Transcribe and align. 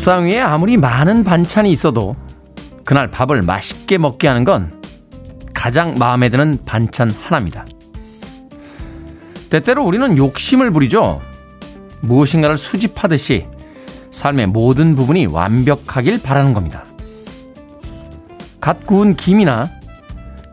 밥상 0.00 0.24
위에 0.24 0.40
아무리 0.40 0.78
많은 0.78 1.24
반찬이 1.24 1.70
있어도 1.72 2.16
그날 2.86 3.10
밥을 3.10 3.42
맛있게 3.42 3.98
먹게 3.98 4.28
하는 4.28 4.44
건 4.44 4.72
가장 5.52 5.96
마음에 5.98 6.30
드는 6.30 6.60
반찬 6.64 7.10
하나입니다. 7.10 7.66
때때로 9.50 9.84
우리는 9.84 10.16
욕심을 10.16 10.70
부리죠. 10.70 11.20
무엇인가를 12.00 12.56
수집하듯이 12.56 13.46
삶의 14.10 14.46
모든 14.46 14.96
부분이 14.96 15.26
완벽하길 15.26 16.22
바라는 16.22 16.54
겁니다. 16.54 16.86
갓 18.58 18.86
구운 18.86 19.14
김이나 19.14 19.68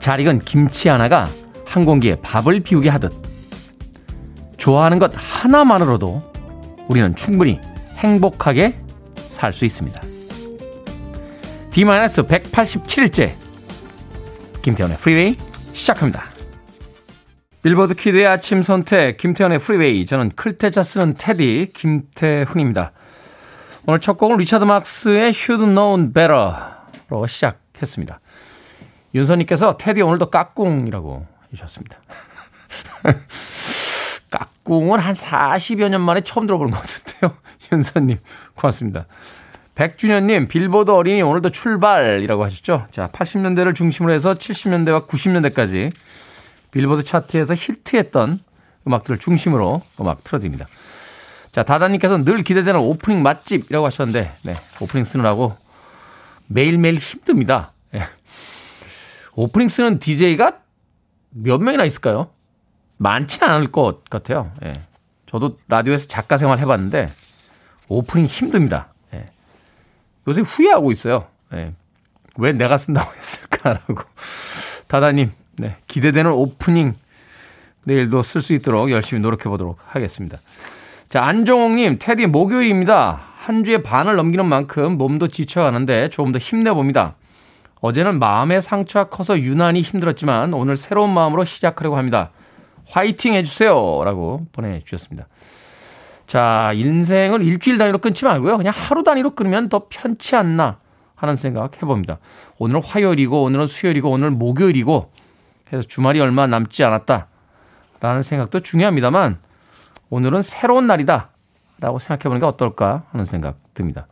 잘 0.01 0.19
익은 0.19 0.39
김치 0.39 0.89
하나가 0.89 1.25
한 1.63 1.85
공기에 1.85 2.15
밥을 2.15 2.59
비우게 2.59 2.89
하듯 2.89 3.13
좋아하는 4.57 4.99
것 4.99 5.13
하나만으로도 5.15 6.33
우리는 6.89 7.15
충분히 7.15 7.61
행복하게 7.95 8.86
살 9.29 9.53
수 9.53 9.65
있습니다. 9.65 10.01
D-187일째 11.71 13.33
김태훈의 14.61 14.97
프리웨이 14.97 15.37
시작합니다. 15.73 16.23
빌보드 17.61 17.95
키드의 17.95 18.25
아침 18.27 18.63
선택 18.63 19.17
김태훈의 19.17 19.59
프리웨이 19.59 20.05
저는 20.05 20.29
클 20.29 20.53
태 20.53 20.71
자 20.71 20.83
쓰는 20.83 21.15
태디 21.17 21.71
김태훈입니다. 21.73 22.91
오늘 23.85 23.99
첫 23.99 24.17
곡은 24.17 24.37
리차드 24.37 24.63
막스의 24.63 25.29
Should've 25.29 25.65
Known 25.65 26.13
Better로 26.13 27.27
시작했습니다. 27.27 28.19
윤선님께서 29.15 29.77
태디 29.77 30.01
오늘도 30.01 30.29
까꿍이라고 30.29 31.25
해주셨습니다. 31.53 31.97
까꿍은 34.29 34.99
한 34.99 35.15
40여 35.15 35.89
년 35.89 36.01
만에 36.01 36.21
처음 36.21 36.47
들어보는 36.47 36.71
것 36.71 36.81
같은데요. 36.81 37.37
윤선님 37.71 38.19
고맙습니다. 38.57 39.05
백준현님, 39.75 40.47
빌보드 40.47 40.89
어린이 40.89 41.21
오늘도 41.21 41.51
출발이라고 41.51 42.43
하셨죠? 42.45 42.87
자, 42.89 43.07
80년대를 43.09 43.75
중심으로 43.75 44.11
해서 44.11 44.33
70년대와 44.33 45.07
90년대까지 45.07 45.91
빌보드 46.71 47.03
차트에서 47.03 47.53
히트했던 47.53 48.39
음악들을 48.87 49.19
중심으로 49.19 49.83
음악 50.01 50.23
틀어드립니다. 50.23 50.67
자, 51.51 51.63
다다님께서 51.63 52.23
늘 52.23 52.41
기대되는 52.41 52.79
오프닝 52.79 53.21
맛집이라고 53.21 53.85
하셨는데, 53.85 54.31
네, 54.43 54.55
오프닝 54.79 55.03
쓰느라고 55.03 55.55
매일매일 56.47 56.95
힘듭니다. 56.95 57.73
네. 57.91 58.01
오프닝 59.35 59.69
쓰는 59.69 59.99
DJ가 59.99 60.59
몇 61.29 61.61
명이나 61.61 61.85
있을까요? 61.85 62.31
많지는 62.97 63.47
않을 63.53 63.71
것 63.71 64.03
같아요. 64.09 64.51
예. 64.65 64.81
저도 65.27 65.59
라디오에서 65.67 66.07
작가 66.07 66.37
생활 66.37 66.57
해봤는데, 66.57 67.11
오프닝 67.87 68.25
힘듭니다. 68.25 68.89
요새 70.27 70.41
후회하고 70.41 70.91
있어요. 70.91 71.27
네. 71.51 71.73
왜 72.37 72.51
내가 72.51 72.77
쓴다고 72.77 73.11
했을까라고. 73.17 73.95
다다님, 74.87 75.31
네. 75.57 75.77
기대되는 75.87 76.31
오프닝 76.31 76.93
내일도 77.83 78.21
쓸 78.21 78.41
수 78.41 78.53
있도록 78.53 78.91
열심히 78.91 79.21
노력해 79.21 79.49
보도록 79.49 79.79
하겠습니다. 79.85 80.39
자, 81.09 81.23
안정옥님, 81.23 81.97
테디 81.99 82.25
목요일입니다. 82.27 83.21
한 83.37 83.63
주의 83.63 83.81
반을 83.81 84.17
넘기는 84.17 84.45
만큼 84.45 84.97
몸도 84.97 85.29
지쳐가는데 85.29 86.09
조금 86.09 86.33
더 86.33 86.37
힘내봅니다. 86.37 87.15
어제는 87.79 88.19
마음의 88.19 88.61
상처가 88.61 89.07
커서 89.07 89.39
유난히 89.39 89.81
힘들었지만 89.81 90.53
오늘 90.53 90.75
새로운 90.75 91.13
마음으로 91.13 91.45
시작하려고 91.45 91.95
합니다. 91.95 92.31
화이팅 92.87 93.33
해주세요. 93.35 94.01
라고 94.03 94.45
보내주셨습니다. 94.51 95.27
자, 96.27 96.71
인생을 96.75 97.41
일주일 97.41 97.77
단위로 97.77 97.99
끊지 97.99 98.25
말고요. 98.25 98.57
그냥 98.57 98.73
하루 98.75 99.03
단위로 99.03 99.33
끊으면 99.33 99.69
더 99.69 99.87
편치 99.89 100.35
않나 100.35 100.79
하는 101.15 101.35
생각 101.35 101.81
해봅니다. 101.81 102.19
오늘은 102.59 102.83
화요일이고, 102.83 103.43
오늘은 103.43 103.67
수요일이고, 103.67 104.11
오늘은 104.11 104.37
목요일이고, 104.37 105.11
해서 105.71 105.81
주말이 105.83 106.19
얼마 106.19 106.45
남지 106.45 106.83
않았다. 106.83 107.27
라는 108.01 108.21
생각도 108.21 108.59
중요합니다만, 108.59 109.39
오늘은 110.09 110.41
새로운 110.41 110.85
날이다. 110.85 111.29
라고 111.79 111.99
생각해보는 111.99 112.39
게 112.39 112.45
어떨까 112.45 113.03
하는 113.11 113.25
생각 113.25 113.57
듭니다. 113.73 114.07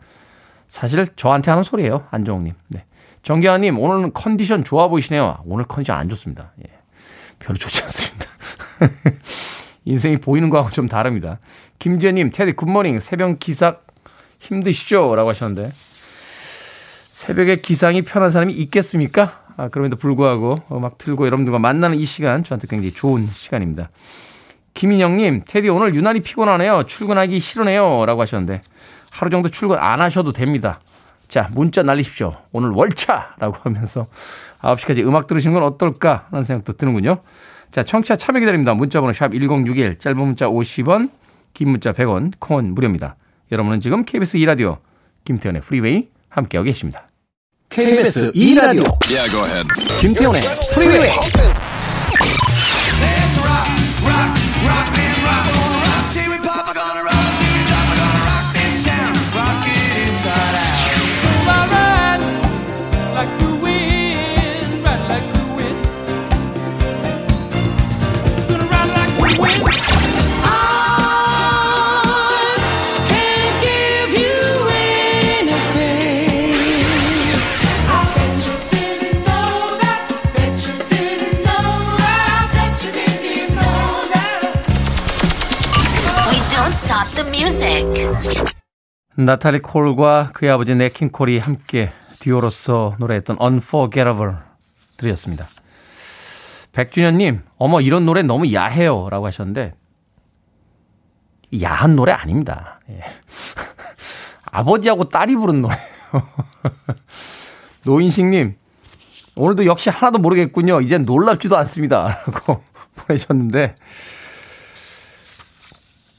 사실 0.67 1.07
저한테 1.15 1.51
하는 1.51 1.63
소리예요. 1.63 2.07
안정욱님. 2.11 2.53
네. 2.69 2.85
정기아님, 3.23 3.79
오늘은 3.79 4.13
컨디션 4.13 4.63
좋아 4.63 4.87
보이시네요. 4.87 5.39
오늘 5.45 5.65
컨디션 5.65 5.97
안 5.97 6.09
좋습니다. 6.09 6.51
예. 6.65 6.71
별로 7.39 7.57
좋지 7.57 7.83
않습니다. 7.83 8.25
인생이 9.85 10.18
보이는 10.18 10.50
거하고 10.50 10.72
좀 10.72 10.88
다릅니다. 10.88 11.40
김지현님, 11.79 12.31
테디 12.31 12.53
굿모닝. 12.53 13.00
새벽 13.00 13.40
기상 13.40 13.78
힘드시죠? 14.40 15.16
라고 15.16 15.29
하셨는데. 15.29 15.72
새벽에 17.09 17.57
기상이 17.57 18.01
편한 18.01 18.29
사람이 18.29 18.51
있겠습니까? 18.53 19.46
아, 19.57 19.69
그럼에도 19.69 19.96
불구하고 19.96 20.56
음악 20.72 20.97
틀고 20.97 21.25
여러분들과 21.25 21.59
만나는 21.59 21.97
이 21.97 22.03
시간 22.03 22.44
저한테 22.44 22.68
굉장히 22.68 22.91
좋은 22.91 23.28
시간입니다. 23.28 23.90
김인영님, 24.73 25.44
테디 25.47 25.69
오늘 25.69 25.96
유난히 25.96 26.19
피곤하네요. 26.19 26.84
출근하기 26.84 27.40
싫으네요. 27.40 28.06
라고 28.06 28.22
하셨는데 28.22 28.62
하루 29.12 29.29
정도 29.29 29.47
출근 29.47 29.78
안 29.79 30.02
하셔도 30.02 30.34
됩니다. 30.34 30.81
자, 31.29 31.50
문자 31.53 31.81
날리십시오. 31.81 32.35
오늘 32.52 32.72
월차! 32.72 33.35
라고 33.40 33.56
하면서 33.62 34.07
9시까지 34.62 35.06
음악 35.07 35.28
들으시는 35.28 35.53
건 35.53 35.63
어떨까 35.63 36.28
하는 36.31 36.44
생각도 36.44 36.73
드는군요. 36.73 37.19
자, 37.71 37.83
청취자 37.83 38.15
참여 38.15 38.39
기다립니다. 38.39 38.73
문자번호 38.73 39.13
샵 39.13 39.31
1061, 39.31 39.99
짧은 39.99 40.17
문자 40.17 40.47
50원, 40.47 41.09
긴 41.53 41.69
문자 41.69 41.93
100원, 41.93 42.33
콩은 42.39 42.73
무료입니다. 42.73 43.15
여러분은 43.51 43.79
지금 43.79 44.05
KBS 44.05 44.37
2라디오 44.39 44.77
김태훈의 45.25 45.61
프리웨이 45.61 46.09
함께하고 46.29 46.65
계십니다. 46.65 47.09
KBS 47.69 48.31
2라디오 48.31 48.97
yeah, 49.09 49.67
김태훈의 49.99 50.41
프리웨이 50.73 51.74
나탈리 89.17 89.59
콜과 89.59 90.31
그의 90.34 90.52
아버지 90.52 90.75
네킨 90.75 91.11
콜이 91.11 91.37
함께 91.37 91.91
듀오로서 92.19 92.96
노래했던 92.99 93.37
Unforgettable 93.41 94.35
들으셨습니다. 94.97 95.46
백준현님, 96.73 97.41
어머, 97.57 97.79
이런 97.79 98.05
노래 98.05 98.22
너무 98.22 98.52
야해요. 98.52 99.07
라고 99.09 99.25
하셨는데, 99.28 99.73
야한 101.61 101.96
노래 101.96 102.11
아닙니다. 102.11 102.81
예. 102.90 102.99
아버지하고 104.52 105.09
딸이 105.09 105.35
부른 105.37 105.61
노래예요. 105.61 105.81
노인식님, 107.85 108.57
오늘도 109.35 109.66
역시 109.66 109.90
하나도 109.90 110.19
모르겠군요. 110.19 110.81
이젠 110.81 111.05
놀랍지도 111.05 111.55
않습니다. 111.57 112.19
라고 112.28 112.63
보내셨는데, 112.96 113.75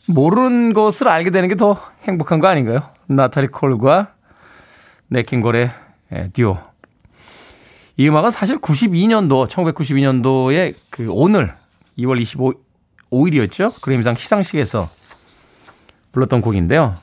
모르는 0.09 0.73
것을 0.73 1.09
알게 1.09 1.31
되는 1.31 1.49
게 1.49 1.55
더 1.57 1.81
행복한 2.03 2.39
거 2.39 2.47
아닌가요? 2.49 2.83
나타리 3.07 3.49
콜과 3.49 4.09
네킹골의 5.09 5.71
예, 6.13 6.31
듀오. 6.33 6.59
이 7.97 8.09
음악은 8.09 8.31
사실 8.31 8.59
92년도, 8.59 9.49
1992년도에 9.49 10.75
그 10.91 11.09
오늘 11.11 11.55
2월 11.99 12.21
25, 12.21 12.53
5일이었죠? 13.11 13.81
그래미상 13.81 14.17
시상식에서 14.17 14.91
불렀던 16.13 16.43
곡인데요. 16.43 16.95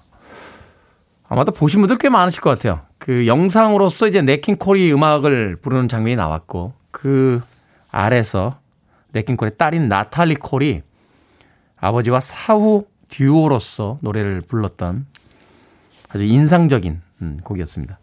아마도 1.28 1.52
보신 1.52 1.80
분들 1.82 1.98
꽤 1.98 2.10
많으실 2.10 2.42
것 2.42 2.52
같아요. 2.52 2.82
그 3.00 3.26
영상으로서 3.28 4.08
이제 4.08 4.22
네킹콜이 4.22 4.94
음악을 4.94 5.58
부르는 5.62 5.90
장면이 5.90 6.16
나왔고 6.16 6.74
그 6.92 7.42
아래서 7.90 8.60
네킹콜의 9.14 9.58
딸인 9.58 9.90
나탈리 9.90 10.36
콜이 10.36 10.84
아버지와 11.78 12.20
사후 12.22 12.86
듀오로서 13.10 14.00
노래를 14.02 14.42
불렀던 14.42 15.06
아주 16.10 16.24
인상적인 16.24 17.02
음, 17.22 17.40
곡이었습니다. 17.44 18.00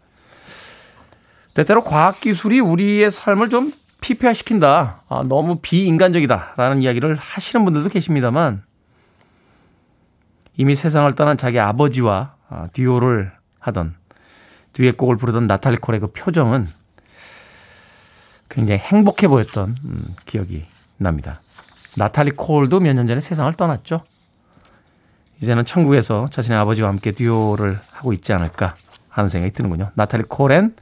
때때로 1.53 1.83
과학기술이 1.83 2.59
우리의 2.59 3.11
삶을 3.11 3.49
좀 3.49 3.73
피폐화시킨다. 4.01 5.03
아, 5.07 5.23
너무 5.27 5.57
비인간적이다. 5.61 6.53
라는 6.57 6.81
이야기를 6.81 7.15
하시는 7.15 7.63
분들도 7.65 7.89
계십니다만 7.89 8.63
이미 10.57 10.75
세상을 10.75 11.13
떠난 11.15 11.37
자기 11.37 11.59
아버지와 11.59 12.35
아, 12.49 12.67
듀오를 12.73 13.31
하던 13.59 13.95
뒤에 14.73 14.91
곡을 14.91 15.17
부르던 15.17 15.47
나탈리 15.47 15.77
콜의 15.77 15.99
그 15.99 16.07
표정은 16.07 16.67
굉장히 18.49 18.79
행복해 18.79 19.27
보였던 19.27 19.75
음, 19.83 20.15
기억이 20.25 20.65
납니다. 20.97 21.41
나탈리 21.97 22.31
콜도 22.31 22.79
몇 22.79 22.93
년 22.93 23.07
전에 23.07 23.19
세상을 23.21 23.51
떠났죠. 23.53 24.03
이제는 25.41 25.65
천국에서 25.65 26.27
자신의 26.31 26.57
아버지와 26.59 26.89
함께 26.89 27.11
듀오를 27.11 27.79
하고 27.91 28.13
있지 28.13 28.31
않을까 28.33 28.75
하는 29.09 29.29
생각이 29.29 29.53
드는군요. 29.53 29.91
나탈리 29.95 30.23
콜앤 30.23 30.75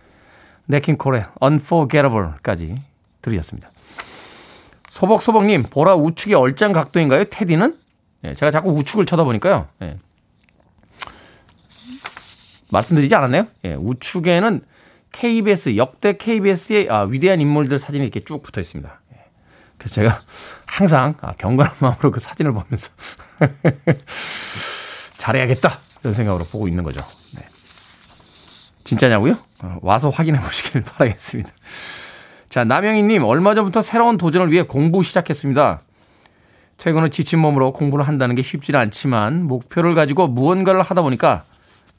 네킨 0.66 0.98
콜의 0.98 1.26
Unforgettable까지 1.42 2.76
들으셨습니다. 3.22 3.72
소복소복님, 4.90 5.64
보라 5.64 5.96
우측의 5.96 6.36
얼짱 6.36 6.74
각도인가요? 6.74 7.26
테디는? 7.26 7.78
예, 8.26 8.34
제가 8.34 8.52
자꾸 8.52 8.72
우측을 8.72 9.06
쳐다보니까요. 9.06 9.68
예. 9.84 9.98
말씀드리지 12.70 13.16
않았나요? 13.16 13.48
예, 13.66 13.74
우측에는 13.76 14.62
KBS, 15.12 15.78
역대 15.78 16.18
KBS의 16.18 16.90
아, 16.90 17.02
위대한 17.02 17.42
인물들 17.42 17.80
사진이 17.80 18.04
이렇게 18.04 18.20
쭉 18.20 18.44
붙어 18.44 18.62
있습니다. 18.62 19.00
예. 19.80 19.84
그래서 19.84 19.96
제가 19.96 20.22
항상 20.66 21.16
아, 21.22 21.34
경건한 21.38 21.74
마음으로 21.80 22.12
그 22.12 22.20
사진을 22.20 22.52
보면서 22.52 22.90
잘해야겠다. 25.18 25.80
이런 26.02 26.14
생각으로 26.14 26.46
보고 26.46 26.68
있는 26.68 26.84
거죠. 26.84 27.02
네. 27.36 27.44
진짜냐고요? 28.84 29.38
어, 29.60 29.78
와서 29.82 30.10
확인해 30.10 30.40
보시길 30.40 30.82
바라겠습니다. 30.84 31.50
자, 32.50 32.64
남영희님, 32.64 33.24
얼마 33.24 33.54
전부터 33.54 33.82
새로운 33.82 34.18
도전을 34.18 34.52
위해 34.52 34.64
공부 34.64 35.04
시작했습니다. 35.04 35.82
최근에 36.78 37.10
지친 37.10 37.40
몸으로 37.40 37.74
공부를 37.74 38.08
한다는 38.08 38.36
게 38.36 38.42
쉽지는 38.42 38.80
않지만 38.80 39.44
목표를 39.44 39.94
가지고 39.96 40.28
무언가를 40.28 40.82
하다 40.82 41.02
보니까 41.02 41.44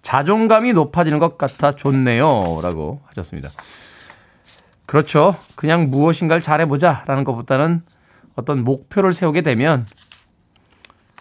자존감이 0.02 0.72
높아지는 0.72 1.18
것 1.18 1.36
같아 1.36 1.72
좋네요. 1.72 2.60
라고 2.62 3.02
하셨습니다. 3.08 3.50
그렇죠. 4.90 5.36
그냥 5.54 5.88
무엇인가를 5.88 6.42
잘해보자 6.42 7.04
라는 7.06 7.22
것보다는 7.22 7.82
어떤 8.34 8.64
목표를 8.64 9.14
세우게 9.14 9.42
되면 9.42 9.86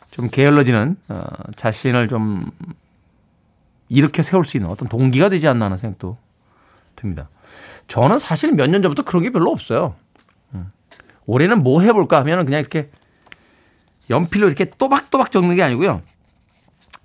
좀 0.10 0.28
게을러지는 0.28 0.98
어, 1.08 1.24
자신을 1.56 2.08
좀 2.08 2.50
이렇게 3.88 4.24
세울 4.24 4.44
수 4.44 4.58
있는 4.58 4.72
어떤 4.72 4.90
동기가 4.90 5.30
되지 5.30 5.48
않나 5.48 5.66
하는 5.66 5.78
생각도 5.78 6.18
듭니다. 6.96 7.30
저는 7.88 8.18
사실 8.18 8.54
몇 8.54 8.72
년 8.72 8.82
전부터 8.82 9.04
그런 9.04 9.22
게 9.22 9.30
별로 9.30 9.52
없어요. 9.52 9.94
음. 10.56 10.72
올해는 11.28 11.62
뭐 11.62 11.82
해볼까 11.84 12.18
하면 12.22 12.46
그냥 12.46 12.62
이렇게 12.62 12.90
연필로 14.10 14.48
이렇게 14.48 14.72
또박또박 14.80 15.30
적는 15.30 15.56
게 15.56 15.62
아니고요. 15.62 16.02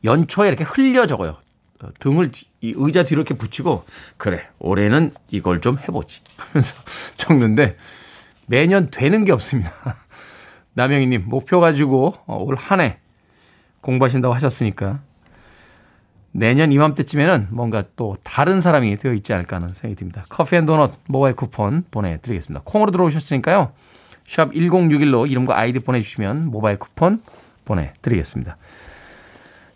연초에 0.03 0.49
이렇게 0.49 0.65
흘려 0.65 1.07
적어요. 1.07 1.37
어, 1.85 1.89
등을 1.99 2.31
이 2.61 2.75
의자 2.77 3.05
뒤로 3.05 3.21
이렇게 3.21 3.35
붙이고 3.35 3.85
그래 4.17 4.49
올해는 4.59 5.13
이걸 5.31 5.61
좀 5.61 5.79
해보지 5.79 6.21
하면서 6.37 6.83
적는데 7.17 7.77
매년 8.47 8.91
되는 8.91 9.25
게 9.25 9.33
없습니다. 9.33 9.73
남영희님 10.75 11.25
목표 11.27 11.61
가지고 11.61 12.15
어, 12.27 12.39
올한 12.39 12.81
해 12.81 12.99
공부하신다고 13.81 14.35
하셨으니까 14.35 15.01
내년 16.33 16.73
이맘때쯤에는 16.73 17.49
뭔가 17.51 17.85
또 17.95 18.17
다른 18.25 18.61
사람이 18.61 18.97
되어 18.97 19.13
있지 19.13 19.33
않을까 19.33 19.57
하는 19.57 19.69
생각이 19.69 19.95
듭니다. 19.95 20.25
커피 20.29 20.57
and 20.57 20.67
도넛 20.67 20.93
모바일 21.07 21.37
쿠폰 21.37 21.85
보내드리겠습니다. 21.91 22.63
콩으로 22.65 22.91
들어오셨으니까요. 22.91 23.73
샵 24.27 24.51
1061로 24.53 25.31
이름과 25.31 25.57
아이디 25.57 25.79
보내주시면 25.79 26.47
모바일 26.47 26.77
쿠폰 26.77 27.23
보내드리겠습니다. 27.65 28.57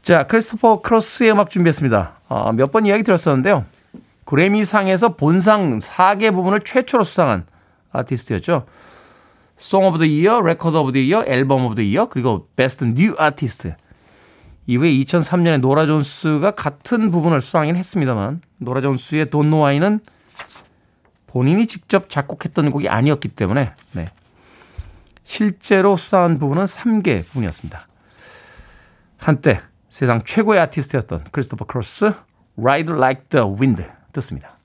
자, 0.09 0.27
크리스토퍼 0.27 0.81
크로스의 0.81 1.33
음악 1.33 1.51
준비했습니다. 1.51 2.21
어, 2.31 2.53
몇 2.53 2.73
번 2.73 2.87
이야기 2.87 3.03
들었었는데요. 3.03 3.67
그래미상에서 4.25 5.17
본상 5.17 5.81
4개 5.81 6.33
부분을 6.33 6.61
최초로 6.61 7.05
수상한 7.05 7.45
아티스트였죠. 7.93 8.65
Song 9.61 9.87
of 9.87 9.99
the 9.99 10.27
Year, 10.27 10.43
Record 10.43 10.79
of 10.79 10.93
the 10.93 11.13
Year, 11.13 11.31
Album 11.31 11.67
of 11.67 11.75
the 11.75 11.95
Year, 11.95 12.09
그리고 12.09 12.49
Best 12.57 12.87
New 12.87 13.17
Artist. 13.21 13.71
이후에 14.67 14.91
2003년에 14.93 15.61
노라 15.61 15.85
존스가 15.85 16.53
같은 16.53 17.11
부분을 17.11 17.43
수상하긴 17.43 17.77
했습니다만 17.77 18.41
노라 18.57 18.81
존스의 18.81 19.29
돈 19.29 19.51
노아이는 19.51 20.01
본인이 21.27 21.67
직접 21.67 22.09
작곡했던 22.09 22.71
곡이 22.71 22.89
아니었기 22.89 23.29
때문에 23.29 23.75
네. 23.93 24.09
실제로 25.25 25.97
수상한 25.99 26.39
부분은 26.39 26.65
3개 26.65 27.27
부분이었습니다. 27.27 27.87
한때 29.19 29.61
세상 29.89 30.23
최고의 30.25 30.61
아티스트였던 30.61 31.25
크리스토퍼 31.33 31.65
크로스 31.65 32.13
Ride 32.59 32.95
Like 32.95 33.23
the 33.31 33.47
Wind 33.47 33.85
듣습니다. 34.13 34.59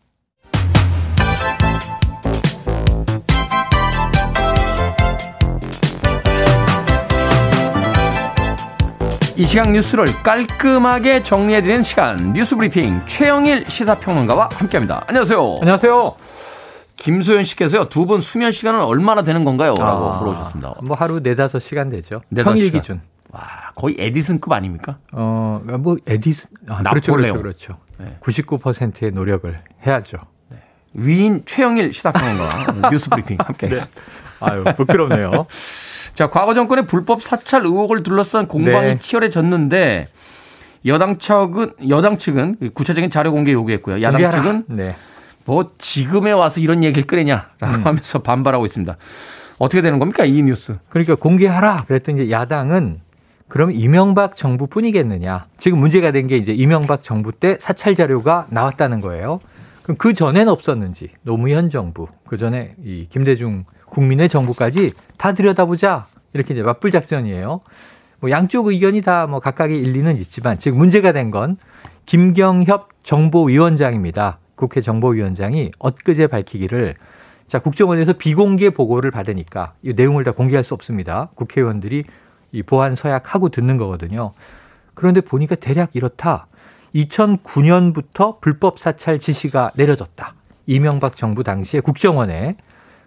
이 9.35 9.45
시간 9.47 9.71
뉴스를 9.71 10.05
깔끔하게 10.23 11.23
정리해드리는 11.23 11.83
시간 11.83 12.33
뉴스 12.33 12.55
브리핑 12.55 13.01
최영일 13.07 13.65
시사평론가와 13.67 14.49
함께합니다. 14.53 15.03
안녕하세요. 15.07 15.57
안녕하세요. 15.61 16.15
김소연 16.97 17.43
씨께서요 17.43 17.89
두 17.89 18.05
분 18.05 18.21
수면 18.21 18.51
시간은 18.51 18.81
얼마나 18.81 19.23
되는 19.23 19.43
건가요? 19.43 19.73
라고 19.77 20.13
아, 20.13 20.19
물어보셨습니다. 20.19 20.75
뭐 20.83 20.95
하루 20.95 21.19
네다섯 21.19 21.61
시간 21.61 21.89
되죠. 21.89 22.21
평일 22.35 22.71
기준. 22.71 23.01
와 23.31 23.41
거의 23.75 23.95
에디슨급 23.99 24.51
아닙니까? 24.51 24.97
어 25.11 25.61
뭐 25.79 25.97
에디슨 26.07 26.49
아, 26.67 26.83
그렇죠 26.83 27.13
그렇죠 27.13 27.37
그렇죠. 27.41 27.77
네. 27.99 28.17
99%의 28.21 29.11
노력을 29.11 29.61
해야죠. 29.85 30.17
네. 30.49 30.57
위인 30.93 31.43
최영일 31.45 31.93
시사평론가 31.93 32.89
뉴스 32.91 33.09
브리핑 33.09 33.37
함께하겠습니다. 33.39 34.01
네. 34.01 34.07
아유 34.39 34.63
부끄럽네요. 34.75 35.45
자, 36.13 36.29
과거 36.29 36.53
정권의 36.53 36.85
불법 36.85 37.23
사찰 37.23 37.65
의혹을 37.65 38.03
둘러싼 38.03 38.47
공방이 38.47 38.85
네. 38.87 38.97
치열해졌는데 38.99 40.09
여당 40.85 41.17
측은 41.17 41.73
여당 41.89 42.17
측은 42.17 42.57
구체적인 42.73 43.09
자료 43.09 43.31
공개 43.31 43.51
요구했고요. 43.53 43.97
야당 44.01 44.21
공개하라. 44.21 44.43
측은 44.43 44.63
네. 44.67 44.95
뭐 45.45 45.71
지금에 45.77 46.31
와서 46.31 46.59
이런 46.61 46.83
얘기를 46.83 47.07
꺼내냐라고 47.07 47.65
음. 47.65 47.85
하면서 47.85 48.19
반발하고 48.21 48.65
있습니다. 48.65 48.95
어떻게 49.59 49.81
되는 49.81 49.97
겁니까 49.99 50.25
이 50.25 50.41
뉴스? 50.43 50.77
그러니까 50.89 51.15
공개하라 51.15 51.85
그랬더니 51.87 52.29
야당은 52.31 53.01
그럼 53.47 53.71
이명박 53.71 54.35
정부뿐이겠느냐? 54.35 55.45
지금 55.59 55.79
문제가 55.79 56.11
된 56.11 56.27
게 56.27 56.37
이제 56.37 56.53
이명박 56.53 57.03
정부 57.03 57.31
때 57.31 57.57
사찰 57.59 57.95
자료가 57.95 58.47
나왔다는 58.49 58.99
거예요. 59.01 59.39
그럼 59.83 59.97
그 59.97 60.13
전엔 60.13 60.47
없었는지 60.47 61.09
노무현 61.23 61.69
정부 61.69 62.07
그 62.25 62.37
전에 62.37 62.75
이 62.83 63.07
김대중 63.09 63.65
국민의 63.87 64.29
정부까지 64.29 64.93
다 65.17 65.33
들여다보자. 65.33 66.07
이렇게 66.33 66.53
이제 66.53 66.63
맞불 66.63 66.89
작전이에요. 66.91 67.61
뭐 68.19 68.31
양쪽 68.31 68.67
의견이 68.67 69.01
다 69.01 69.27
뭐 69.27 69.39
각각의 69.39 69.77
일리는 69.79 70.15
있지만 70.17 70.57
지금 70.57 70.77
문제가 70.77 71.11
된 71.11 71.29
건 71.29 71.57
김경협 72.05 72.89
정보위원장입니다. 73.03 74.39
국회 74.55 74.81
정보위원장이 74.81 75.71
엊그제 75.79 76.27
밝히기를 76.27 76.95
자, 77.47 77.59
국정원에서 77.59 78.13
비공개 78.13 78.69
보고를 78.71 79.11
받으니까 79.11 79.73
이 79.83 79.93
내용을 79.93 80.23
다 80.23 80.31
공개할 80.31 80.63
수 80.63 80.73
없습니다. 80.73 81.29
국회의원들이 81.35 82.05
이 82.53 82.63
보안 82.63 82.95
서약하고 82.95 83.49
듣는 83.49 83.75
거거든요. 83.77 84.31
그런데 84.93 85.19
보니까 85.19 85.55
대략 85.55 85.89
이렇다. 85.95 86.47
2009년부터 86.95 88.39
불법 88.39 88.79
사찰 88.79 89.19
지시가 89.19 89.71
내려졌다. 89.75 90.35
이명박 90.67 91.17
정부 91.17 91.43
당시에 91.43 91.81
국정원에 91.81 92.55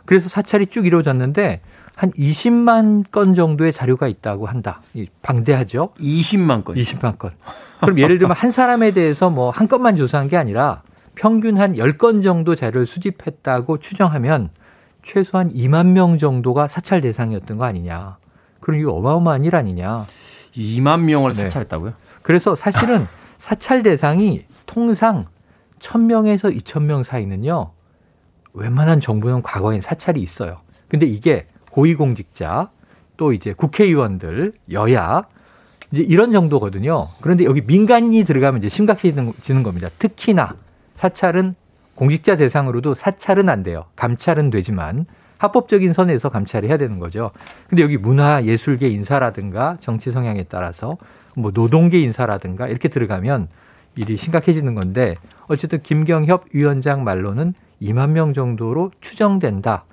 그래서 0.04 0.28
사찰이 0.28 0.66
쭉 0.66 0.84
이루어졌는데 0.86 1.60
한 1.94 2.10
20만 2.10 3.10
건 3.10 3.34
정도의 3.34 3.72
자료가 3.72 4.08
있다고 4.08 4.46
한다. 4.46 4.82
방대하죠. 5.22 5.90
20만 5.98 6.64
건. 6.64 6.76
20만 6.76 7.16
건. 7.18 7.30
그럼 7.80 7.98
예를 7.98 8.18
들면 8.18 8.36
한 8.36 8.50
사람에 8.50 8.90
대해서 8.90 9.30
뭐 9.30 9.50
한 9.50 9.68
건만 9.68 9.96
조사한 9.96 10.28
게 10.28 10.36
아니라 10.36 10.82
평균 11.14 11.56
한 11.58 11.74
10건 11.74 12.22
정도 12.22 12.54
자료를 12.54 12.86
수집했다고 12.86 13.78
추정하면 13.78 14.50
최소한 15.02 15.50
2만 15.52 15.86
명 15.92 16.18
정도가 16.18 16.68
사찰 16.68 17.00
대상이었던 17.00 17.56
거 17.56 17.64
아니냐. 17.64 18.18
그럼 18.66 18.80
이거 18.80 18.90
어마어마한 18.94 19.44
일 19.44 19.54
아니냐. 19.54 20.06
2만 20.56 21.02
명을 21.02 21.30
네. 21.30 21.44
사찰했다고요? 21.44 21.92
그래서 22.22 22.56
사실은 22.56 23.06
사찰 23.38 23.84
대상이 23.84 24.44
통상 24.66 25.24
1000명에서 25.78 26.52
2000명 26.52 27.04
사이는요. 27.04 27.70
웬만한 28.54 28.98
정부는 28.98 29.42
과거엔 29.42 29.82
사찰이 29.82 30.20
있어요. 30.20 30.62
근데 30.88 31.06
이게 31.06 31.46
고위공직자 31.70 32.70
또 33.16 33.32
이제 33.32 33.52
국회의원들 33.52 34.54
여야 34.72 35.22
이제 35.92 36.02
이런 36.02 36.32
정도거든요. 36.32 37.06
그런데 37.20 37.44
여기 37.44 37.60
민간인이 37.60 38.24
들어가면 38.24 38.64
이제 38.64 38.68
심각해지는 38.68 39.62
겁니다. 39.62 39.90
특히나 40.00 40.56
사찰은 40.96 41.54
공직자 41.94 42.36
대상으로도 42.36 42.94
사찰은 42.94 43.48
안 43.48 43.62
돼요. 43.62 43.84
감찰은 43.94 44.50
되지만 44.50 45.06
합법적인 45.38 45.92
선에서 45.92 46.28
감찰을 46.28 46.68
해야 46.68 46.76
되는 46.76 46.98
거죠. 46.98 47.30
근데 47.68 47.82
여기 47.82 47.96
문화 47.96 48.44
예술계 48.44 48.88
인사라든가 48.88 49.76
정치 49.80 50.10
성향에 50.10 50.44
따라서 50.44 50.96
뭐 51.34 51.50
노동계 51.52 52.00
인사라든가 52.00 52.68
이렇게 52.68 52.88
들어가면 52.88 53.48
일이 53.96 54.16
심각해지는 54.16 54.74
건데 54.74 55.16
어쨌든 55.48 55.80
김경협 55.82 56.46
위원장 56.52 57.04
말로는 57.04 57.54
2만 57.82 58.10
명 58.10 58.32
정도로 58.32 58.92
추정된다. 59.00 59.84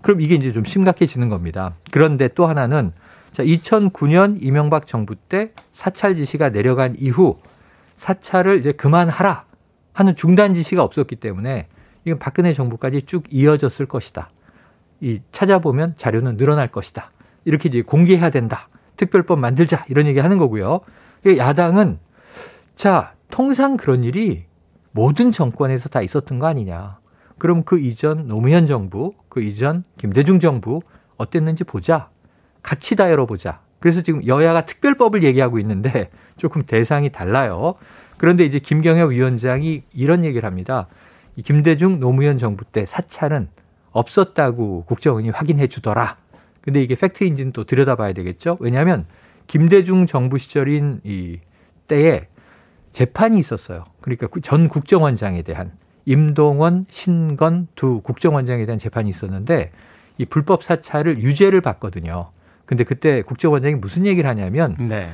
그럼 0.00 0.20
이게 0.20 0.34
이제 0.34 0.52
좀 0.52 0.64
심각해지는 0.64 1.28
겁니다. 1.28 1.74
그런데 1.90 2.28
또 2.28 2.46
하나는 2.46 2.92
자, 3.32 3.42
2009년 3.42 4.38
이명박 4.42 4.86
정부 4.86 5.14
때 5.14 5.52
사찰 5.72 6.14
지시가 6.14 6.50
내려간 6.50 6.96
이후 6.98 7.38
사찰을 7.96 8.58
이제 8.58 8.72
그만하라 8.72 9.44
하는 9.92 10.16
중단 10.16 10.54
지시가 10.54 10.82
없었기 10.82 11.16
때문에 11.16 11.68
이건 12.04 12.18
박근혜 12.18 12.52
정부까지 12.52 13.02
쭉 13.06 13.24
이어졌을 13.30 13.86
것이다. 13.86 14.30
이 15.02 15.20
찾아보면 15.32 15.94
자료는 15.96 16.36
늘어날 16.36 16.68
것이다. 16.68 17.10
이렇게 17.44 17.68
이제 17.68 17.82
공개해야 17.82 18.30
된다. 18.30 18.68
특별법 18.96 19.40
만들자 19.40 19.84
이런 19.88 20.06
얘기 20.06 20.20
하는 20.20 20.38
거고요. 20.38 20.80
야당은 21.26 21.98
자 22.76 23.12
통상 23.28 23.76
그런 23.76 24.04
일이 24.04 24.44
모든 24.92 25.32
정권에서 25.32 25.88
다 25.88 26.02
있었던 26.02 26.38
거 26.38 26.46
아니냐. 26.46 26.98
그럼 27.38 27.64
그 27.64 27.80
이전 27.80 28.28
노무현 28.28 28.68
정부, 28.68 29.14
그 29.28 29.42
이전 29.42 29.82
김대중 29.98 30.38
정부 30.38 30.80
어땠는지 31.16 31.64
보자. 31.64 32.08
같이 32.62 32.94
다 32.94 33.10
열어보자. 33.10 33.60
그래서 33.80 34.02
지금 34.02 34.24
여야가 34.24 34.66
특별법을 34.66 35.24
얘기하고 35.24 35.58
있는데 35.58 36.10
조금 36.38 36.62
대상이 36.62 37.10
달라요. 37.10 37.74
그런데 38.18 38.44
이제 38.44 38.60
김경엽 38.60 39.10
위원장이 39.10 39.82
이런 39.94 40.24
얘기를 40.24 40.46
합니다. 40.46 40.86
김대중 41.44 41.98
노무현 41.98 42.38
정부 42.38 42.64
때 42.64 42.86
사찰은 42.86 43.48
없었다고 43.92 44.84
국정원이 44.86 45.30
확인해 45.30 45.66
주더라. 45.66 46.16
근데 46.60 46.82
이게 46.82 46.94
팩트인지는 46.94 47.52
또 47.52 47.64
들여다봐야 47.64 48.12
되겠죠. 48.12 48.56
왜냐하면 48.60 49.06
김대중 49.46 50.06
정부 50.06 50.38
시절인 50.38 51.00
이 51.04 51.38
때에 51.88 52.26
재판이 52.92 53.38
있었어요. 53.38 53.84
그러니까 54.00 54.28
전 54.42 54.68
국정원장에 54.68 55.42
대한 55.42 55.72
임동원, 56.04 56.86
신건 56.90 57.68
두 57.74 58.00
국정원장에 58.00 58.66
대한 58.66 58.78
재판이 58.78 59.08
있었는데 59.08 59.72
이 60.18 60.24
불법 60.24 60.62
사찰을 60.62 61.22
유죄를 61.22 61.60
받거든요. 61.60 62.30
근데 62.66 62.84
그때 62.84 63.22
국정원장이 63.22 63.76
무슨 63.76 64.06
얘기를 64.06 64.28
하냐면 64.28 64.76
네. 64.78 65.10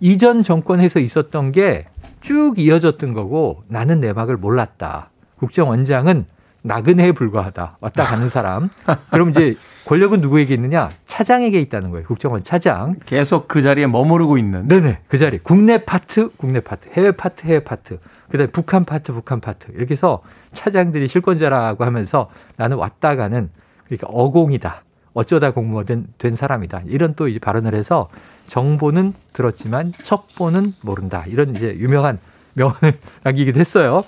이전 0.00 0.42
정권에서 0.42 1.00
있었던 1.00 1.52
게 1.52 1.86
쭉 2.26 2.58
이어졌던 2.58 3.12
거고 3.12 3.62
나는 3.68 4.00
내막을 4.00 4.36
몰랐다. 4.36 5.10
국정원장은 5.38 6.26
나그네에 6.66 7.12
불과하다. 7.12 7.78
왔다 7.80 8.04
가는 8.04 8.28
사람. 8.28 8.68
그럼 9.10 9.30
이제 9.30 9.54
권력은 9.86 10.20
누구에게 10.20 10.54
있느냐? 10.54 10.90
차장에게 11.06 11.60
있다는 11.60 11.90
거예요. 11.90 12.06
국정원 12.06 12.44
차장. 12.44 12.96
계속 13.06 13.48
그 13.48 13.62
자리에 13.62 13.86
머무르고 13.86 14.36
있는. 14.36 14.66
네네. 14.68 15.00
그 15.08 15.18
자리. 15.18 15.38
국내 15.38 15.84
파트, 15.84 16.30
국내 16.36 16.60
파트. 16.60 16.88
해외 16.92 17.12
파트, 17.12 17.46
해외 17.46 17.60
파트. 17.60 17.98
그 18.28 18.38
다음에 18.38 18.50
북한 18.50 18.84
파트, 18.84 19.12
북한 19.12 19.40
파트. 19.40 19.70
이렇게 19.74 19.92
해서 19.92 20.22
차장들이 20.52 21.06
실권자라고 21.06 21.84
하면서 21.84 22.30
나는 22.56 22.76
왔다 22.76 23.14
가는 23.14 23.48
그러니까 23.84 24.08
어공이다. 24.08 24.82
어쩌다 25.14 25.52
공무원 25.52 25.86
된 26.18 26.36
사람이다. 26.36 26.82
이런 26.86 27.14
또 27.14 27.28
이제 27.28 27.38
발언을 27.38 27.74
해서 27.74 28.08
정보는 28.48 29.14
들었지만 29.32 29.92
첩보는 29.92 30.72
모른다. 30.82 31.24
이런 31.26 31.56
이제 31.56 31.74
유명한 31.78 32.18
명언을 32.56 32.94
남기기도 33.22 33.60
했어요. 33.60 34.02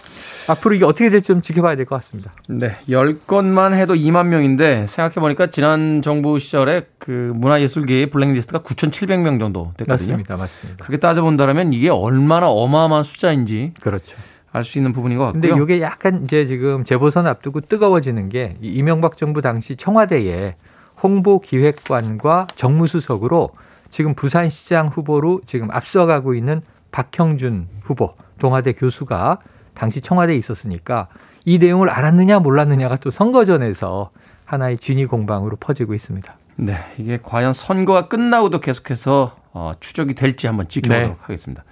앞으로 0.48 0.74
이게 0.74 0.84
어떻게 0.84 1.10
될지 1.10 1.28
좀 1.28 1.42
지켜봐야 1.42 1.76
될 1.76 1.84
것 1.84 1.96
같습니다. 1.96 2.32
네. 2.48 2.76
10건만 2.88 3.74
해도 3.74 3.94
2만 3.94 4.28
명인데 4.28 4.86
생각해보니까 4.88 5.48
지난 5.50 6.00
정부 6.02 6.38
시절에 6.38 6.86
그 6.98 7.32
문화예술계의 7.36 8.06
블랙리스트가 8.10 8.60
9,700명 8.60 9.38
정도 9.38 9.72
됐거든요. 9.76 10.12
맞습니다. 10.12 10.36
맞습니다. 10.36 10.84
그렇게 10.84 10.98
따져본다면 10.98 11.72
이게 11.74 11.90
얼마나 11.90 12.48
어마어마한 12.48 13.04
숫자인지. 13.04 13.74
그렇죠. 13.80 14.16
알수 14.50 14.78
있는 14.78 14.94
부분인 14.94 15.18
것 15.18 15.24
같고요. 15.24 15.42
근데 15.42 15.62
이게 15.62 15.82
약간 15.82 16.24
이제 16.24 16.46
지금 16.46 16.84
재보선 16.84 17.26
앞두고 17.26 17.60
뜨거워지는 17.60 18.30
게 18.30 18.56
이명박 18.62 19.18
정부 19.18 19.42
당시 19.42 19.76
청와대에 19.76 20.56
홍보기획관과 21.02 22.46
정무수석으로 22.56 23.50
지금 23.90 24.14
부산시장 24.14 24.88
후보로 24.88 25.42
지금 25.46 25.70
앞서가고 25.70 26.34
있는 26.34 26.62
박형준 26.90 27.68
후보 27.82 28.14
동아대 28.38 28.73
교수가 28.73 29.38
당시 29.75 30.00
청와대에 30.00 30.37
있었으니까 30.37 31.09
이 31.45 31.59
내용을 31.59 31.88
알았느냐 31.88 32.40
몰랐느냐가 32.40 32.97
또 32.97 33.11
선거전에서 33.11 34.11
하나의 34.45 34.78
진위 34.78 35.07
공방으로 35.07 35.57
퍼지고 35.57 35.95
있습니다. 35.95 36.35
네, 36.57 36.76
이게 36.99 37.18
과연 37.23 37.52
선거가 37.52 38.09
끝나고도 38.09 38.61
계속해서 38.61 39.37
어, 39.52 39.73
추적이 39.80 40.14
될지 40.14 40.47
한번 40.47 40.68
지켜보도록 40.68 41.11
네. 41.11 41.16
하겠습니다. 41.21 41.64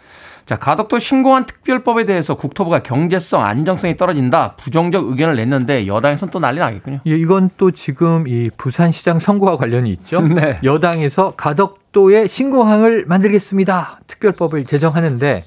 자, 0.47 0.57
가덕도 0.57 1.01
신공한 1.01 1.45
특별법에 1.45 2.05
대해서 2.05 2.37
국토부가 2.37 2.81
경제성, 2.81 3.45
안정성이 3.45 3.97
떨어진다 3.97 4.55
부정적 4.55 5.09
의견을 5.09 5.35
냈는데 5.35 5.89
여당에서는 5.89 6.31
또 6.31 6.39
난리 6.39 6.61
나겠군요. 6.61 7.01
예, 7.05 7.17
이건 7.17 7.51
또 7.57 7.73
지금 7.73 8.29
이 8.29 8.51
부산시장 8.57 9.19
선거와 9.19 9.57
관련이 9.57 9.91
있죠. 9.91 10.21
네. 10.27 10.61
여당에서 10.63 11.33
가덕도에 11.33 12.29
신공항을 12.29 13.07
만들겠습니다. 13.07 14.01
특별법을 14.07 14.65
제정하는데 14.67 15.45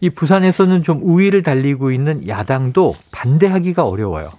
이 0.00 0.10
부산에서는 0.10 0.82
좀 0.82 1.00
우위를 1.02 1.42
달리고 1.42 1.90
있는 1.90 2.26
야당도 2.28 2.94
반대하기가 3.12 3.86
어려워요. 3.86 4.30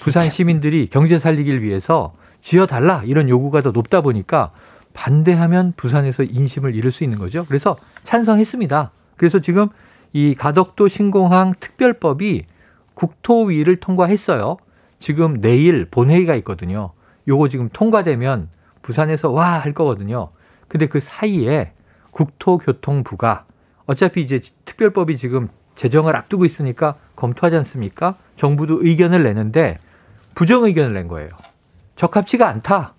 부산 0.00 0.30
시민들이 0.30 0.88
경제 0.90 1.18
살리기를 1.18 1.62
위해서 1.62 2.14
지어달라 2.40 3.02
이런 3.04 3.28
요구가 3.28 3.62
더 3.62 3.72
높다 3.72 4.00
보니까 4.00 4.52
반대하면 4.94 5.72
부산에서 5.76 6.22
인심을 6.22 6.74
잃을 6.74 6.92
수 6.92 7.04
있는 7.04 7.18
거죠. 7.18 7.44
그래서 7.46 7.76
찬성했습니다. 8.04 8.92
그래서 9.16 9.40
지금 9.40 9.68
이 10.12 10.34
가덕도 10.34 10.88
신공항 10.88 11.54
특별법이 11.58 12.44
국토위를 12.94 13.76
통과했어요. 13.76 14.56
지금 15.00 15.40
내일 15.40 15.86
본회의가 15.90 16.34
있거든요. 16.36 16.92
요거 17.28 17.48
지금 17.48 17.68
통과되면 17.72 18.48
부산에서 18.82 19.30
와 19.30 19.58
할 19.58 19.74
거거든요. 19.74 20.30
근데 20.68 20.86
그 20.86 21.00
사이에 21.00 21.72
국토교통부가 22.12 23.44
어차피 23.86 24.22
이제 24.22 24.40
특별법이 24.64 25.16
지금 25.16 25.48
제정을 25.74 26.16
앞두고 26.16 26.44
있으니까 26.44 26.96
검토하지 27.16 27.56
않습니까? 27.58 28.16
정부도 28.36 28.84
의견을 28.84 29.22
내는데 29.22 29.78
부정 30.34 30.64
의견을 30.64 30.92
낸 30.92 31.08
거예요. 31.08 31.28
적합치가 31.96 32.48
않다. 32.48 32.94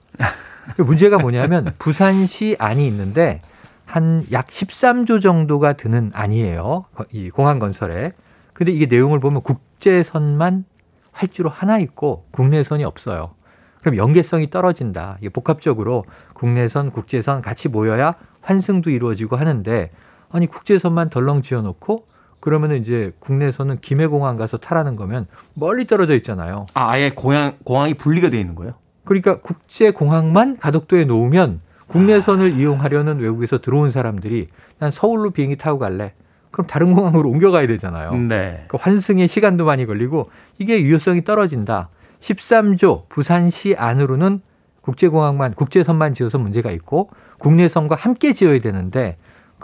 문제가 0.77 1.17
뭐냐면 1.17 1.73
부산시 1.79 2.55
안이 2.59 2.85
있는데 2.87 3.41
한 3.85 4.25
약 4.31 4.47
13조 4.47 5.21
정도가 5.21 5.73
드는 5.73 6.11
안이에요. 6.13 6.85
이 7.11 7.29
공항 7.29 7.57
건설에. 7.57 8.11
근데 8.53 8.71
이게 8.71 8.85
내용을 8.85 9.19
보면 9.19 9.41
국제선만 9.41 10.65
활주로 11.13 11.49
하나 11.49 11.79
있고 11.79 12.25
국내선이 12.31 12.83
없어요. 12.83 13.33
그럼 13.81 13.95
연계성이 13.97 14.49
떨어진다. 14.49 15.17
이게 15.21 15.29
복합적으로 15.29 16.03
국내선, 16.33 16.91
국제선 16.91 17.41
같이 17.41 17.69
모여야 17.69 18.15
환승도 18.41 18.89
이루어지고 18.89 19.37
하는데 19.37 19.91
아니 20.31 20.47
국제선만 20.47 21.09
덜렁 21.09 21.41
지어놓고 21.41 22.05
그러면 22.39 22.75
이제 22.75 23.13
국내선은 23.19 23.79
김해공항 23.81 24.37
가서 24.37 24.57
타라는 24.57 24.95
거면 24.95 25.27
멀리 25.53 25.87
떨어져 25.87 26.15
있잖아요. 26.15 26.65
아, 26.73 26.91
아예 26.91 27.09
공항 27.09 27.57
공항이 27.63 27.95
분리가 27.95 28.29
돼 28.29 28.39
있는 28.39 28.55
거예요? 28.55 28.73
그러니까 29.03 29.39
국제공항만 29.41 30.57
가덕도에 30.57 31.05
놓으면 31.05 31.61
국내선을 31.87 32.59
이용하려는 32.59 33.19
외국에서 33.19 33.59
들어온 33.59 33.91
사람들이 33.91 34.49
난 34.79 34.91
서울로 34.91 35.31
비행기 35.31 35.55
타고 35.57 35.79
갈래. 35.79 36.13
그럼 36.51 36.67
다른 36.67 36.93
공항으로 36.93 37.29
옮겨가야 37.29 37.67
되잖아요. 37.67 38.13
네. 38.15 38.65
그 38.67 38.77
환승에 38.79 39.27
시간도 39.27 39.65
많이 39.65 39.85
걸리고 39.85 40.29
이게 40.57 40.81
유효성이 40.81 41.23
떨어진다. 41.23 41.89
13조 42.19 43.07
부산시 43.09 43.75
안으로는 43.77 44.41
국제공항만 44.81 45.53
국제선만 45.53 46.13
지어서 46.13 46.37
문제가 46.37 46.71
있고 46.71 47.09
국내선과 47.39 47.95
함께 47.95 48.33
지어야 48.33 48.59
되는데 48.59 49.17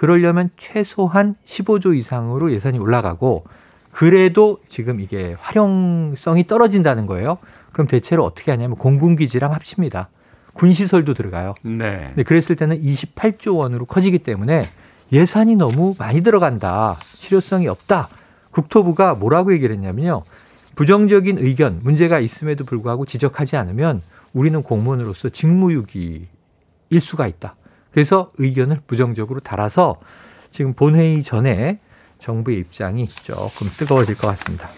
그러려면 0.04 0.50
최소한 0.58 1.36
15조 1.46 1.96
이상으로 1.96 2.52
예산이 2.52 2.78
올라가고 2.78 3.46
그래도 3.94 4.60
지금 4.68 5.00
이게 5.00 5.34
활용성이 5.40 6.46
떨어진다는 6.46 7.06
거예요. 7.06 7.38
그럼 7.72 7.88
대체로 7.88 8.26
어떻게 8.26 8.52
하냐면 8.52 8.76
공군기지랑 8.76 9.54
합칩니다. 9.54 10.10
군시설도 10.52 11.14
들어가요. 11.14 11.56
네. 11.62 12.08
근데 12.08 12.24
그랬을 12.24 12.58
때는 12.58 12.82
28조 12.82 13.56
원으로 13.56 13.86
커지기 13.86 14.20
때문에 14.20 14.64
예산이 15.14 15.56
너무 15.56 15.96
많이 15.98 16.20
들어간다. 16.20 16.98
실효성이 17.06 17.70
없다. 17.70 18.10
국토부가 18.52 19.14
뭐라고 19.14 19.54
얘기를 19.54 19.74
했냐면요. 19.74 20.24
부정적인 20.76 21.38
의견, 21.38 21.80
문제가 21.82 22.20
있음에도 22.20 22.66
불구하고 22.66 23.06
지적하지 23.06 23.56
않으면 23.56 24.02
우리는 24.34 24.62
공무원으로서 24.64 25.30
직무유기일 25.30 26.28
수가 27.00 27.26
있다. 27.28 27.56
그래서 27.94 28.32
의견을 28.38 28.82
부정적으로 28.88 29.40
달아서 29.40 30.00
지금 30.52 30.74
본회의 30.74 31.24
전에 31.24 31.80
정부의 32.20 32.60
입장이 32.60 33.08
조금 33.08 33.68
뜨거워질 33.68 34.16
것 34.16 34.28
같습니다. 34.30 34.70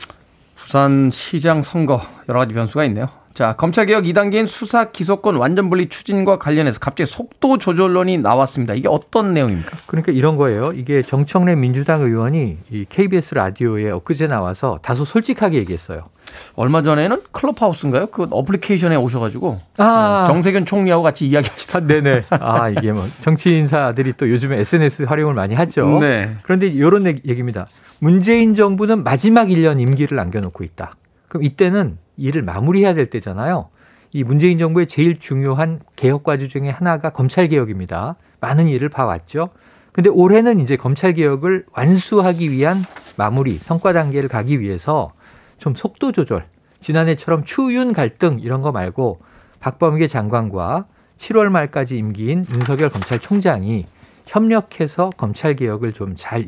부산 0.56 1.10
시장 1.12 1.62
선거 1.62 2.02
여러 2.28 2.40
가지 2.40 2.54
변수가 2.54 2.86
있네요. 2.86 3.08
자, 3.34 3.54
검찰개혁 3.58 4.06
2단계인 4.06 4.48
수사 4.48 4.92
기소권 4.92 5.36
완전 5.36 5.70
분리 5.70 5.90
추진과 5.90 6.40
관련해서 6.40 6.80
갑자기 6.80 7.10
속도 7.12 7.58
조절론이 7.58 8.20
나왔습니다. 8.20 8.74
이게 8.74 8.88
어떤 8.88 9.34
내용입니까? 9.34 9.78
그러니까 9.88 10.14
이런 10.14 10.38
거예요. 10.38 10.72
이게 10.74 11.02
정청래 11.02 11.56
민주당 11.56 12.02
의원이 12.02 12.58
이 12.72 12.86
KBS 12.88 13.36
라디오에 13.36 13.92
엊그제 13.92 14.28
나와서 14.28 14.80
다소 14.82 15.04
솔직하게 15.04 15.58
얘기했어요. 15.58 16.10
얼마 16.56 16.82
전에는 16.82 17.22
클럽하우스인가요? 17.32 18.08
그 18.08 18.27
어플리케이션에 18.30 18.96
오셔가지고 18.96 19.60
아. 19.77 20.22
어, 20.22 20.24
정세균 20.25 20.65
총리하고 20.65 21.04
같이 21.04 21.27
이야기하시던. 21.27 21.88
네네. 21.88 22.24
아 22.32 22.70
이게 22.70 22.92
뭐 22.92 23.08
정치 23.22 23.58
인사들이 23.58 24.13
또 24.18 24.30
요즘에 24.30 24.60
SNS 24.60 25.04
활용을 25.04 25.34
많이 25.34 25.56
하죠. 25.56 26.00
네. 26.00 26.36
그런데 26.44 26.68
이런 26.68 27.06
얘기입니다. 27.06 27.68
문재인 28.00 28.56
정부는 28.56 29.04
마지막 29.04 29.48
1년 29.48 29.80
임기를 29.80 30.15
남겨놓고 30.15 30.63
있다. 30.63 30.96
그럼 31.27 31.44
이때는 31.44 31.98
일을 32.18 32.42
마무리해야 32.44 32.94
될 32.94 33.10
때잖아요. 33.10 33.70
이 34.12 34.24
문재인 34.24 34.58
정부의 34.58 34.88
제일 34.88 35.20
중요한 35.20 35.80
개혁 35.96 36.24
과제 36.24 36.48
중에 36.48 36.70
하나가 36.70 37.10
검찰 37.10 37.48
개혁입니다. 37.50 38.15
많은 38.39 38.68
일을 38.68 38.89
봐왔죠. 38.89 39.50
근데 39.92 40.10
올해는 40.10 40.60
이제 40.60 40.75
검찰 40.75 41.13
개혁을 41.13 41.65
완수하기 41.74 42.51
위한 42.51 42.77
마무리 43.15 43.58
성과 43.58 43.94
단계를 43.94 44.30
가기 44.30 44.60
위해서 44.60 45.13
좀 45.58 45.76
속도 45.76 46.12
조절, 46.12 46.48
지난해처럼 46.82 47.46
추윤 47.46 47.94
갈등 47.94 48.40
이런 48.40 48.62
거 48.62 48.72
말고 48.72 49.20
박범계 49.60 50.08
장관과 50.08 50.86
7월 51.18 51.50
말까지 51.50 51.98
임기인 51.98 52.46
윤석열 52.54 52.90
검찰총장이 52.90 53.86
협력해서 54.26 55.12
검찰 55.18 55.56
개혁을 55.56 55.94
좀 55.94 56.16
잘 56.18 56.46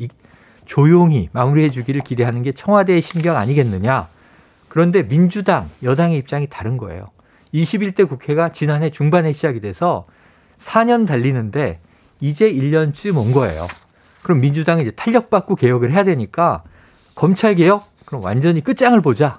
조용히 0.68 1.30
마무리해 1.32 1.70
주기를 1.70 2.02
기대하는 2.02 2.42
게 2.42 2.52
청와대의 2.52 3.00
심경 3.00 3.36
아니겠느냐. 3.36 4.08
그런데 4.68 5.08
민주당, 5.08 5.70
여당의 5.82 6.18
입장이 6.18 6.46
다른 6.48 6.76
거예요. 6.76 7.06
21대 7.54 8.06
국회가 8.06 8.50
지난해 8.52 8.90
중반에 8.90 9.32
시작이 9.32 9.60
돼서 9.60 10.06
4년 10.58 11.06
달리는데 11.06 11.80
이제 12.20 12.52
1년쯤 12.52 13.16
온 13.16 13.32
거예요. 13.32 13.66
그럼 14.22 14.40
민주당이 14.40 14.82
이제 14.82 14.90
탄력받고 14.90 15.56
개혁을 15.56 15.90
해야 15.90 16.04
되니까 16.04 16.62
검찰 17.14 17.54
개혁 17.54 17.88
그럼 18.08 18.24
완전히 18.24 18.64
끝장을 18.64 18.98
보자. 19.02 19.38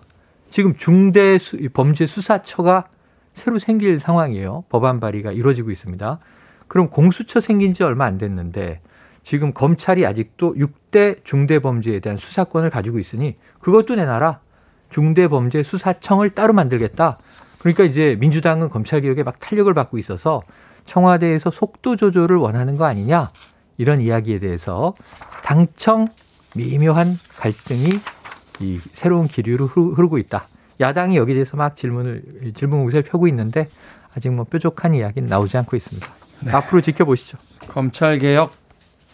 지금 0.52 0.76
중대 0.78 1.40
범죄 1.74 2.06
수사처가 2.06 2.86
새로 3.34 3.58
생길 3.58 4.00
상황이에요. 4.00 4.64
법안 4.70 5.00
발의가 5.00 5.32
이루어지고 5.32 5.72
있습니다. 5.72 6.20
그럼 6.68 6.92
공수처 6.92 7.42
생긴 7.42 7.74
지 7.74 7.82
얼마 7.82 8.06
안 8.06 8.20
됐는데 8.20 8.82
지금 9.24 9.54
검찰이 9.54 10.06
아직도 10.06 10.54
6대 10.54 11.24
중대 11.24 11.58
범죄에 11.58 12.00
대한 12.00 12.20
수사권을 12.20 12.70
가지고 12.70 13.00
있으니 13.00 13.38
그것도 13.60 13.96
내놔라. 13.96 14.42
중대 14.92 15.28
범죄 15.28 15.64
수사청을 15.64 16.30
따로 16.30 16.54
만들겠다. 16.54 17.18
그러니까 17.62 17.86
이제 17.86 18.18
민주당은 18.20 18.70
검찰 18.70 19.02
개혁에 19.02 19.24
막 19.24 19.40
탄력을 19.40 19.74
받고 19.74 19.98
있어서 19.98 20.44
청와대에서 20.86 21.50
속도 21.50 21.96
조절을 21.96 22.36
원하는 22.38 22.76
거 22.76 22.86
아니냐 22.86 23.32
이런 23.80 24.00
이야기에 24.00 24.38
대해서 24.38 24.93
당청 25.43 26.10
미묘한 26.56 27.17
갈등이 27.39 28.18
이 28.60 28.80
새로운 28.93 29.28
기류로 29.28 29.67
흐르고 29.67 30.17
있다. 30.17 30.48
야당이 30.80 31.17
여기에 31.17 31.36
대해서 31.36 31.58
막 31.58 31.76
질문을 31.76 32.54
질문 32.56 32.86
의사를 32.86 33.04
펴고 33.04 33.28
있는데 33.28 33.67
아직 34.15 34.30
뭐 34.32 34.45
뾰족한 34.45 34.93
이야기는 34.93 35.28
나오지 35.28 35.58
않고 35.58 35.76
있습니다. 35.76 36.08
네. 36.45 36.52
앞으로 36.52 36.82
지켜보시죠. 36.82 37.38
검찰 37.67 38.17
개혁 38.19 38.54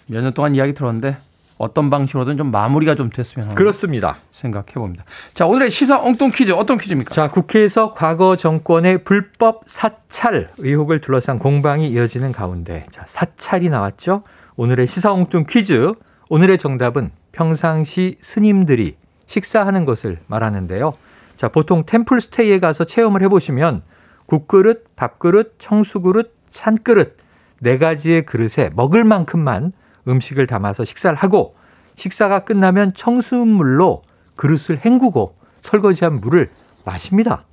몇 0.07 0.21
년 0.21 0.33
동안 0.33 0.53
이야기 0.55 0.73
들었는데 0.73 1.17
어떤 1.57 1.89
방식으로든 1.89 2.37
좀 2.37 2.51
마무리가 2.51 2.95
좀 2.95 3.09
됐으면 3.09 3.45
하는 3.47 3.55
그렇습니다. 3.55 4.17
생각해 4.31 4.73
봅니다. 4.73 5.05
자, 5.33 5.47
오늘의 5.47 5.71
시사 5.71 5.99
엉뚱 6.01 6.31
퀴즈 6.31 6.51
어떤 6.51 6.77
퀴즈입니까? 6.77 7.15
자, 7.15 7.27
국회에서 7.29 7.93
과거 7.93 8.35
정권의 8.35 9.03
불법 9.03 9.63
사찰 9.67 10.51
의혹을 10.57 11.01
둘러싼 11.01 11.39
공방이 11.39 11.89
이어지는 11.89 12.31
가운데 12.33 12.85
자, 12.91 13.05
사찰이 13.07 13.69
나왔죠. 13.69 14.23
오늘의 14.57 14.85
시사 14.87 15.11
엉뚱 15.13 15.45
퀴즈. 15.49 15.93
오늘의 16.29 16.57
정답은 16.57 17.11
평상시 17.31 18.17
스님들이 18.21 18.95
식사하는 19.27 19.85
것을 19.85 20.19
말하는데요. 20.27 20.93
자, 21.35 21.49
보통 21.49 21.85
템플 21.85 22.21
스테이에 22.21 22.59
가서 22.59 22.85
체험을 22.85 23.21
해 23.21 23.27
보시면 23.27 23.81
국그릇, 24.25 24.95
밥그릇, 24.95 25.55
청수그릇, 25.59 26.33
찬그릇 26.51 27.17
네 27.59 27.77
가지의 27.77 28.25
그릇에 28.25 28.69
먹을 28.73 29.03
만큼만 29.03 29.73
음식을 30.07 30.47
담아서 30.47 30.85
식사를 30.85 31.15
하고 31.17 31.55
식사가 31.95 32.39
끝나면 32.45 32.93
청수물로 32.95 34.03
그릇을 34.35 34.79
헹구고 34.83 35.35
설거지한 35.61 36.21
물을 36.21 36.49
마십니다. 36.83 37.45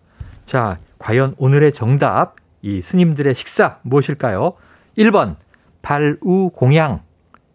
자, 0.46 0.78
과연 0.98 1.35
오늘의 1.38 1.72
정답, 1.72 2.37
이 2.61 2.82
스님들의 2.82 3.35
식사 3.35 3.78
무엇일까요? 3.82 4.54
1번, 4.98 5.37
발우 5.82 6.50
공양. 6.54 7.00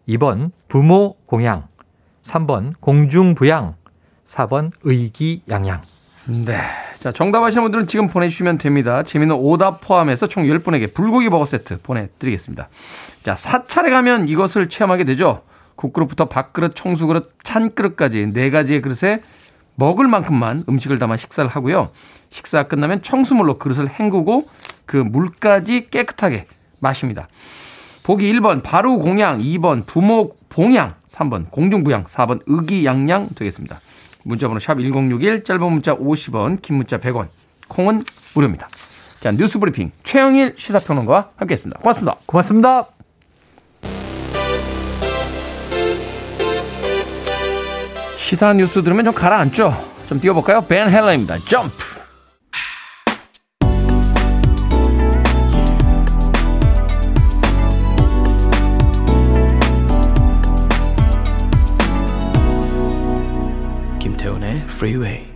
2번, 0.08 0.50
부모 0.68 1.16
공양. 1.26 1.68
3번, 2.22 2.74
공중부양. 2.80 3.76
4번, 4.28 4.72
의기양양. 4.82 5.80
네. 6.26 6.58
자, 6.98 7.10
정답 7.12 7.42
아시는 7.42 7.62
분들은 7.62 7.86
지금 7.86 8.08
보내주시면 8.08 8.58
됩니다. 8.58 9.02
재미는 9.02 9.34
오답 9.36 9.80
포함해서 9.80 10.26
총 10.26 10.44
10분에게 10.44 10.92
불고기 10.92 11.30
버거 11.30 11.46
세트 11.46 11.80
보내드리겠습니다. 11.82 12.68
자, 13.22 13.34
사찰에 13.34 13.90
가면 13.90 14.28
이것을 14.28 14.68
체험하게 14.68 15.04
되죠. 15.04 15.42
국그릇부터 15.76 16.26
밥그릇, 16.26 16.74
청수그릇, 16.74 17.32
찬그릇까지 17.44 18.32
네 18.32 18.50
가지의 18.50 18.82
그릇에 18.82 19.22
먹을 19.76 20.08
만큼만 20.08 20.64
음식을 20.68 20.98
담아 20.98 21.16
식사를 21.16 21.48
하고요. 21.48 21.92
식사 22.30 22.64
끝나면 22.64 23.00
청수물로 23.00 23.58
그릇을 23.58 23.88
헹구고 23.88 24.48
그 24.86 24.96
물까지 24.96 25.86
깨끗하게 25.90 26.46
마십니다. 26.80 27.28
보기 28.02 28.30
1번 28.34 28.62
바로 28.62 28.98
공양, 28.98 29.38
2번 29.38 29.86
부모 29.86 30.34
봉양, 30.48 30.94
3번 31.06 31.50
공중부양, 31.50 32.04
4번 32.04 32.40
의기양양 32.46 33.28
되겠습니다. 33.36 33.80
문자번호 34.28 34.60
샵 34.60 34.78
1061, 34.78 35.42
짧은 35.42 35.72
문자 35.72 35.96
50원, 35.96 36.60
긴 36.60 36.76
문자 36.76 36.98
100원, 36.98 37.28
콩은 37.68 38.04
무료입니다. 38.34 38.68
자, 39.20 39.32
뉴스 39.32 39.58
브리핑 39.58 39.90
최영일 40.04 40.54
시사평론가와 40.56 41.30
함께했습니다. 41.36 41.80
고맙습니다. 41.80 42.18
고맙습니다. 42.26 42.86
시사 48.18 48.52
뉴스 48.52 48.82
들으면 48.82 49.06
좀 49.06 49.14
가라앉죠? 49.14 49.72
좀 50.08 50.20
뛰어볼까요? 50.20 50.60
벤 50.60 50.90
헬러입니다. 50.90 51.38
점프! 51.38 51.87
프리웨이 64.68 65.26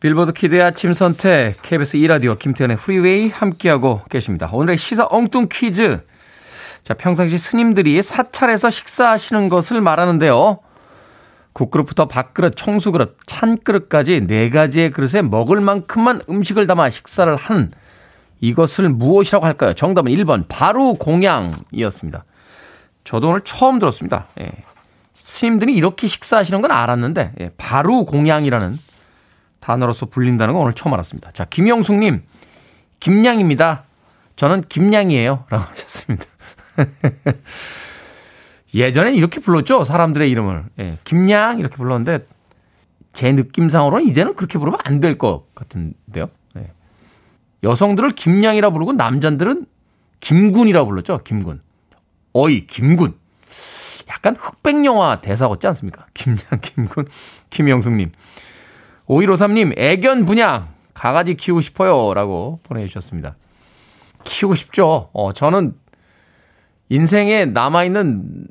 빌보드 0.00 0.32
키드의 0.32 0.62
아침 0.62 0.92
선택 0.92 1.60
KBS 1.62 1.98
2라디오 1.98 2.38
김태훈의 2.38 2.76
프리웨이 2.76 3.28
함께하고 3.28 4.02
계십니다. 4.10 4.48
오늘의 4.52 4.76
시사 4.76 5.06
엉뚱 5.10 5.48
퀴즈 5.50 6.00
자 6.82 6.94
평상시 6.94 7.38
스님들이 7.38 8.02
사찰에서 8.02 8.70
식사하시는 8.70 9.48
것을 9.48 9.80
말하는데요. 9.80 10.58
국그릇부터 11.52 12.08
밥그릇, 12.08 12.56
청수그릇, 12.56 13.18
찬그릇까지 13.26 14.26
네 14.26 14.50
가지의 14.50 14.90
그릇에 14.90 15.22
먹을 15.22 15.60
만큼만 15.60 16.22
음식을 16.28 16.66
담아 16.66 16.90
식사를 16.90 17.34
한 17.36 17.72
이것을 18.40 18.88
무엇이라고 18.88 19.46
할까요? 19.46 19.74
정답은 19.74 20.10
1번 20.12 20.46
바로 20.48 20.94
공양이었습니다. 20.94 22.24
저도 23.04 23.28
오늘 23.28 23.40
처음 23.42 23.78
들었습니다. 23.78 24.26
예. 24.40 24.50
스님들이 25.24 25.74
이렇게 25.74 26.08
식사하시는 26.08 26.60
건 26.62 26.72
알았는데 26.72 27.32
예. 27.40 27.50
바로 27.56 28.04
공양이라는 28.04 28.76
단어로서 29.60 30.06
불린다는 30.06 30.54
건 30.54 30.64
오늘 30.64 30.72
처음 30.72 30.92
알았습니다. 30.94 31.30
자, 31.30 31.44
김영숙님, 31.44 32.22
김양입니다. 32.98 33.84
저는 34.34 34.62
김양이에요. 34.62 35.44
라고 35.48 35.64
하셨습니다. 35.70 36.24
예전엔 38.74 39.14
이렇게 39.14 39.40
불렀죠. 39.40 39.84
사람들의 39.84 40.28
이름을. 40.30 40.64
예, 40.80 40.98
김양 41.04 41.60
이렇게 41.60 41.76
불렀는데 41.76 42.26
제 43.12 43.30
느낌상으로는 43.32 44.06
이제는 44.08 44.34
그렇게 44.34 44.58
부르면 44.58 44.80
안 44.82 44.98
될 45.00 45.16
것 45.18 45.54
같은데요. 45.54 46.28
예. 46.56 46.70
여성들을 47.62 48.10
김양이라 48.10 48.70
부르고 48.70 48.92
남자들은 48.94 49.66
김군이라 50.20 50.84
불렀죠. 50.84 51.20
김군. 51.22 51.60
어이 52.32 52.66
김군. 52.66 53.14
약간 54.12 54.36
흑백 54.38 54.84
영화 54.84 55.20
대사 55.20 55.48
같지 55.48 55.66
않습니까? 55.68 56.06
김양 56.14 56.38
김군 56.60 57.06
김영숙님. 57.50 58.12
5153님 59.06 59.78
애견 59.78 60.26
분양 60.26 60.68
강아지 60.94 61.34
키우고 61.34 61.60
싶어요 61.60 62.14
라고 62.14 62.60
보내주셨습니다. 62.62 63.36
키우고 64.24 64.54
싶죠. 64.54 65.10
어 65.12 65.32
저는 65.32 65.74
인생에 66.88 67.46
남아있는 67.46 68.46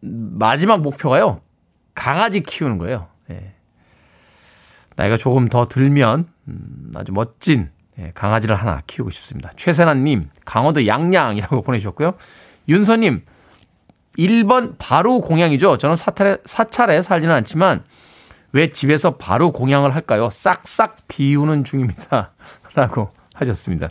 마지막 0.00 0.80
목표가요. 0.82 1.40
강아지 1.94 2.40
키우는 2.40 2.78
거예요. 2.78 3.06
예. 3.30 3.54
나이가 4.96 5.16
조금 5.16 5.48
더 5.48 5.66
들면 5.66 6.26
음, 6.48 6.92
아주 6.94 7.12
멋진 7.12 7.70
예, 7.98 8.10
강아지를 8.14 8.56
하나 8.56 8.82
키우고 8.86 9.10
싶습니다. 9.10 9.50
최세나님, 9.56 10.28
강원도 10.44 10.86
양양이라고 10.86 11.62
보내주셨고요. 11.62 12.14
윤서님, 12.68 13.24
1번 14.18 14.74
바로 14.78 15.20
공양이죠. 15.20 15.78
저는 15.78 15.96
사찰에, 15.96 16.38
사찰에 16.44 17.02
살지는 17.02 17.34
않지만 17.34 17.84
왜 18.52 18.70
집에서 18.70 19.16
바로 19.16 19.50
공양을 19.52 19.94
할까요? 19.94 20.28
싹싹 20.30 21.08
비우는 21.08 21.64
중입니다. 21.64 22.32
라고 22.74 23.10
하셨습니다. 23.34 23.88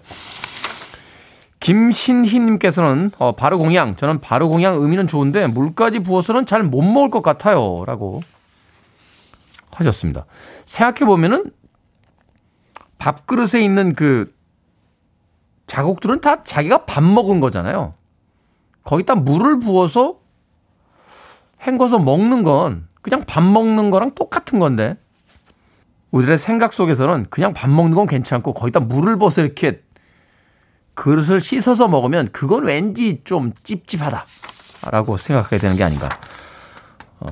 김신희님께서는 1.59 3.11
어, 3.19 3.35
바로 3.35 3.57
공양, 3.57 3.95
저는 3.95 4.19
바로 4.19 4.49
공양 4.49 4.75
의미는 4.75 5.07
좋은데 5.07 5.47
물까지 5.47 5.99
부어서는 5.99 6.45
잘 6.45 6.63
못 6.63 6.81
먹을 6.81 7.09
것 7.09 7.21
같아요. 7.21 7.83
라고 7.85 8.21
하셨습니다. 9.71 10.25
생각해보면은 10.65 11.51
밥그릇에 12.97 13.61
있는 13.63 13.95
그 13.95 14.33
자국들은 15.67 16.21
다 16.21 16.43
자기가 16.43 16.85
밥 16.85 17.03
먹은 17.03 17.39
거잖아요. 17.39 17.93
거기다 18.83 19.15
물을 19.15 19.59
부어서 19.59 20.19
헹궈서 21.65 21.99
먹는 21.99 22.43
건 22.43 22.87
그냥 23.01 23.23
밥 23.25 23.43
먹는 23.43 23.89
거랑 23.89 24.11
똑같은 24.15 24.59
건데 24.59 24.97
우리들의 26.11 26.37
생각 26.37 26.73
속에서는 26.73 27.25
그냥 27.29 27.53
밥 27.53 27.69
먹는 27.69 27.95
건 27.95 28.05
괜찮고 28.07 28.53
거기다 28.53 28.81
물을 28.81 29.17
부어서 29.17 29.41
이렇게 29.41 29.81
그릇을 30.93 31.41
씻어서 31.41 31.87
먹으면 31.87 32.29
그건 32.31 32.65
왠지 32.65 33.21
좀 33.23 33.51
찝찝하다라고 33.63 35.17
생각하게 35.17 35.57
되는 35.57 35.75
게 35.75 35.83
아닌가. 35.83 36.09
어, 37.19 37.27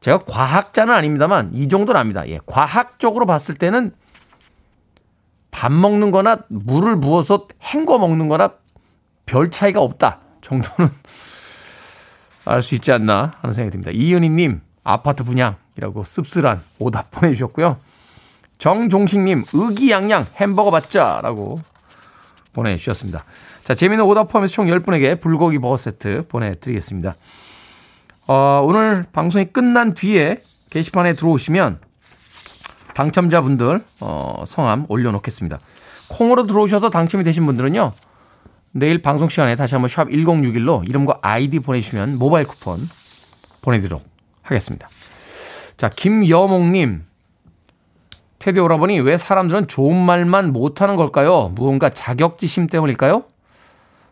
제가 0.00 0.20
과학자는 0.20 0.94
아닙니다만 0.94 1.50
이 1.52 1.68
정도는 1.68 2.00
압니다. 2.00 2.26
예, 2.28 2.40
과학적으로 2.46 3.26
봤을 3.26 3.54
때는 3.56 3.92
밥 5.50 5.70
먹는 5.70 6.10
거나 6.10 6.38
물을 6.48 6.98
부어서 6.98 7.46
헹궈 7.62 7.98
먹는 7.98 8.28
거나 8.28 8.54
별 9.26 9.50
차이가 9.50 9.80
없다 9.80 10.21
정도는 10.42 10.90
알 12.44 12.60
수 12.60 12.74
있지 12.74 12.92
않나 12.92 13.32
하는 13.40 13.52
생각이 13.54 13.72
듭니다. 13.72 13.90
이은희님, 13.94 14.60
아파트 14.84 15.24
분양이라고 15.24 16.04
씁쓸한 16.04 16.60
오답 16.78 17.10
보내주셨고요. 17.12 17.78
정종식님, 18.58 19.44
의기양양 19.52 20.26
햄버거 20.36 20.70
받자라고 20.70 21.60
보내주셨습니다. 22.52 23.24
자, 23.64 23.74
재미있는 23.74 24.04
오답 24.04 24.28
포함해서 24.28 24.52
총 24.54 24.66
10분에게 24.66 25.20
불고기 25.20 25.58
버거 25.58 25.76
세트 25.76 26.26
보내드리겠습니다. 26.28 27.14
어, 28.26 28.62
오늘 28.64 29.04
방송이 29.12 29.46
끝난 29.46 29.94
뒤에 29.94 30.42
게시판에 30.70 31.14
들어오시면 31.14 31.80
당첨자분들 32.94 33.84
어, 34.00 34.44
성함 34.46 34.86
올려놓겠습니다. 34.88 35.58
콩으로 36.08 36.46
들어오셔서 36.46 36.90
당첨이 36.90 37.24
되신 37.24 37.46
분들은요. 37.46 37.92
내일 38.72 39.02
방송 39.02 39.28
시간에 39.28 39.54
다시 39.54 39.74
한번 39.74 39.88
샵 39.88 40.08
1061로 40.08 40.88
이름과 40.88 41.18
아이디 41.22 41.60
보내주시면 41.60 42.18
모바일 42.18 42.46
쿠폰 42.46 42.88
보내드리도록 43.60 44.02
하겠습니다. 44.42 44.88
자, 45.76 45.88
김여몽님. 45.88 47.04
테디 48.38 48.58
오라버니 48.58 48.98
왜 49.00 49.16
사람들은 49.18 49.68
좋은 49.68 49.96
말만 49.96 50.52
못하는 50.52 50.96
걸까요? 50.96 51.52
무언가 51.54 51.90
자격지심 51.90 52.66
때문일까요? 52.66 53.24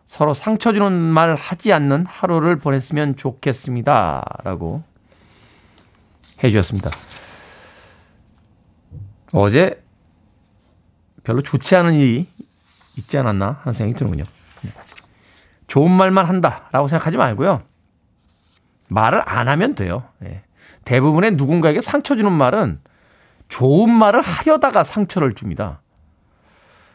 서로 0.05 0.33
상처 0.33 0.73
주는 0.73 0.91
말 0.91 1.35
하지 1.35 1.73
않는 1.73 2.05
하루를 2.05 2.57
보냈으면 2.57 3.17
좋겠습니다. 3.17 4.23
라고 4.43 4.83
해주셨습니다. 6.43 6.91
어제 9.33 9.83
별로 11.23 11.41
좋지 11.41 11.75
않은 11.75 11.93
일이 11.93 12.27
있지 12.97 13.17
않았나 13.17 13.59
하는 13.61 13.73
생각이 13.73 13.97
드는군요. 13.97 14.23
좋은 15.67 15.91
말만 15.91 16.25
한다라고 16.25 16.87
생각하지 16.87 17.17
말고요. 17.17 17.63
말을 18.89 19.21
안 19.25 19.47
하면 19.47 19.75
돼요. 19.75 20.03
예. 20.23 20.43
대부분의 20.83 21.35
누군가에게 21.35 21.79
상처 21.79 22.15
주는 22.15 22.31
말은 22.31 22.79
좋은 23.47 23.89
말을 23.89 24.21
하려다가 24.21 24.83
상처를 24.83 25.33
줍니다. 25.33 25.81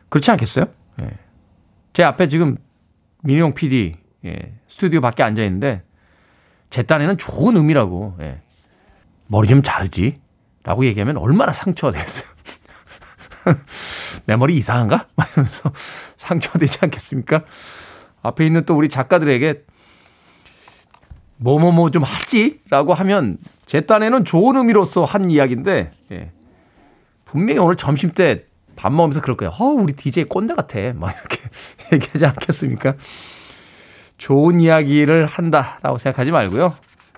그렇지 0.09 0.31
않겠어요? 0.31 0.66
예. 1.00 1.11
제 1.92 2.02
앞에 2.02 2.29
지금 2.29 2.59
민용 3.22 3.55
PD 3.55 3.96
예. 4.26 4.55
스튜디오 4.68 5.00
밖에 5.00 5.22
앉아 5.22 5.42
있는데 5.44 5.83
제 6.68 6.83
딴에는 6.83 7.16
좋은 7.16 7.57
의미라고 7.57 8.16
예. 8.20 8.42
머리 9.26 9.48
좀 9.48 9.62
자르지 9.62 10.20
라고 10.62 10.85
얘기하면 10.85 11.16
얼마나 11.16 11.52
상처가 11.52 11.92
되겠어요. 11.92 12.29
내 14.26 14.37
머리 14.37 14.56
이상한가? 14.56 15.06
막 15.16 15.30
이러면서 15.32 15.72
상처되지 16.16 16.78
않겠습니까? 16.82 17.42
앞에 18.22 18.44
있는 18.46 18.64
또 18.64 18.76
우리 18.76 18.88
작가들에게 18.88 19.62
뭐뭐뭐 21.38 21.90
좀 21.90 22.02
하지? 22.02 22.61
라고 22.70 22.94
하면 22.94 23.38
제 23.66 23.82
딴에는 23.82 24.24
좋은 24.24 24.56
의미로서 24.56 25.04
한 25.04 25.30
이야기인데, 25.30 25.92
예. 26.12 26.30
분명히 27.24 27.61
오늘 27.61 27.76
점심 27.76 28.11
때 28.12 28.46
밥 28.76 28.92
먹으면서 28.92 29.20
그럴 29.22 29.37
거예요. 29.37 29.52
어, 29.59 29.64
우리 29.64 29.94
DJ 29.94 30.24
꼰대 30.24 30.54
같아. 30.54 30.78
막 30.94 31.11
이렇게 31.18 31.40
얘기하지 31.92 32.26
않겠습니까? 32.26 32.94
좋은 34.18 34.61
이야기를 34.61 35.26
한다라고 35.26 35.98
생각하지 35.98 36.30
말고요. 36.30 36.74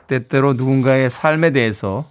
때때로 0.06 0.54
누군가의 0.54 1.10
삶에 1.10 1.50
대해서 1.50 2.08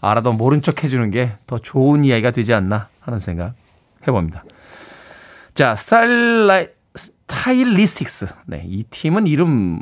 알아도 0.00 0.32
모른 0.32 0.62
척 0.62 0.84
해주는 0.84 1.10
게 1.10 1.32
더 1.46 1.58
좋은 1.58 2.04
이야기가 2.04 2.30
되지 2.30 2.54
않나 2.54 2.88
하는 3.08 3.18
생각 3.18 3.54
해봅니다. 4.06 4.44
자, 5.54 5.74
스타일라이, 5.74 6.68
스타일리스틱스. 6.94 8.26
네, 8.46 8.62
이 8.66 8.84
팀은 8.84 9.26
이름 9.26 9.80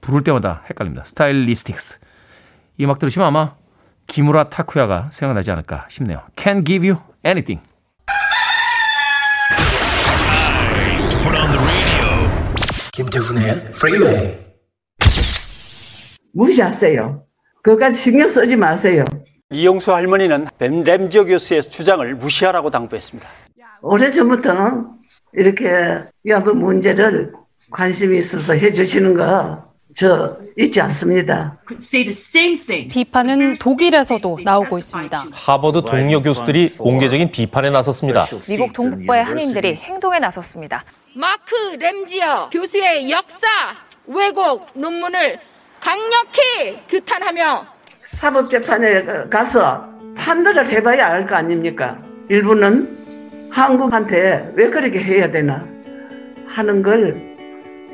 부를 0.00 0.22
때마다 0.22 0.62
헷갈립니다. 0.70 1.04
스타일리스틱스. 1.04 1.98
이 2.78 2.84
음악 2.84 2.98
들으시면 2.98 3.26
아마 3.26 3.56
기무라 4.06 4.48
타쿠야가 4.48 5.10
생각나지 5.10 5.50
않을까 5.50 5.86
싶네요. 5.90 6.22
Can 6.36 6.64
give 6.64 6.88
you 6.88 7.00
anything. 7.26 7.62
김태훈의 12.92 13.70
프리웨이 13.72 14.38
무시하세요. 16.32 17.24
그것까지 17.62 18.00
신경 18.00 18.28
쓰지 18.28 18.56
마세요. 18.56 19.04
이용수 19.52 19.94
할머니는 19.94 20.46
램지오 20.58 21.24
교수의 21.24 21.62
주장을 21.62 22.14
무시하라고 22.16 22.70
당부했습니다. 22.70 23.26
오래전부터 23.80 24.50
이렇게 25.32 26.02
위안부 26.24 26.54
문제를 26.54 27.32
관심이 27.70 28.18
있어서 28.18 28.52
해주시는 28.54 29.14
거 29.14 29.68
저 29.96 30.36
잊지 30.56 30.80
않습니다. 30.82 31.58
비판은 32.88 33.54
독일에서도 33.54 34.38
나오고 34.44 34.78
있습니다. 34.78 35.24
하버드 35.32 35.82
동료 35.82 36.22
교수들이 36.22 36.76
공개적인 36.76 37.32
비판에 37.32 37.70
나섰습니다. 37.70 38.26
미국 38.48 38.72
동북부의 38.74 39.24
한인들이 39.24 39.74
행동에 39.74 40.18
나섰습니다. 40.20 40.84
마크 41.16 41.54
램지어 41.80 42.50
교수의 42.50 43.10
역사 43.10 43.46
왜곡 44.06 44.68
논문을 44.74 45.40
강력히 45.80 46.78
규탄하며 46.88 47.66
사법재판에 48.16 49.28
가서 49.28 49.88
판단을 50.16 50.66
해봐야 50.66 51.06
알 51.08 51.26
거 51.26 51.36
아닙니까? 51.36 51.98
일부는 52.28 53.48
한국한테 53.50 54.52
왜 54.54 54.68
그렇게 54.70 54.98
해야 55.02 55.30
되나 55.30 55.64
하는 56.46 56.82
걸 56.82 57.36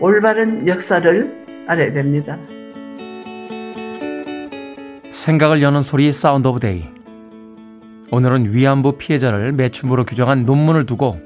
올바른 0.01 0.67
역사를 0.67 1.45
알아야 1.67 1.93
됩니다. 1.93 2.39
생각을 5.11 5.63
여는 5.63 5.83
소리 5.83 6.13
Sound 6.13 6.49
of 6.49 6.61
Day. 6.61 6.85
오늘은 8.11 8.53
위안부 8.53 8.99
피해자를 8.99 9.53
매춘부로 9.53 10.05
규정한 10.05 10.45
논문을 10.45 10.87
두고 10.87 11.19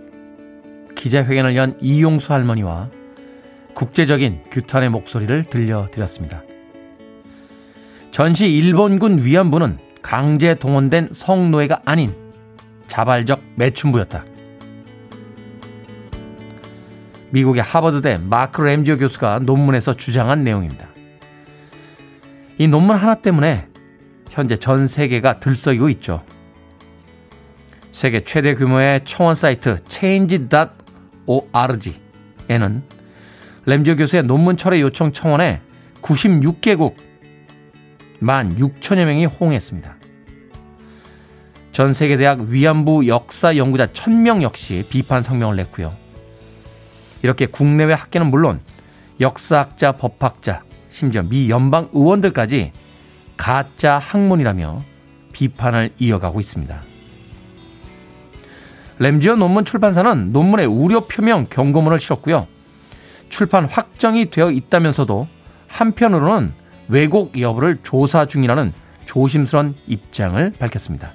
기자회견을 0.94 1.57
연 1.57 1.77
이용수 1.81 2.33
할머니와 2.33 2.90
국제적인 3.74 4.40
규탄의 4.51 4.88
목소리를 4.90 5.44
들려드렸습니다. 5.44 6.42
전시 8.11 8.49
일본군 8.49 9.25
위안부는 9.25 9.79
강제 10.03 10.55
동원된 10.55 11.11
성노예가 11.12 11.83
아닌 11.85 12.14
자발적 12.87 13.42
매춘부였다. 13.57 14.25
미국의 17.31 17.62
하버드대 17.62 18.18
마크 18.18 18.62
램지오 18.62 18.97
교수가 18.99 19.40
논문에서 19.40 19.94
주장한 19.94 20.44
내용입니다. 20.44 20.88
이 22.57 22.66
논문 22.66 22.97
하나 22.97 23.14
때문에 23.14 23.68
현재 24.31 24.57
전 24.57 24.87
세계가 24.87 25.40
들썩이고 25.40 25.90
있죠. 25.90 26.25
세계 27.92 28.23
최대 28.25 28.55
규모의 28.55 29.05
청원 29.05 29.35
사이트 29.35 29.77
change.org에는 29.88 30.73
램지오 33.66 33.97
교수의 33.97 34.23
논문 34.23 34.57
철회 34.57 34.81
요청 34.81 35.12
청원에 35.12 35.61
96개국 36.01 36.94
1 37.01 37.08
만 38.18 38.57
6천여 38.57 39.04
명이 39.04 39.26
호응했습니다. 39.26 39.96
전 41.72 41.92
세계 41.92 42.16
대학 42.16 42.40
위안부 42.40 43.07
역사 43.07 43.57
연구자 43.57 43.87
1000명 43.87 44.42
역시 44.42 44.85
비판 44.88 45.22
성명을 45.22 45.57
냈고요. 45.57 45.94
이렇게 47.22 47.46
국내외 47.46 47.94
학계는 47.94 48.31
물론 48.31 48.61
역사학자, 49.20 49.92
법학자, 49.92 50.62
심지어 50.88 51.22
미 51.22 51.50
연방 51.50 51.88
의원들까지 51.92 52.72
가짜 53.37 53.98
학문이라며 53.98 54.83
비판을 55.33 55.90
이어가고 55.98 56.40
있습니다. 56.40 56.83
램지어 58.98 59.37
논문 59.37 59.64
출판사는 59.64 60.33
논문에 60.33 60.64
우려 60.64 61.00
표명 61.07 61.46
경고문을 61.48 62.00
실었고요. 62.00 62.48
출판 63.28 63.64
확정이 63.66 64.31
되어 64.31 64.50
있다면서도 64.50 65.28
한편으로는 65.68 66.52
왜곡 66.88 67.40
여부를 67.40 67.79
조사 67.83 68.27
중이라는 68.27 68.72
조심스런 69.05 69.74
입장을 69.87 70.53
밝혔습니다. 70.59 71.12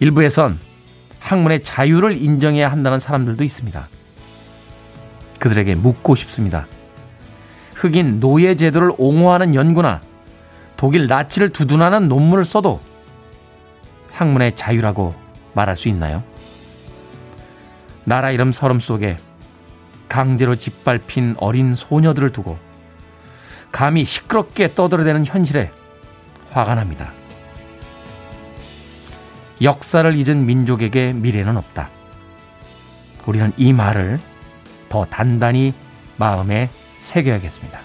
일부에선 0.00 0.58
학문의 1.18 1.62
자유를 1.62 2.16
인정해야 2.16 2.70
한다는 2.70 2.98
사람들도 2.98 3.44
있습니다. 3.44 3.88
그들에게 5.38 5.74
묻고 5.74 6.14
싶습니다. 6.14 6.66
흑인 7.74 8.20
노예 8.20 8.54
제도를 8.54 8.92
옹호하는 8.98 9.54
연구나 9.54 10.00
독일 10.76 11.06
나치를 11.06 11.50
두둔하는 11.50 12.08
논문을 12.08 12.44
써도 12.44 12.80
학문의 14.12 14.54
자유라고 14.54 15.14
말할 15.54 15.76
수 15.76 15.88
있나요? 15.88 16.22
나라 18.04 18.30
이름 18.30 18.52
서름 18.52 18.80
속에 18.80 19.18
강제로 20.08 20.56
짓밟힌 20.56 21.36
어린 21.38 21.74
소녀들을 21.74 22.30
두고 22.30 22.58
감히 23.72 24.04
시끄럽게 24.04 24.74
떠들어대는 24.74 25.26
현실에 25.26 25.70
화가 26.50 26.74
납니다. 26.74 27.12
역사를 29.62 30.16
잊은 30.16 30.46
민족에게 30.46 31.12
미래는 31.12 31.56
없다. 31.56 31.90
우리는 33.26 33.52
이 33.56 33.72
말을 33.72 34.18
더 34.88 35.04
단단히 35.04 35.74
마음에 36.16 36.68
새겨야겠습니다. 36.98 37.80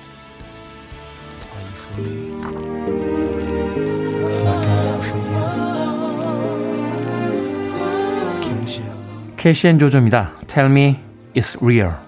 케이시 9.38 9.63
앤 9.63 9.78
조조입니다. 9.78 10.32
Tell 10.48 10.72
me 10.72 11.00
it's 11.36 11.62
real. 11.62 12.05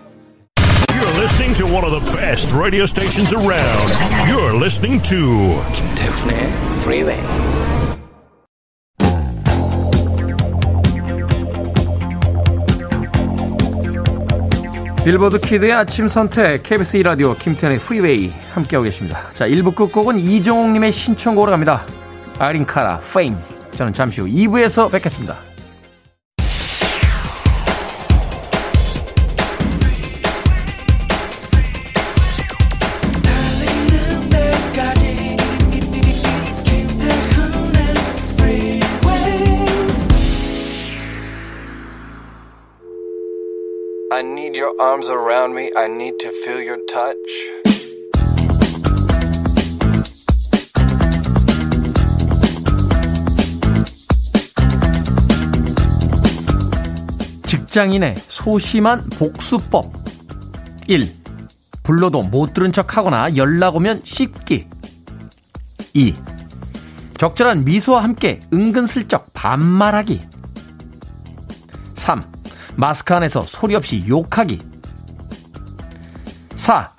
To 1.58 1.66
one 1.66 1.84
of 1.84 1.90
the 1.90 2.12
best 2.16 2.52
radio 2.52 2.86
stations 2.86 3.34
around. 3.34 3.90
You're 4.30 4.54
listening 4.54 5.02
to 5.10 5.60
김태훈의 5.74 6.52
Freeway. 6.82 7.20
빌보드 15.04 15.40
키드의 15.40 15.74
아침 15.74 16.08
선택 16.08 16.62
KBS 16.62 17.00
2라디오 17.00 17.36
김태훈의 17.40 17.80
프리웨이 17.80 18.32
함께하고 18.54 18.84
계십니다. 18.84 19.22
자 19.34 19.48
1부 19.48 19.74
끝곡은 19.74 20.20
이종옥님의 20.20 20.92
신청곡으로 20.92 21.50
갑니다. 21.50 21.88
아이린 22.38 22.68
카라, 22.68 23.00
페임. 23.00 23.36
저는 23.72 23.94
잠시 23.94 24.22
후 24.22 24.28
2부에서 24.28 24.92
뵙겠습니다. 24.92 25.47
Arms 44.80 45.10
around 45.10 45.56
me. 45.56 45.72
I 45.76 45.88
need 45.88 46.20
to 46.20 46.30
feel 46.30 46.62
your 46.62 46.80
touch. 46.86 47.18
직장인의 57.46 58.16
소심한 58.28 59.04
복수법 59.18 59.86
1. 60.88 61.14
불러도 61.84 62.24
못 62.24 62.54
들은 62.54 62.72
척 62.72 62.98
하거나 62.98 63.36
연락 63.36 63.76
오면 63.76 64.02
씹기 64.04 64.68
2. 65.94 66.14
적절한 67.18 67.66
미소와 67.66 68.04
함께 68.04 68.40
은근슬쩍 68.54 69.34
반말하기 69.34 70.20
3. 71.96 72.22
마스크 72.76 73.14
안에서 73.16 73.42
소리 73.42 73.76
없이 73.76 74.04
욕하기 74.08 74.60
4. 76.58 76.90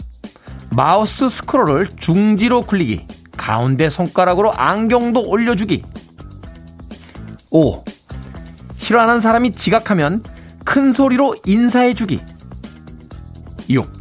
마우스 0.71 1.29
스크롤을 1.29 1.89
중지로 1.97 2.63
굴리기 2.63 3.07
가운데 3.37 3.91
손가락으로 3.91 4.53
안경도 4.53 5.29
올려주기 5.29 5.83
5. 7.51 7.85
싫어하는 8.77 9.21
사람이 9.21 9.53
지각하면 9.53 10.23
큰 10.65 10.93
소리로 10.93 11.37
인사해주기 11.45 12.21
6. 13.69 13.93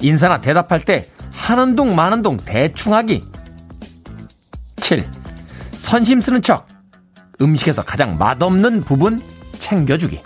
인사나 0.00 0.40
대답할 0.40 0.80
때 0.84 1.08
하는 1.32 1.76
둥 1.76 1.94
마는 1.94 2.22
둥 2.22 2.36
대충 2.38 2.94
하기 2.94 3.22
7. 4.76 5.08
선심 5.76 6.20
쓰는 6.20 6.40
척 6.40 6.66
음식에서 7.42 7.84
가장 7.84 8.16
맛없는 8.16 8.80
부분 8.80 9.22
챙겨주기 9.58 10.20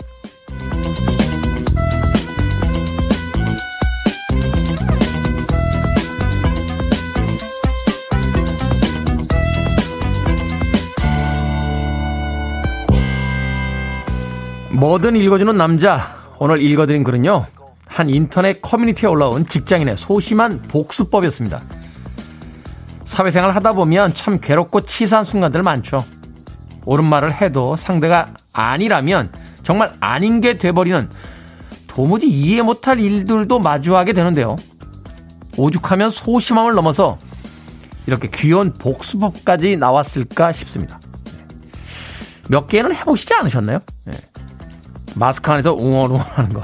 뭐든 14.79 15.17
읽어주는 15.17 15.57
남자. 15.57 16.17
오늘 16.39 16.61
읽어드린 16.61 17.03
글은요. 17.03 17.45
한 17.85 18.09
인터넷 18.09 18.61
커뮤니티에 18.61 19.09
올라온 19.09 19.45
직장인의 19.45 19.97
소심한 19.97 20.61
복수법이었습니다. 20.61 21.59
사회생활 23.03 23.53
하다 23.55 23.73
보면 23.73 24.13
참 24.13 24.39
괴롭고 24.39 24.81
치사한 24.81 25.25
순간들 25.25 25.63
많죠. 25.63 26.05
옳은 26.85 27.03
말을 27.03 27.41
해도 27.41 27.75
상대가 27.75 28.29
아니라면 28.53 29.33
정말 29.63 29.93
아닌 29.99 30.39
게 30.39 30.57
돼버리는 30.57 31.09
도무지 31.87 32.29
이해 32.29 32.61
못할 32.61 33.01
일들도 33.01 33.59
마주하게 33.59 34.13
되는데요. 34.13 34.55
오죽하면 35.57 36.09
소심함을 36.09 36.73
넘어서 36.73 37.17
이렇게 38.07 38.29
귀여운 38.33 38.71
복수법까지 38.71 39.75
나왔을까 39.75 40.53
싶습니다. 40.53 41.01
몇 42.47 42.67
개는 42.69 42.95
해보시지 42.95 43.33
않으셨나요? 43.33 43.79
네. 45.09 45.13
마스크 45.15 45.51
안에서 45.51 45.73
웅얼웅얼 45.73 46.21
하는 46.21 46.53
거. 46.53 46.63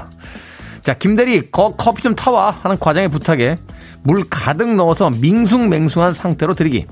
자, 0.80 0.94
김대리, 0.94 1.50
거, 1.50 1.74
커피 1.76 2.02
좀 2.02 2.14
타와 2.14 2.50
하는 2.62 2.78
과장의 2.78 3.08
부탁에 3.08 3.56
물 4.02 4.24
가득 4.28 4.74
넣어서 4.76 5.10
밍숭맹숭한 5.10 6.14
상태로 6.14 6.54
드리기. 6.54 6.86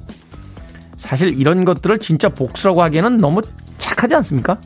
사실 0.97 1.38
이런 1.38 1.64
것들을 1.64 1.99
진짜 2.01 2.29
복수라고 2.29 2.83
하기에는 2.83 3.19
너무 3.19 3.43
착하지 3.79 4.14
않습니까? 4.17 4.59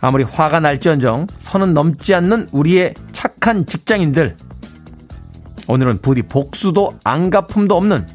아무리 0.00 0.22
화가 0.22 0.60
날지언정 0.60 1.26
선은 1.36 1.74
넘지 1.74 2.14
않는 2.14 2.48
우리의 2.52 2.94
착한 3.12 3.66
직장인들. 3.66 4.36
오늘은 5.66 5.98
부디 6.00 6.22
복수도 6.22 6.94
안갚음도 7.02 7.76
없는 7.76 8.06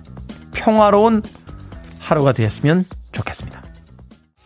평화로운 0.54 1.22
하루가 2.00 2.32
되었으면 2.32 2.86
좋겠습니다. 3.12 3.62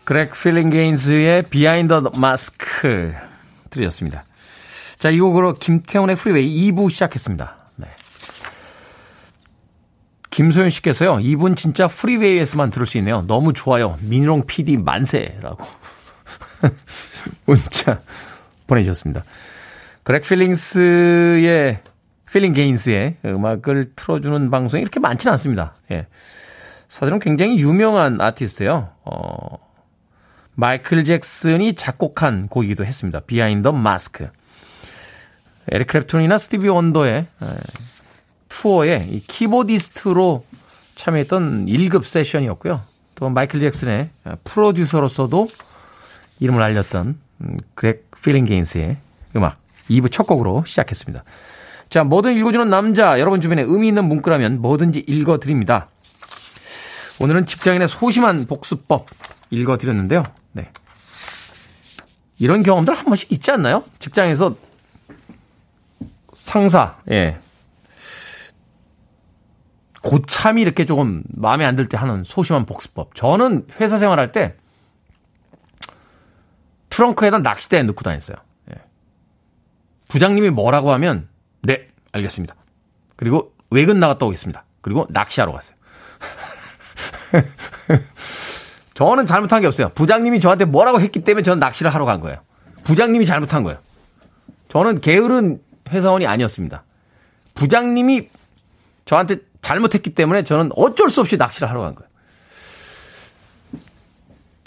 그렉 0.08 0.32
필링게인스의 0.32 1.42
Behind 1.50 2.02
the 2.02 2.10
Mask 2.16 3.12
들으셨습니다. 3.68 4.24
자, 4.98 5.10
이 5.10 5.20
곡으로 5.20 5.52
김태훈의 5.52 6.16
프리웨이 6.16 6.72
2부 6.72 6.88
시작했습니다. 6.88 7.54
네. 7.76 7.88
김소연 10.30 10.70
씨께서요, 10.70 11.20
이분 11.20 11.56
진짜 11.56 11.86
프리웨이에서만 11.88 12.70
들을 12.70 12.86
수 12.86 12.96
있네요. 12.96 13.20
너무 13.26 13.52
좋아요. 13.52 13.98
민롱 14.00 14.46
PD 14.46 14.78
만세라고. 14.78 15.66
문자 17.44 18.00
보내주셨습니다. 18.66 19.24
그렉 20.04 20.22
필링스의, 20.22 21.82
필링게인스의 22.32 23.16
음악을 23.26 23.92
틀어주는 23.94 24.50
방송이 24.50 24.80
이렇게 24.80 25.00
많지는 25.00 25.32
않습니다. 25.32 25.74
예. 25.90 26.06
사실은 26.88 27.18
굉장히 27.18 27.58
유명한 27.58 28.22
아티스트예요. 28.22 28.88
어, 29.04 29.67
마이클 30.60 31.04
잭슨이 31.04 31.74
작곡한 31.74 32.48
곡이기도 32.48 32.84
했습니다. 32.84 33.20
Behind 33.20 33.52
the 33.52 33.68
Mask. 33.68 34.28
에릭 35.70 35.86
클랩튼이나 35.86 36.36
스티비 36.36 36.68
원더의 36.68 37.28
투어에 38.48 39.20
키보디스트로 39.28 40.44
참여했던 40.96 41.66
1급 41.66 42.02
세션이었고요. 42.02 42.82
또 43.14 43.28
마이클 43.28 43.60
잭슨의 43.60 44.10
프로듀서로서도 44.42 45.48
이름을 46.40 46.60
알렸던 46.60 47.20
음, 47.42 47.56
그렉 47.76 48.10
필링게인스의 48.20 48.96
음악 49.36 49.60
2부 49.88 50.10
첫 50.10 50.24
곡으로 50.26 50.64
시작했습니다. 50.66 51.22
자, 51.88 52.02
뭐든 52.02 52.36
읽어주는 52.36 52.68
남자, 52.68 53.20
여러분 53.20 53.40
주변에 53.40 53.62
의미 53.62 53.86
있는 53.86 54.06
문구라면 54.06 54.60
뭐든지 54.60 55.04
읽어드립니다. 55.06 55.88
오늘은 57.20 57.46
직장인의 57.46 57.86
소심한 57.86 58.46
복수법 58.46 59.06
읽어드렸는데요. 59.50 60.24
네. 60.58 60.70
이런 62.38 62.62
경험들 62.62 62.94
한 62.94 63.04
번씩 63.04 63.30
있지 63.32 63.50
않나요? 63.50 63.84
직장에서 64.00 64.56
상사, 66.32 66.98
예. 67.10 67.38
고참이 70.02 70.62
이렇게 70.62 70.84
조금 70.84 71.22
마음에 71.28 71.64
안 71.64 71.76
들 71.76 71.88
때 71.88 71.96
하는 71.96 72.24
소심한 72.24 72.64
복수법. 72.66 73.14
저는 73.14 73.66
회사 73.80 73.98
생활할 73.98 74.32
때 74.32 74.54
트렁크에다 76.90 77.38
낚싯대 77.38 77.82
넣고 77.84 78.02
다녔어요. 78.02 78.36
예. 78.70 78.76
부장님이 80.08 80.50
뭐라고 80.50 80.92
하면 80.92 81.28
네, 81.62 81.88
알겠습니다. 82.12 82.54
그리고 83.16 83.52
외근 83.70 84.00
나갔다 84.00 84.26
오겠습니다. 84.26 84.64
그리고 84.80 85.06
낚시하러 85.10 85.52
갔어요. 85.52 85.76
저는 88.98 89.26
잘못한 89.26 89.60
게 89.60 89.68
없어요. 89.68 89.90
부장님이 89.90 90.40
저한테 90.40 90.64
뭐라고 90.64 91.00
했기 91.00 91.22
때문에 91.22 91.44
저는 91.44 91.60
낚시를 91.60 91.94
하러 91.94 92.04
간 92.04 92.18
거예요. 92.18 92.40
부장님이 92.82 93.26
잘못한 93.26 93.62
거예요. 93.62 93.78
저는 94.66 95.00
게으른 95.00 95.60
회사원이 95.88 96.26
아니었습니다. 96.26 96.82
부장님이 97.54 98.28
저한테 99.04 99.36
잘못했기 99.62 100.10
때문에 100.16 100.42
저는 100.42 100.72
어쩔 100.74 101.10
수 101.10 101.20
없이 101.20 101.36
낚시를 101.36 101.70
하러 101.70 101.80
간 101.82 101.94
거예요. 101.94 102.10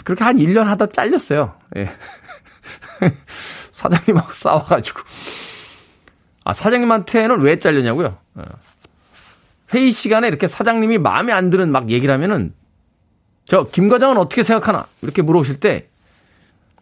그렇게 0.02 0.24
한 0.24 0.38
1년 0.38 0.64
하다 0.64 0.86
잘렸어요. 0.86 1.54
예. 1.76 1.90
사장님하고 3.72 4.32
싸워가지고. 4.32 5.00
아, 6.46 6.54
사장님한테는 6.54 7.42
왜 7.42 7.58
잘렸냐고요? 7.58 8.16
어. 8.36 8.42
회의 9.74 9.92
시간에 9.92 10.26
이렇게 10.26 10.48
사장님이 10.48 10.96
마음에 10.96 11.34
안 11.34 11.50
드는 11.50 11.70
막 11.70 11.90
얘기를 11.90 12.14
하면은 12.14 12.54
저 13.46 13.64
김 13.70 13.88
과장은 13.88 14.16
어떻게 14.18 14.42
생각하나? 14.42 14.86
이렇게 15.02 15.22
물어보실 15.22 15.60
때 15.60 15.88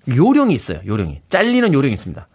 요령이 0.09 0.55
있어요. 0.55 0.81
요령이. 0.87 1.23
잘리는 1.29 1.73
요령이 1.73 1.95
있습니다. 1.95 2.27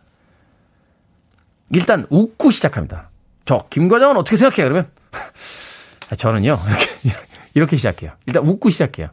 일단 1.71 2.05
웃고 2.09 2.51
시작합니다. 2.51 3.09
저 3.45 3.67
김 3.69 3.88
과장은 3.88 4.17
어떻게 4.17 4.38
생각해? 4.38 4.63
그러면 4.63 4.89
저는요. 6.17 6.57
이렇게 6.67 6.88
이렇게 7.55 7.77
시작해요. 7.77 8.11
일단 8.25 8.43
웃고 8.45 8.69
시작해요. 8.69 9.09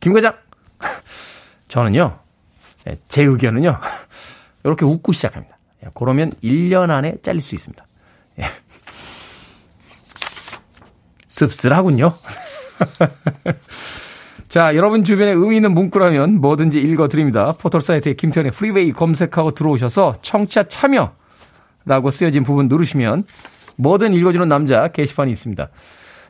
김 0.00 0.12
과장 0.12 0.34
저는요. 1.68 2.18
예, 2.88 2.98
제 3.08 3.22
의견은요. 3.22 3.80
이렇게 4.64 4.84
웃고 4.84 5.12
시작합니다. 5.12 5.56
예, 5.84 5.88
그러면 5.94 6.32
1년 6.42 6.90
안에 6.90 7.16
잘릴 7.22 7.40
수 7.40 7.54
있습니다. 7.54 7.86
예. 8.40 8.44
씁쓸하군요. 11.28 12.14
자, 14.52 14.76
여러분 14.76 15.02
주변에 15.02 15.30
의미 15.30 15.56
있는 15.56 15.72
문구라면 15.72 16.42
뭐든지 16.42 16.78
읽어드립니다. 16.78 17.52
포털사이트에 17.52 18.12
김태현의 18.12 18.52
프리웨이 18.52 18.92
검색하고 18.92 19.52
들어오셔서 19.52 20.16
청취자 20.20 20.64
참여라고 20.64 22.10
쓰여진 22.10 22.42
부분 22.42 22.68
누르시면 22.68 23.24
뭐든 23.76 24.12
읽어주는 24.12 24.46
남자 24.50 24.88
게시판이 24.88 25.30
있습니다. 25.30 25.70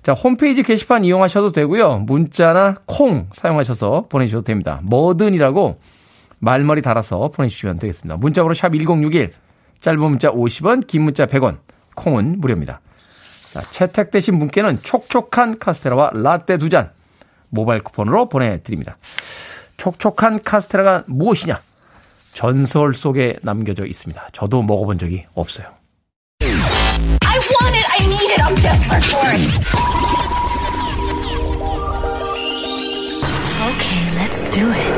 자, 0.05 0.13
홈페이지 0.13 0.63
게시판 0.63 1.03
이용하셔도 1.03 1.51
되고요. 1.51 2.05
문자나 2.07 2.77
콩 2.87 3.27
사용하셔서 3.33 4.07
보내주셔도 4.09 4.45
됩니다. 4.45 4.79
뭐든이라고 4.85 5.81
말머리 6.39 6.81
달아서 6.81 7.33
보내주시면 7.35 7.81
되겠습니다. 7.81 8.19
문자번호 8.19 8.55
샵 8.55 8.73
1061, 8.73 9.33
짧은 9.81 9.99
문자 9.99 10.31
50원, 10.31 10.87
긴 10.87 11.03
문자 11.03 11.27
100원, 11.27 11.57
콩은 11.97 12.41
무료입니다. 12.41 12.83
자, 13.51 13.63
채택되신 13.63 14.39
분께는 14.39 14.79
촉촉한 14.85 15.59
카스테라와 15.59 16.13
라떼 16.15 16.59
두 16.59 16.69
잔 16.69 16.93
모바일 17.53 17.83
쿠폰으로 17.83 18.29
보내드립니다. 18.29 18.97
촉촉한 19.77 20.43
카스테라가 20.43 21.05
무엇이냐? 21.07 21.61
전설 22.33 22.95
속에 22.95 23.37
남겨져 23.43 23.85
있습니다. 23.85 24.29
저도 24.33 24.63
먹어본 24.63 24.99
적이 24.99 25.27
없어요. 25.35 25.67
I 26.41 27.39
want 27.39 27.77
it, 27.77 27.87
I 27.93 28.07
need 28.07 28.33
it, 28.33 28.41
I'm 28.43 28.57
desperate 28.57 29.05
for 29.05 29.29
it. 29.29 29.43
Okay, 33.69 34.03
let's 34.19 34.43
do 34.51 34.67
it. 34.71 34.95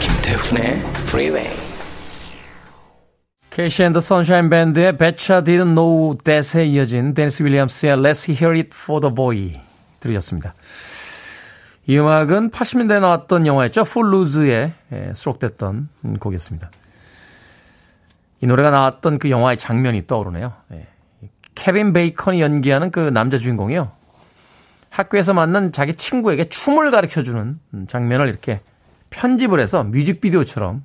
김태훈의 0.00 0.82
Freeway. 1.06 1.50
캐시 3.50 3.84
앤더 3.84 4.00
선샤인 4.00 4.48
밴드의 4.48 4.96
Betcha 4.96 5.42
Didn't 5.42 5.74
Know 5.74 6.16
That에 6.24 6.66
이어진 6.66 7.14
데니스 7.14 7.42
윌리엄스의 7.42 7.96
Let's 7.96 8.28
Hear 8.28 8.56
It 8.56 8.70
For 8.72 9.00
The 9.00 9.14
Boy 9.14 9.60
들으셨습니다. 10.00 10.54
이 11.86 11.98
음악은 11.98 12.50
80년대에 12.50 13.00
나왔던 13.00 13.46
영화였죠. 13.46 13.84
풀루즈에 13.84 14.72
수록됐던 15.14 15.88
곡이었습니다. 16.20 16.70
이 18.42 18.46
노래가 18.46 18.70
나왔던 18.70 19.18
그 19.18 19.30
영화의 19.30 19.56
장면이 19.56 20.06
떠오르네요. 20.06 20.52
예. 20.72 20.86
케빈 21.54 21.92
베이컨이 21.92 22.40
연기하는 22.40 22.90
그 22.90 23.00
남자 23.00 23.38
주인공이요. 23.38 23.92
학교에서 24.88 25.34
만난 25.34 25.72
자기 25.72 25.94
친구에게 25.94 26.48
춤을 26.48 26.90
가르쳐주는 26.90 27.58
장면을 27.88 28.28
이렇게 28.28 28.60
편집을 29.10 29.60
해서 29.60 29.84
뮤직비디오처럼 29.84 30.82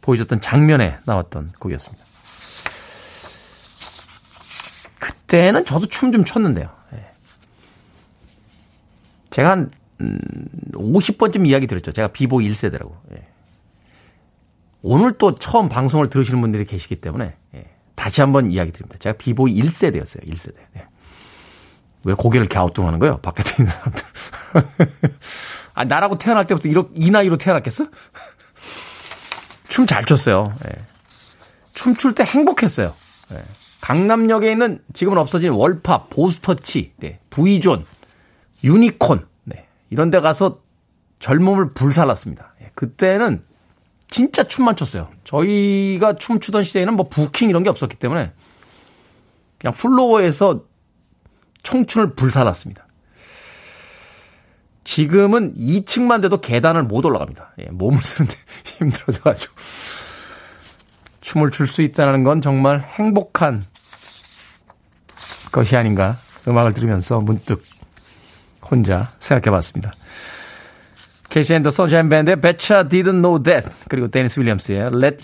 보여줬던 0.00 0.40
장면에 0.40 0.98
나왔던 1.06 1.52
곡이었습니다. 1.58 2.04
그때는 4.98 5.64
저도 5.64 5.86
춤 5.86 6.12
좀 6.12 6.24
췄는데요. 6.24 6.77
예. 9.38 9.42
제가 9.42 9.50
한 9.50 9.70
50번쯤 10.72 11.46
이야기 11.46 11.66
드렸죠. 11.66 11.92
제가 11.92 12.08
비보이 12.08 12.48
1세대라고. 12.50 12.92
예. 13.12 13.26
오늘 14.82 15.12
또 15.18 15.34
처음 15.34 15.68
방송을 15.68 16.10
들으시는 16.10 16.40
분들이 16.40 16.64
계시기 16.64 16.96
때문에 16.96 17.34
예. 17.54 17.70
다시 17.94 18.20
한번 18.20 18.50
이야기 18.50 18.72
드립니다. 18.72 18.98
제가 18.98 19.16
비보이 19.16 19.54
1세대였어요. 19.62 20.28
1세대. 20.28 20.56
예. 20.76 20.86
왜 22.04 22.14
고개를 22.14 22.48
갸우뚱하는 22.48 22.98
거예요? 22.98 23.18
밖에 23.18 23.42
있는 23.58 23.72
사람들. 23.72 24.04
아, 25.74 25.84
나라고 25.84 26.18
태어날 26.18 26.46
때부터 26.46 26.68
이렇게, 26.68 26.90
이 26.94 27.10
나이로 27.10 27.36
태어났겠어? 27.36 27.86
춤 29.68 29.86
잘 29.86 30.04
췄어요. 30.04 30.54
예. 30.66 30.82
춤출 31.74 32.14
때 32.14 32.24
행복했어요. 32.24 32.94
예. 33.32 33.42
강남역에 33.80 34.50
있는 34.50 34.82
지금은 34.92 35.18
없어진 35.18 35.52
월팝, 35.52 36.10
보스터치, 36.10 36.94
네, 36.96 37.20
V존, 37.30 37.84
유니콘, 38.64 39.26
네, 39.44 39.66
이런 39.90 40.10
데 40.10 40.20
가서 40.20 40.60
젊음을 41.20 41.74
불살랐습니다. 41.74 42.54
예. 42.62 42.70
그때는 42.74 43.42
진짜 44.08 44.44
춤만 44.44 44.76
췄어요. 44.76 45.08
저희가 45.24 46.16
춤추던 46.16 46.64
시대에는 46.64 46.94
뭐 46.94 47.08
부킹 47.08 47.48
이런 47.50 47.62
게 47.62 47.70
없었기 47.70 47.96
때문에 47.96 48.32
그냥 49.58 49.74
플로어에서 49.74 50.64
청춘을 51.62 52.14
불살랐습니다. 52.14 52.86
지금은 54.84 55.54
2층만 55.54 56.22
돼도 56.22 56.40
계단을 56.40 56.84
못 56.84 57.04
올라갑니다. 57.04 57.52
예, 57.58 57.64
몸을 57.70 58.00
쓰는데 58.02 58.36
힘들어져가지고. 58.78 59.54
춤을 61.20 61.50
출 61.50 61.66
수 61.66 61.82
있다는 61.82 62.24
건 62.24 62.40
정말 62.40 62.80
행복한 62.80 63.62
것이 65.52 65.76
아닌가. 65.76 66.16
음악을 66.46 66.72
들으면서 66.72 67.20
문득 67.20 67.62
혼자 68.70 69.08
생각해 69.20 69.50
봤습니다. 69.50 69.92
KC 71.28 71.54
and 71.54 71.62
the 71.62 71.70
Sunshine 71.70 72.08
Band의 72.08 72.40
Betcha 72.40 72.84
Didn't 72.88 73.20
Know 73.22 73.42
That 73.42 73.68
그리고 73.88 74.08
데니스 74.08 74.40
윌리엄스의 74.40 74.90
Let 74.94 75.22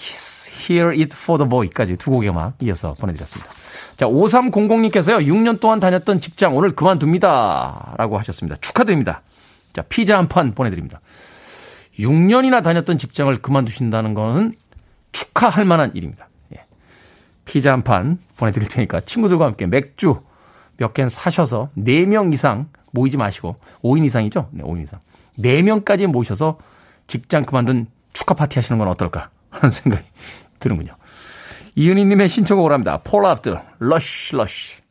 Hear 0.68 0.90
It 0.90 1.16
For 1.18 1.38
The 1.38 1.48
Boy까지 1.48 1.96
두 1.96 2.10
곡의 2.10 2.28
음악 2.30 2.54
이어서 2.60 2.94
보내드렸습니다. 2.94 3.50
자, 3.96 4.06
5300님께서요, 4.06 5.24
6년 5.26 5.60
동안 5.60 5.80
다녔던 5.80 6.20
직장 6.20 6.56
오늘 6.56 6.72
그만둡니다. 6.72 7.94
라고 7.96 8.18
하셨습니다. 8.18 8.56
축하드립니다. 8.60 9.22
자, 9.72 9.82
피자 9.88 10.18
한 10.18 10.28
판 10.28 10.52
보내드립니다. 10.52 11.00
6년이나 11.98 12.62
다녔던 12.62 12.98
직장을 12.98 13.34
그만두신다는 13.38 14.14
것은 14.14 14.54
축하할 15.12 15.64
만한 15.64 15.92
일입니다. 15.94 16.28
예. 16.56 16.64
피자 17.44 17.72
한 17.72 17.82
판 17.82 18.18
보내드릴 18.36 18.68
테니까 18.68 19.00
친구들과 19.02 19.44
함께 19.46 19.66
맥주 19.66 20.20
몇 20.76 20.92
캔 20.92 21.08
사셔서 21.08 21.70
4명 21.78 22.32
이상 22.34 22.66
모이지 22.94 23.16
마시고 23.16 23.56
5인 23.82 24.04
이상이죠? 24.06 24.48
네, 24.52 24.62
5인 24.62 24.84
이상. 24.84 25.00
4명까지 25.38 26.06
모이셔서 26.06 26.58
직장 27.06 27.44
그만둔 27.44 27.88
축하 28.12 28.34
파티 28.34 28.58
하시는 28.58 28.78
건 28.78 28.88
어떨까 28.88 29.30
하는 29.50 29.68
생각이 29.68 30.04
드는군요. 30.60 30.96
이은희 31.74 32.04
님의 32.04 32.28
신청곡을 32.28 32.72
합니다. 32.72 33.00
폴라 33.02 33.26
압둘, 33.26 33.58
Rush, 33.80 34.36
Rush. 34.36 34.83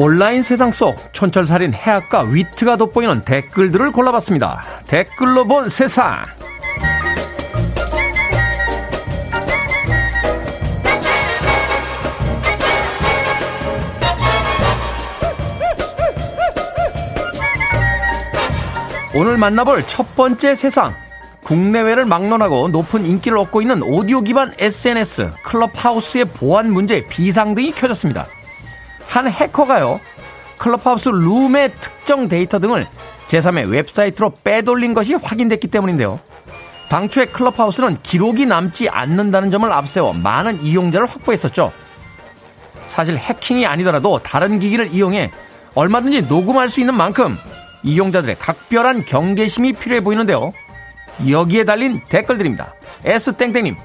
온라인 0.00 0.42
세상 0.42 0.70
속 0.70 1.12
촌철살인 1.12 1.74
해학과 1.74 2.20
위트가 2.20 2.76
돋보이는 2.76 3.22
댓글들을 3.22 3.90
골라봤습니다. 3.90 4.64
댓글로 4.86 5.44
본 5.44 5.68
세상. 5.68 6.22
오늘 19.16 19.36
만나볼 19.36 19.84
첫 19.88 20.14
번째 20.14 20.54
세상. 20.54 20.94
국내외를 21.42 22.04
막론하고 22.04 22.68
높은 22.68 23.04
인기를 23.04 23.36
얻고 23.38 23.62
있는 23.62 23.82
오디오 23.82 24.20
기반 24.20 24.52
SNS 24.60 25.32
클럽하우스의 25.42 26.26
보안 26.26 26.72
문제 26.72 27.04
비상 27.08 27.56
등이 27.56 27.72
켜졌습니다. 27.72 28.28
한 29.08 29.26
해커가요, 29.28 30.00
클럽하우스 30.58 31.08
룸의 31.08 31.72
특정 31.80 32.28
데이터 32.28 32.58
등을 32.58 32.86
제3의 33.28 33.70
웹사이트로 33.70 34.34
빼돌린 34.44 34.94
것이 34.94 35.14
확인됐기 35.14 35.68
때문인데요. 35.68 36.20
당초에 36.88 37.26
클럽하우스는 37.26 37.98
기록이 38.02 38.46
남지 38.46 38.88
않는다는 38.88 39.50
점을 39.50 39.70
앞세워 39.70 40.12
많은 40.12 40.62
이용자를 40.62 41.06
확보했었죠. 41.06 41.72
사실 42.86 43.16
해킹이 43.16 43.66
아니더라도 43.66 44.20
다른 44.22 44.58
기기를 44.58 44.92
이용해 44.92 45.30
얼마든지 45.74 46.22
녹음할 46.22 46.68
수 46.68 46.80
있는 46.80 46.94
만큼 46.94 47.36
이용자들의 47.82 48.36
각별한 48.38 49.04
경계심이 49.04 49.74
필요해 49.74 50.00
보이는데요. 50.00 50.52
여기에 51.28 51.64
달린 51.64 52.00
댓글들입니다. 52.08 52.74
S땡땡님. 53.04 53.76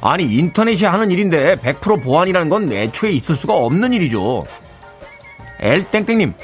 아니, 0.00 0.24
인터넷이 0.24 0.84
하는 0.84 1.10
일인데 1.10 1.56
100% 1.56 2.02
보안이라는 2.02 2.48
건 2.48 2.72
애초에 2.72 3.10
있을 3.10 3.36
수가 3.36 3.54
없는 3.54 3.92
일이죠. 3.92 4.44
L땡땡님. 5.60 6.34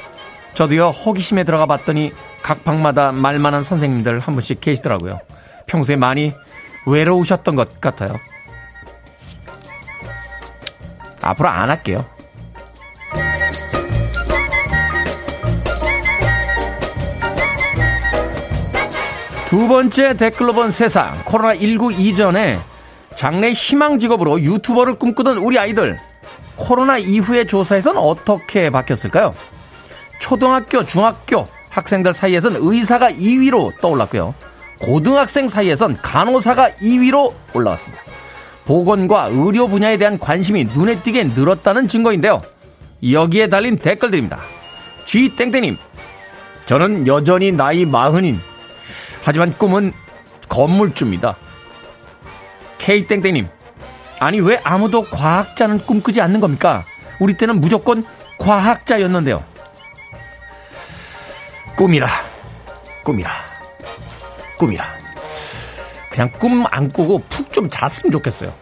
저도요, 0.53 0.89
호기심에 0.89 1.43
들어가 1.43 1.65
봤더니 1.65 2.13
각 2.41 2.63
방마다 2.63 3.11
말만한 3.11 3.63
선생님들 3.63 4.19
한 4.19 4.35
분씩 4.35 4.61
계시더라고요. 4.61 5.19
평소에 5.67 5.95
많이 5.95 6.33
외로우셨던 6.85 7.55
것 7.55 7.81
같아요. 7.81 8.15
앞으로 11.21 11.49
안 11.49 11.69
할게요. 11.69 12.05
두 19.47 19.67
번째 19.67 20.15
댓글로 20.15 20.53
본 20.53 20.71
세상. 20.71 21.23
코로나19 21.23 21.97
이전에 21.97 22.59
장래 23.15 23.51
희망 23.51 23.99
직업으로 23.99 24.41
유튜버를 24.41 24.95
꿈꾸던 24.95 25.37
우리 25.37 25.57
아이들. 25.57 25.97
코로나 26.57 26.97
이후의 26.97 27.47
조사에선 27.47 27.97
어떻게 27.97 28.69
바뀌었을까요? 28.69 29.33
초등학교, 30.19 30.85
중학교 30.85 31.47
학생들 31.69 32.13
사이에선 32.13 32.55
의사가 32.57 33.11
2위로 33.11 33.79
떠올랐고요. 33.81 34.33
고등학생 34.79 35.47
사이에선 35.47 35.97
간호사가 36.01 36.71
2위로 36.81 37.33
올라왔습니다. 37.53 38.01
보건과 38.65 39.29
의료 39.31 39.67
분야에 39.67 39.97
대한 39.97 40.17
관심이 40.19 40.65
눈에 40.65 40.99
띄게 40.99 41.25
늘었다는 41.35 41.87
증거인데요. 41.87 42.41
여기에 43.11 43.47
달린 43.47 43.77
댓글들입니다. 43.77 44.39
G땡땡님, 45.05 45.77
저는 46.65 47.07
여전히 47.07 47.51
나이 47.51 47.85
마흔인 47.85 48.39
하지만 49.23 49.53
꿈은 49.57 49.93
건물주입니다. 50.49 51.35
K땡땡님, 52.77 53.47
아니 54.19 54.39
왜 54.39 54.59
아무도 54.63 55.03
과학자는 55.03 55.79
꿈꾸지 55.79 56.21
않는 56.21 56.39
겁니까? 56.39 56.85
우리 57.19 57.35
때는 57.35 57.59
무조건 57.61 58.05
과학자였는데요. 58.37 59.43
꿈이라, 61.75 62.09
꿈이라, 63.03 63.31
꿈이라. 64.57 64.85
그냥 66.09 66.31
꿈 66.39 66.65
안 66.71 66.89
꾸고 66.89 67.23
푹 67.29 67.51
좀 67.51 67.69
잤으면 67.69 68.11
좋겠어요. 68.11 68.53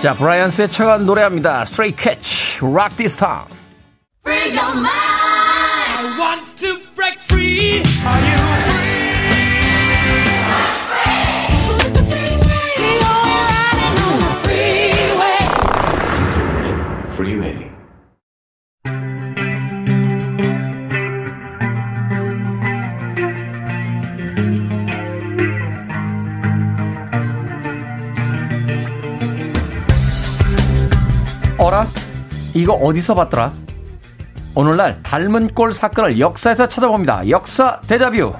자, 0.00 0.14
브라이언스의 0.14 0.70
최강 0.70 1.06
노래합니다. 1.06 1.62
Stray 1.62 1.92
Catch, 1.96 2.60
Rock 2.64 2.96
This 2.96 3.16
Town. 3.16 3.46
Free 4.24 4.54
your 4.56 4.72
mind. 4.76 4.90
I 5.98 6.18
want 6.18 6.56
to 6.60 6.75
이거 32.56 32.72
어디서 32.72 33.14
봤더라? 33.14 33.52
오늘날 34.58 35.02
닮은 35.02 35.48
꼴 35.54 35.74
사건을 35.74 36.18
역사에서 36.18 36.66
찾아봅니다. 36.66 37.28
역사 37.28 37.78
대자뷰. 37.82 38.32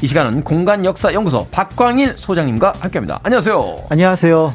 이 0.00 0.06
시간은 0.06 0.42
공간 0.42 0.82
역사 0.86 1.12
연구소 1.12 1.46
박광일 1.50 2.14
소장님과 2.14 2.72
함께합니다. 2.80 3.20
안녕하세요. 3.22 3.76
안녕하세요. 3.90 4.54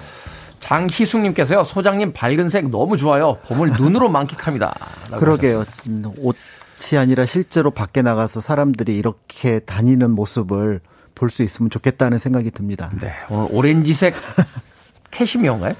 장희숙님께서요. 0.59 1.66
소장님 1.66 2.14
밝은 2.14 2.49
색 2.49 2.70
너무 2.70 2.97
좋아요. 2.97 3.38
봄을 3.47 3.74
눈으로 3.78 4.09
만끽합니다. 4.09 4.74
그러게요. 5.16 5.66
음, 5.88 6.05
옷이 6.18 6.97
아니라 6.97 7.28
실제로 7.28 7.70
밖에 7.70 8.01
나가서 8.01 8.39
사람들이 8.41 8.97
이렇게 8.97 9.59
다니는 9.59 10.09
모습을 10.11 10.80
볼 11.14 11.30
수 11.30 11.43
있으면 11.43 11.70
좋겠다는 11.70 12.18
생각이 12.18 12.49
듭니다. 12.49 12.89
네. 12.99 13.14
오늘 13.30 13.47
오렌지색 13.51 14.16
캐시미어인가요? 15.11 15.76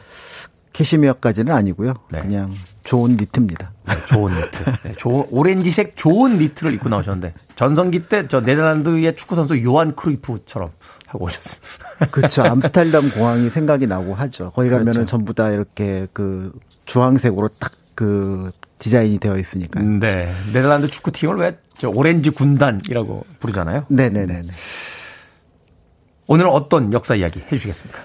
캐시미어까지는 0.74 1.52
아니고요. 1.52 1.96
그냥 2.10 2.54
좋은 2.84 3.12
니트입니다. 3.18 3.72
네, 3.88 4.06
좋은 4.06 4.34
니트. 4.34 4.64
네, 4.84 4.92
좋은 4.94 5.26
오렌지색 5.32 5.96
좋은 5.96 6.38
니트를 6.38 6.74
입고 6.74 6.90
나오셨는데 6.90 7.34
전성기 7.56 8.08
때 8.08 8.28
저 8.28 8.40
네덜란드의 8.42 9.16
축구 9.16 9.36
선수 9.36 9.62
요한 9.64 9.96
크루이프처럼 9.96 10.72
하고 11.08 11.26
오셨습니다. 11.26 11.68
그렇죠. 12.12 12.44
암스테르담 12.44 13.10
공항이 13.12 13.50
생각이 13.50 13.88
나고 13.88 14.14
하죠. 14.16 14.52
거기 14.56 14.70
가면은 14.70 14.92
그렇죠. 14.94 15.10
전부 15.10 15.34
다 15.34 15.50
이렇게 15.50 16.08
그 16.14 16.52
주황색으로 16.86 17.50
딱 17.60 17.72
그 17.96 18.50
디자인이 18.80 19.20
되어 19.20 19.38
있으니까요. 19.38 19.88
네. 20.00 20.34
네덜란드 20.52 20.88
축구팀을 20.88 21.36
왜 21.38 21.58
저 21.78 21.90
오렌지 21.90 22.30
군단이라고 22.30 23.26
부르잖아요. 23.40 23.86
네네네. 23.90 24.44
오늘은 26.28 26.50
어떤 26.50 26.94
역사 26.94 27.16
이야기 27.16 27.40
해주시겠습니까? 27.40 28.00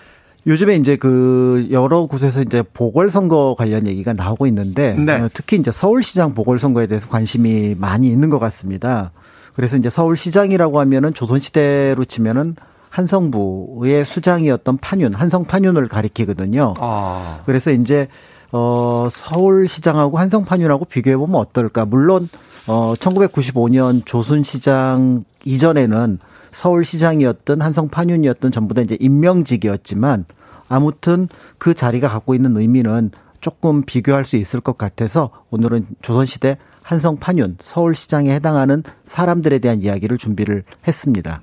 요즘에 0.49 0.77
이제 0.77 0.97
그 0.97 1.69
여러 1.71 2.07
곳에서 2.07 2.41
이제 2.41 2.63
보궐선거 2.63 3.55
관련 3.57 3.87
얘기가 3.87 4.15
나오고 4.15 4.47
있는데 4.47 4.95
네. 4.95 5.21
어, 5.21 5.29
특히 5.33 5.59
이제 5.59 5.71
서울시장 5.71 6.33
보궐선거에 6.33 6.87
대해서 6.87 7.07
관심이 7.07 7.75
많이 7.79 8.09
있는 8.09 8.31
것 8.31 8.39
같습니다. 8.39 9.13
그래서 9.55 9.77
이제 9.77 9.91
서울시장이라고 9.91 10.81
하면은 10.81 11.13
조선시대로 11.13 12.07
치면은 12.07 12.57
한성부의 12.89 14.07
수장이었던 14.07 14.79
판윤, 14.79 15.13
한성 15.15 15.45
판윤을 15.45 15.89
가리키거든요. 15.89 16.75
아. 16.79 17.41
그래서 17.45 17.71
이제 17.71 18.09
어 18.51 19.09
서울시장하고 19.11 20.19
한성 20.19 20.47
판윤하고 20.47 20.87
비교해 20.87 21.19
보면 21.19 21.37
어떨까? 21.37 21.85
물론 21.85 22.27
어 22.67 22.95
1995년 22.95 24.07
조순시장 24.07 25.25
이전에는 25.45 26.19
서울시장이었던 26.53 27.61
한성 27.61 27.89
판윤이었던 27.89 28.51
전부 28.51 28.73
다 28.73 28.81
이제 28.81 28.97
임명직이었지만 28.99 30.25
아무튼 30.69 31.29
그 31.59 31.75
자리가 31.75 32.09
갖고 32.09 32.35
있는 32.35 32.57
의미는 32.57 33.11
조금 33.41 33.83
비교할 33.83 34.25
수 34.25 34.37
있을 34.37 34.61
것 34.61 34.77
같아서 34.79 35.31
오늘은 35.51 35.87
조선시대 36.03 36.59
한성 36.83 37.19
판윤 37.19 37.59
서울시장에 37.61 38.33
해당하는 38.33 38.83
사람들에 39.05 39.59
대한 39.59 39.83
이야기를 39.83 40.16
준비를 40.16 40.64
했습니다. 40.87 41.43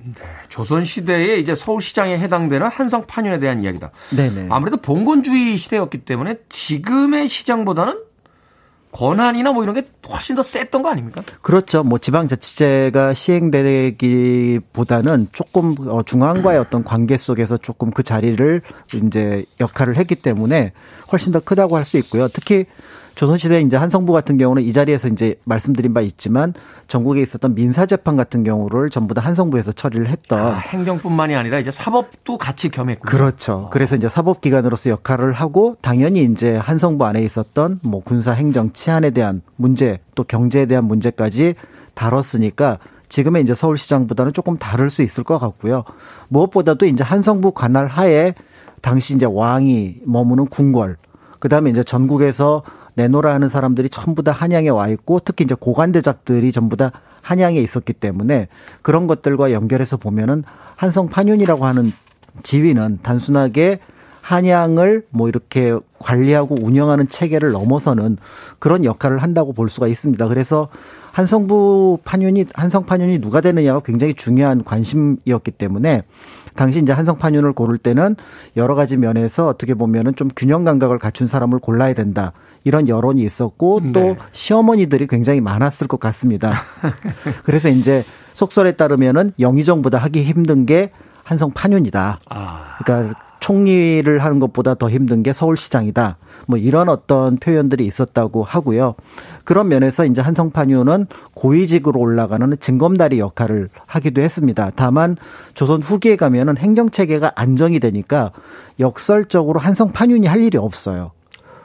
조선시대에 0.50 1.38
이제 1.38 1.54
서울시장에 1.54 2.18
해당되는 2.18 2.68
한성 2.68 3.06
판윤에 3.06 3.38
대한 3.38 3.62
이야기다. 3.62 3.92
네네. 4.16 4.48
아무래도 4.50 4.78
봉건주의 4.78 5.56
시대였기 5.56 6.00
때문에 6.00 6.38
지금의 6.50 7.30
시장보다는 7.30 8.00
권한이나 8.96 9.52
뭐 9.52 9.62
이런 9.64 9.76
게 9.76 9.86
훨씬 10.10 10.38
더 10.38 10.42
셌던 10.42 10.82
거 10.82 10.90
아닙니까? 10.90 11.22
그렇죠. 11.42 11.84
뭐 11.84 12.00
지방자치제가 12.00 13.14
시행되기보다는 13.14 15.28
조금 15.34 15.76
어, 15.90 16.02
중앙과의 16.04 16.58
어떤 16.60 16.82
관계 16.84 17.18
속에서 17.18 17.58
조금 17.58 17.92
그 17.92 18.04
자리를 18.04 18.62
이제 18.94 19.44
역할을 19.60 19.98
했기 19.98 20.16
때문에 20.16 20.72
훨씬 21.12 21.34
더 21.34 21.42
크다고 21.42 21.76
할 21.76 21.84
수 21.86 21.98
있고요. 21.98 22.28
특히 22.30 22.66
조선시대 23.16 23.62
이제 23.62 23.78
한성부 23.78 24.12
같은 24.12 24.38
경우는 24.38 24.64
이 24.64 24.74
자리에서 24.74 25.08
이제 25.08 25.36
말씀드린 25.46 25.94
바 25.94 26.02
있지만 26.02 26.54
전국에 26.88 27.22
있었던 27.22 27.56
민사재판 27.56 28.16
같은 28.16 28.44
경우를 28.44 28.90
전부 28.90 29.14
다 29.14 29.22
한성부에서 29.22 29.72
처리를 29.72 30.08
했던. 30.08 30.40
아, 30.40 30.56
행정뿐만이 30.56 31.36
아니라 31.36 31.60
이제 31.60 31.72
사법도 31.72 32.38
같이 32.38 32.70
겸했군요. 32.70 33.10
그렇죠. 33.10 33.70
그래서 33.72 33.96
이제 33.96 34.10
사법기관으로서 34.10 34.90
역할을 34.90 35.34
하고 35.34 35.78
당연히 35.82 36.24
이제 36.24 36.56
한성부 36.58 37.06
안에 37.06 37.24
있었던 37.24 37.80
뭐 37.84 38.02
군사 38.04 38.34
행정 38.34 38.74
치안에 38.74 39.12
대한 39.12 39.42
문제 39.56 40.00
또 40.14 40.24
경제에 40.24 40.66
대한 40.66 40.86
문제까지 40.86 41.56
다뤘으니까 41.94 42.80
지금의 43.08 43.44
이제 43.44 43.56
서울시장보다는 43.56 44.34
조금 44.34 44.58
다를 44.58 44.90
수 44.90 45.02
있을 45.02 45.24
것 45.24 45.40
같고요. 45.40 45.86
무엇보다도 46.28 46.86
이제 46.86 47.04
한성부 47.04 47.52
관할 47.52 47.88
하에 47.88 48.34
당시 48.82 49.16
이제 49.16 49.26
왕이 49.26 50.02
머무는 50.06 50.48
궁궐, 50.48 50.98
그 51.40 51.48
다음에 51.48 51.70
이제 51.70 51.84
전국에서 51.84 52.64
내노라 52.96 53.34
하는 53.34 53.50
사람들이 53.50 53.90
전부 53.90 54.24
다 54.24 54.32
한양에 54.32 54.70
와 54.70 54.88
있고 54.90 55.20
특히 55.24 55.46
이제 55.46 55.56
고관대작들이 55.56 56.52
전부 56.52 56.78
다 56.78 56.92
한양에 57.22 57.60
있었기 57.60 57.94
때문에 57.94 58.48
그런 58.82 59.08
것들과 59.08 59.52
연결해서 59.52 59.98
보면은 59.98 60.44
한성 60.76 61.08
판윤이라고 61.08 61.66
하는 61.66 61.92
지위는 62.44 63.00
단순하게 63.02 63.80
한양을 64.26 65.06
뭐 65.12 65.30
이렇게 65.30 65.78
관리하고 66.00 66.56
운영하는 66.60 67.08
체계를 67.08 67.52
넘어서는 67.52 68.18
그런 68.58 68.84
역할을 68.84 69.20
한다고 69.20 69.54
볼 69.54 69.70
수가 69.70 69.88
있습니다. 69.88 70.28
그래서 70.28 70.68
한성부 71.12 72.00
판윤이 72.04 72.46
한성 72.56 72.88
판윤이 72.88 73.22
누가 73.22 73.40
되느냐가 73.40 73.82
굉장히 73.82 74.16
중요한 74.16 74.64
관심이었기 74.64 75.52
때문에 75.52 76.02
당시 76.56 76.80
이제 76.80 76.92
한성 76.92 77.20
판윤을 77.20 77.54
고를 77.54 77.78
때는 77.78 78.16
여러 78.58 78.74
가지 78.74 78.98
면에서 78.98 79.46
어떻게 79.46 79.76
보면은 79.76 80.16
좀 80.16 80.30
균형 80.36 80.64
감각을 80.64 80.98
갖춘 80.98 81.28
사람을 81.28 81.60
골라야 81.60 81.94
된다. 81.94 82.32
이런 82.64 82.88
여론이 82.88 83.22
있었고 83.22 83.82
또 83.94 84.00
네. 84.00 84.18
시어머니들이 84.32 85.06
굉장히 85.06 85.40
많았을 85.40 85.88
것 85.88 86.00
같습니다. 86.00 86.52
그래서 87.46 87.70
이제 87.70 88.04
속설에 88.34 88.72
따르면은 88.72 89.34
영의정보다 89.38 90.00
하기 90.00 90.24
힘든 90.24 90.66
게 90.66 90.90
한성 91.24 91.52
판윤이다. 91.52 92.20
그러니까 92.84 93.25
총리를 93.46 94.18
하는 94.18 94.40
것보다 94.40 94.74
더 94.74 94.90
힘든 94.90 95.22
게 95.22 95.32
서울시장이다. 95.32 96.18
뭐 96.48 96.58
이런 96.58 96.90
어떤 96.90 97.38
표현들이 97.38 97.86
있었다고 97.86 98.44
하고요. 98.44 98.96
그런 99.44 99.68
면에서 99.68 100.04
이제 100.04 100.20
한성 100.20 100.50
판윤은 100.50 101.06
고위직으로 101.36 102.00
올라가는 102.00 102.58
징검다리 102.60 103.20
역할을 103.20 103.70
하기도 103.86 104.24
했습니다. 104.24 104.72
다만 104.76 105.16
조선 105.54 105.84
후기에 105.84 106.16
가면은 106.16 106.58
행정 106.58 106.90
체계가 106.90 107.34
안정이 107.36 107.80
되니까 107.80 108.32
역설적으로 108.80 109.60
한성 109.60 109.92
판윤이 109.92 110.26
할 110.26 110.42
일이 110.42 110.58
없어요. 110.58 111.12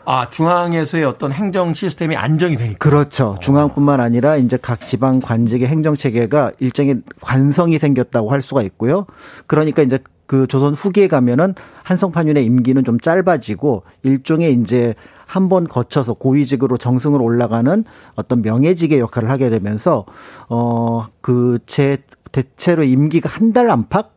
아, 0.05 0.29
중앙에서의 0.29 1.05
어떤 1.05 1.33
행정 1.33 1.73
시스템이 1.73 2.15
안정이 2.15 2.57
되니까. 2.57 2.79
그렇죠. 2.79 3.37
중앙뿐만 3.41 4.01
아니라 4.01 4.37
이제 4.37 4.59
각 4.61 4.81
지방 4.81 5.21
관직의 5.21 5.67
행정 5.69 5.97
체계가 5.97 6.53
일정의 6.59 7.01
관성이 7.23 7.79
생겼다고 7.79 8.31
할 8.33 8.43
수가 8.43 8.61
있고요. 8.63 9.07
그러니까 9.47 9.83
이제 9.83 9.99
그 10.31 10.47
조선 10.47 10.75
후기에 10.75 11.09
가면은 11.09 11.57
한성판윤의 11.83 12.45
임기는 12.45 12.85
좀 12.85 13.01
짧아지고 13.01 13.83
일종의 14.05 14.55
이제 14.55 14.95
한 15.27 15.49
번 15.49 15.67
거쳐서 15.67 16.15
고위직으로 16.15 16.77
정승을 16.77 17.21
올라가는 17.21 17.85
어떤 18.15 18.43
명예직의 18.43 19.01
역할을 19.01 19.29
하게 19.29 19.51
되면서 19.51 20.05
어그제 20.49 21.99
대체로 22.31 22.85
임기가 22.85 23.29
한 23.29 23.53
달 23.53 23.69
안팎 23.71 24.13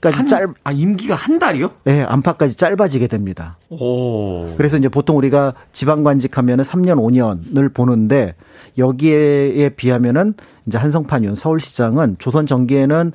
까지 0.00 0.16
한- 0.16 0.26
짧 0.26 0.48
아, 0.64 0.72
임기가 0.72 1.14
한 1.14 1.38
달이요? 1.38 1.70
예, 1.86 2.02
안팎까지 2.02 2.56
짧아지게 2.56 3.06
됩니다. 3.06 3.56
오. 3.68 4.48
그래서 4.56 4.76
이제 4.76 4.88
보통 4.88 5.16
우리가 5.18 5.54
지방관직 5.72 6.36
하면은 6.38 6.64
3년, 6.64 6.96
5년을 6.96 7.72
보는데 7.72 8.34
여기에 8.78 9.70
비하면은 9.76 10.34
이제 10.66 10.76
한성판윤 10.78 11.36
서울시장은 11.36 12.16
조선 12.18 12.46
전기에는 12.46 13.12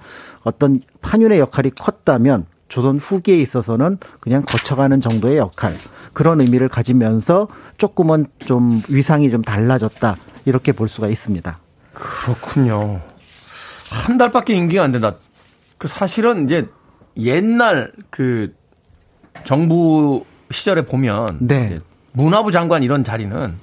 어떤 0.47 0.79
판윤의 1.01 1.39
역할이 1.39 1.71
컸다면 1.71 2.45
조선 2.69 2.99
후기에 2.99 3.37
있어서는 3.41 3.97
그냥 4.21 4.43
거쳐가는 4.47 5.01
정도의 5.01 5.37
역할 5.37 5.73
그런 6.13 6.39
의미를 6.39 6.69
가지면서 6.69 7.49
조금은 7.77 8.27
좀 8.39 8.81
위상이 8.87 9.29
좀 9.29 9.41
달라졌다 9.41 10.15
이렇게 10.45 10.71
볼 10.71 10.87
수가 10.87 11.09
있습니다. 11.09 11.59
그렇군요. 11.93 13.01
한 13.91 14.17
달밖에 14.17 14.53
임기가 14.53 14.83
안 14.83 14.93
된다. 14.93 15.15
그 15.77 15.89
사실은 15.89 16.45
이제 16.45 16.69
옛날 17.17 17.91
그 18.09 18.55
정부 19.43 20.23
시절에 20.49 20.85
보면 20.85 21.39
네. 21.41 21.79
문화부 22.13 22.51
장관 22.51 22.83
이런 22.83 23.03
자리는 23.03 23.57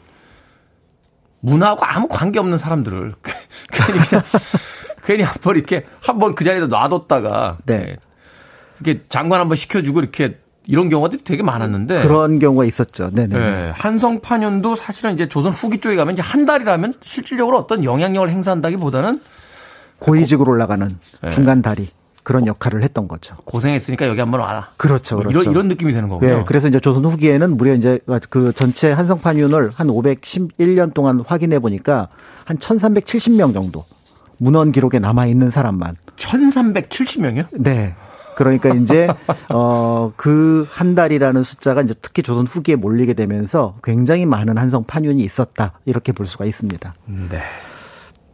문화하고 1.41 1.85
아무 1.85 2.09
관계 2.09 2.39
없는 2.39 2.59
사람들을 2.59 3.14
그냥 3.72 4.22
괜히 5.05 5.22
한 5.22 5.34
번 5.42 5.57
이렇게 5.57 5.84
한 6.00 6.18
번 6.18 6.34
그 6.34 6.44
자리에 6.44 6.66
놔뒀다가 6.66 7.59
네. 7.66 7.96
이렇게 8.80 9.02
장관 9.09 9.40
한 9.40 9.48
번 9.48 9.57
시켜주고 9.57 10.00
이렇게 10.00 10.38
이런 10.66 10.88
경우가 10.88 11.11
되게 11.24 11.42
많았는데 11.42 12.02
그런 12.02 12.38
경우가 12.38 12.64
있었죠. 12.64 13.11
네네. 13.12 13.38
네, 13.38 13.70
한성판윤도 13.74 14.76
사실은 14.76 15.12
이제 15.12 15.28
조선 15.28 15.52
후기 15.52 15.78
쪽에 15.78 15.94
가면 15.96 16.14
이제 16.14 16.22
한 16.22 16.46
달이라면 16.46 16.94
실질적으로 17.02 17.59
어떤 17.59 17.84
영향력을 17.84 18.28
행사한다기보다는 18.30 19.20
고위직으로 19.98 20.50
올라가는 20.52 20.98
네. 21.20 21.30
중간 21.30 21.61
다리 21.62 21.88
그런 22.22 22.46
역할을 22.46 22.82
했던 22.82 23.07
거죠. 23.07 23.36
고생했으니까 23.44 24.09
여기 24.09 24.18
한번 24.20 24.40
와라. 24.40 24.70
그렇죠, 24.78 25.16
뭐 25.16 25.24
그렇죠. 25.24 25.42
이런 25.42 25.52
이런 25.52 25.68
느낌이 25.68 25.92
되는 25.92 26.09
거고요. 26.09 26.38
네, 26.38 26.44
그래서 26.46 26.68
이제 26.68 26.80
조선 26.80 27.05
후기에는 27.05 27.57
무려 27.59 27.74
이제 27.74 27.98
그 28.30 28.52
전체 28.55 28.90
한성판윤을 28.92 29.72
한 29.74 29.86
511년 29.88 30.94
동안 30.94 31.22
확인해 31.26 31.59
보니까 31.59 32.09
한 32.46 32.57
1370명 32.57 33.52
정도 33.52 33.84
문헌 34.39 34.72
기록에 34.72 34.99
남아 34.99 35.26
있는 35.26 35.51
사람만 35.51 35.97
1370명이요? 36.16 37.47
네. 37.53 37.95
그러니까 38.37 38.70
이제 38.74 39.07
어 39.51 40.11
그 40.16 40.66
한 40.70 40.95
달이라는 40.95 41.43
숫자가 41.43 41.82
이제 41.82 41.95
특히 42.03 42.22
조선 42.22 42.47
후기에 42.47 42.74
몰리게 42.76 43.14
되면서 43.14 43.74
굉장히 43.82 44.26
많은 44.26 44.59
한성 44.59 44.85
판윤이 44.85 45.22
있었다 45.22 45.72
이렇게 45.85 46.12
볼 46.12 46.26
수가 46.26 46.45
있습니다. 46.45 46.95
네. 47.07 47.41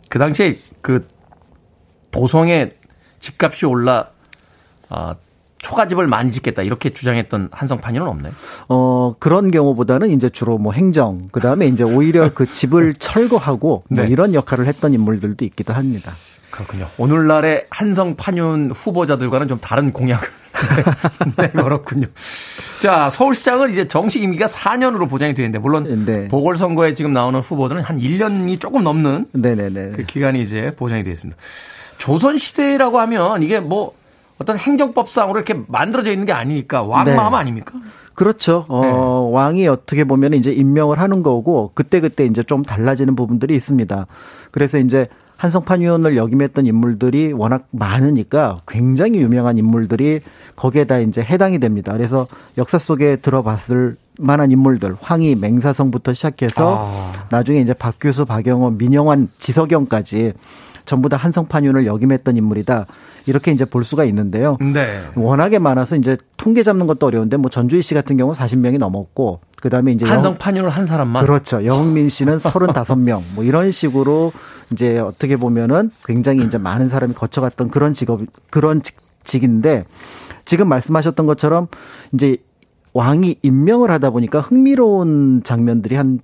그 0.09 0.19
당시에 0.19 0.59
그 0.81 1.07
도성에 2.11 2.71
집값이 3.19 3.67
올라 3.67 4.09
아, 4.89 5.15
초가집을 5.63 6.07
많이 6.07 6.33
짓겠다 6.33 6.63
이렇게 6.63 6.91
주장했던 6.91 7.51
한성판윤은 7.53 8.09
없나요? 8.09 8.33
어 8.69 9.15
그런 9.19 9.51
경우보다는 9.51 10.11
이제 10.11 10.31
주로 10.31 10.59
뭐 10.59 10.73
행정 10.73 11.27
그 11.33 11.41
다음에 11.41 11.67
이제 11.67 11.85
오히려 11.85 12.33
그 12.33 12.51
집을 12.51 12.95
철거하고 12.99 13.85
뭐 13.89 14.05
네. 14.05 14.11
이런 14.11 14.35
역할을 14.35 14.67
했던 14.67 14.93
인물들도 14.95 15.45
있기도 15.45 15.73
합니다. 15.73 16.13
그렇군요. 16.51 16.89
오늘날의 16.99 17.67
한성 17.71 18.17
판윤 18.17 18.73
후보자들과는 18.73 19.47
좀 19.47 19.59
다른 19.61 19.93
공약을 19.93 20.29
네, 21.37 21.49
그렇군요. 21.51 22.09
자, 22.81 23.09
서울시장은 23.09 23.71
이제 23.71 23.87
정식 23.87 24.23
임기가 24.23 24.47
4년으로 24.47 25.09
보장이 25.09 25.35
되는데 25.35 25.59
물론 25.59 26.05
네. 26.05 26.27
보궐선거에 26.27 26.95
지금 26.95 27.13
나오는 27.13 27.39
후보들은 27.39 27.83
한 27.83 27.99
1년이 27.99 28.61
조금 28.61 28.83
넘는 28.83 29.27
네네네. 29.33 29.91
그 29.91 30.03
기간이 30.03 30.43
이제 30.43 30.75
보장이 30.77 31.05
되어 31.05 31.13
있습니다. 31.13 31.41
조선 31.99 32.37
시대라고 32.37 32.99
하면 32.99 33.43
이게 33.43 33.61
뭐 33.61 33.93
어떤 34.41 34.57
행정법상으로 34.57 35.39
이렇게 35.39 35.63
만들어져 35.69 36.11
있는 36.11 36.25
게 36.25 36.33
아니니까 36.33 36.83
왕마음 36.83 37.33
네. 37.33 37.37
아닙니까? 37.37 37.75
그렇죠. 38.15 38.65
어, 38.69 38.81
네. 38.83 38.91
왕이 38.91 39.69
어떻게 39.69 40.05
보면 40.05 40.33
이제 40.33 40.51
임명을 40.51 40.99
하는 40.99 41.23
거고 41.23 41.73
그때그때 41.75 42.25
이제 42.25 42.43
좀 42.43 42.63
달라지는 42.63 43.17
부분들이 43.17 43.55
있습니다. 43.55 44.07
그래서 44.51 44.79
이제 44.79 45.09
한성판 45.37 45.81
의원을 45.81 46.17
역임했던 46.17 46.67
인물들이 46.67 47.33
워낙 47.33 47.67
많으니까 47.71 48.61
굉장히 48.67 49.21
유명한 49.21 49.59
인물들이 49.59 50.21
거기에다 50.57 50.99
이제 50.99 51.23
해당이 51.23 51.61
됩니다. 51.61 51.93
그래서 51.93 52.27
역사 52.59 52.79
속에 52.79 53.17
들어봤을 53.17 53.97
만한 54.19 54.51
인물들, 54.51 54.97
황희, 55.01 55.37
맹사성부터 55.37 56.13
시작해서 56.13 56.91
아. 56.91 57.27
나중에 57.31 57.61
이제 57.61 57.73
박규수, 57.73 58.27
박영원, 58.27 58.77
민영환, 58.77 59.29
지석영까지 59.39 60.35
전부 60.85 61.09
다 61.09 61.17
한성판윤을 61.17 61.87
역임했던 61.87 62.37
인물이다. 62.37 62.87
이렇게 63.31 63.53
이제 63.53 63.65
볼 63.65 63.85
수가 63.85 64.05
있는데요. 64.05 64.59
네. 64.61 65.01
워낙에 65.15 65.59
많아서 65.59 65.97
이제 65.97 66.17
통계 66.37 66.63
잡는 66.63 66.87
것도 66.87 67.07
어려운데 67.07 67.37
뭐 67.37 67.51
전주희 67.51 67.81
씨 67.81 67.95
같은 67.95 68.17
경우 68.17 68.33
40명이 68.33 68.79
넘었고 68.79 69.41
그다음에 69.63 69.93
이제 69.93 70.05
한성판윤을 70.05 70.69
한 70.69 70.85
사람만 70.85 71.25
그렇죠. 71.25 71.65
영흥민 71.65 72.09
씨는 72.09 72.37
35명 72.39 73.23
뭐 73.35 73.45
이런 73.45 73.71
식으로 73.71 74.33
이제 74.73 74.99
어떻게 74.99 75.37
보면은 75.37 75.91
굉장히 76.05 76.45
이제 76.45 76.59
많은 76.59 76.89
사람이 76.89 77.15
거쳐갔던 77.15 77.71
그런 77.71 77.95
직업 77.95 78.21
그런 78.51 78.83
직, 78.83 78.97
직인데 79.25 79.85
지금 80.45 80.69
말씀하셨던 80.69 81.27
것처럼 81.27 81.69
이제 82.13 82.39
왕이 82.93 83.37
임명을 83.43 83.91
하다 83.91 84.11
보니까 84.11 84.41
흥미로운 84.41 85.43
장면들이 85.45 85.95
한 85.95 86.21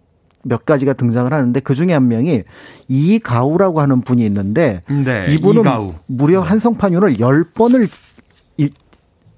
몇 0.47 0.65
가지가 0.65 0.93
등장을 0.93 1.33
하는데 1.33 1.61
그 1.61 1.75
중에 1.75 1.93
한 1.93 2.09
명이 2.09 2.45
이가우라고 2.89 3.81
하는 3.81 4.01
분이 4.01 4.25
있는데 4.27 4.83
네, 4.89 5.27
이분은 5.35 5.63
이가우. 5.63 5.95
무려 6.07 6.41
한성판윤을 6.41 7.17
10번을 7.17 7.89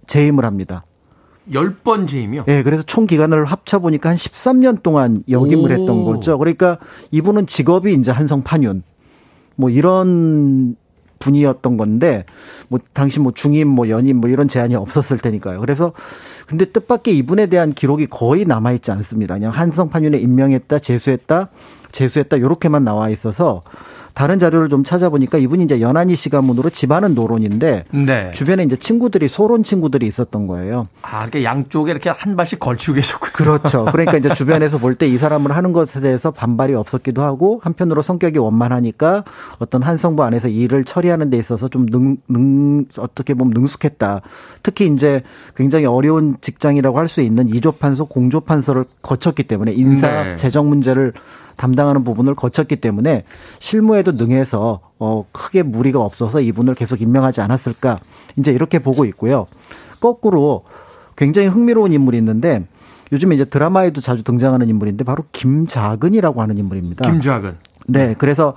재임을 0.07 0.45
합니다. 0.45 0.85
10번 1.51 2.07
재임이요? 2.07 2.45
예, 2.49 2.63
그래서 2.63 2.83
총 2.83 3.07
기간을 3.07 3.47
합쳐 3.47 3.79
보니까 3.79 4.11
한 4.11 4.17
13년 4.17 4.83
동안 4.83 5.23
역임을 5.31 5.71
오. 5.71 5.73
했던 5.73 6.05
거죠. 6.05 6.37
그러니까 6.37 6.79
이분은 7.11 7.47
직업이 7.47 7.95
이제 7.95 8.11
한성 8.11 8.43
판윤 8.43 8.83
뭐 9.57 9.71
이런 9.71 10.77
분이었던 11.19 11.77
건데 11.77 12.25
뭐 12.69 12.79
당시 12.93 13.21
뭐 13.21 13.33
중임 13.33 13.69
뭐 13.69 13.89
연임 13.89 14.19
뭐 14.19 14.31
이런 14.31 14.49
제한이 14.49 14.75
없었을 14.75 15.19
테니까요. 15.19 15.61
그래서 15.61 15.93
근데 16.47 16.65
뜻밖의 16.67 17.17
이분에 17.19 17.47
대한 17.47 17.73
기록이 17.73 18.07
거의 18.07 18.45
남아 18.45 18.73
있지 18.73 18.91
않습니다. 18.91 19.35
그냥 19.35 19.53
한성 19.53 19.91
판윤에 19.91 20.19
임명했다, 20.19 20.79
재수했다, 20.79 21.49
재수했다 21.93 22.41
요렇게만 22.41 22.85
나와 22.85 23.11
있어서 23.11 23.63
다른 24.19 24.41
자료를 24.41 24.69
좀 24.69 24.83
찾아보니까 24.83 25.39
이분이 25.39 25.63
이제 25.63 25.81
연한이 25.81 26.17
씨 26.17 26.29
가 26.29 26.43
문으로 26.43 26.71
집안은 26.71 27.15
노론인데 27.15 27.85
네. 27.93 28.33
주변에 28.33 28.65
이제 28.65 28.75
친구들이 28.75 29.29
소론 29.29 29.63
친구들이 29.63 30.09
있었던 30.09 30.49
거예요. 30.49 30.89
아, 31.03 31.23
이렇게 31.23 31.45
양쪽에 31.45 31.93
이렇게 31.93 32.11
한 32.11 32.35
발씩 32.35 32.59
걸치고 32.59 32.95
계셨군요. 32.95 33.33
그렇죠. 33.33 33.85
그러니까 33.93 34.17
이제 34.17 34.35
주변에서 34.35 34.79
볼 34.79 34.97
때 34.97 35.07
이 35.07 35.17
사람을 35.17 35.53
하는 35.57 35.73
것에 35.73 36.01
대해서 36.01 36.33
반발이 36.33 36.75
없었기도 36.75 37.23
하고 37.23 37.61
한편으로 37.63 38.03
성격이 38.03 38.41
원만하니까 38.41 39.23
어떤 39.61 39.85
한성부 39.85 40.25
안에서 40.25 40.49
일을 40.49 40.83
처리하는 40.83 41.31
데 41.31 41.39
있어서 41.39 41.69
좀 41.69 41.87
능, 41.87 42.17
능, 42.29 42.87
어떻게 42.99 43.35
보면 43.35 43.53
능숙했다. 43.55 44.23
특히 44.65 44.89
이제 44.89 45.23
굉장히 45.57 45.87
어려운 45.87 46.37
직장이라고 46.41 46.99
할 46.99 47.07
수 47.07 47.23
있는 47.23 47.49
이조판서, 47.49 48.05
공조판서를 48.07 48.85
거쳤기 49.01 49.45
때문에 49.45 49.73
인사, 49.73 50.09
네. 50.25 50.37
재정 50.37 50.69
문제를 50.69 51.13
담당하는 51.59 52.05
부분을 52.05 52.35
거쳤기 52.35 52.77
때문에 52.77 53.25
실무에도 53.59 54.13
능해서 54.13 54.81
어 54.99 55.27
크게 55.33 55.63
무리가 55.63 56.01
없어서 56.01 56.41
이분을 56.41 56.75
계속 56.75 57.03
임명하지 57.03 57.43
않았을까 57.43 57.99
이제 58.37 58.53
이렇게 58.53 58.79
보고 58.79 59.05
있고요. 59.05 59.47
거꾸로 60.01 60.65
굉장히 61.17 61.49
흥미로운 61.49 61.93
인물이 61.93 62.17
있는데 62.17 62.65
요즘에 63.13 63.35
이제 63.35 63.45
드라마에도 63.45 64.01
자주 64.01 64.23
등장하는 64.23 64.69
인물인데 64.69 65.05
바로 65.05 65.25
김자근이라고 65.33 66.41
하는 66.41 66.57
인물입니다. 66.59 67.11
김좌근. 67.11 67.57
네, 67.87 68.15
그래서 68.17 68.55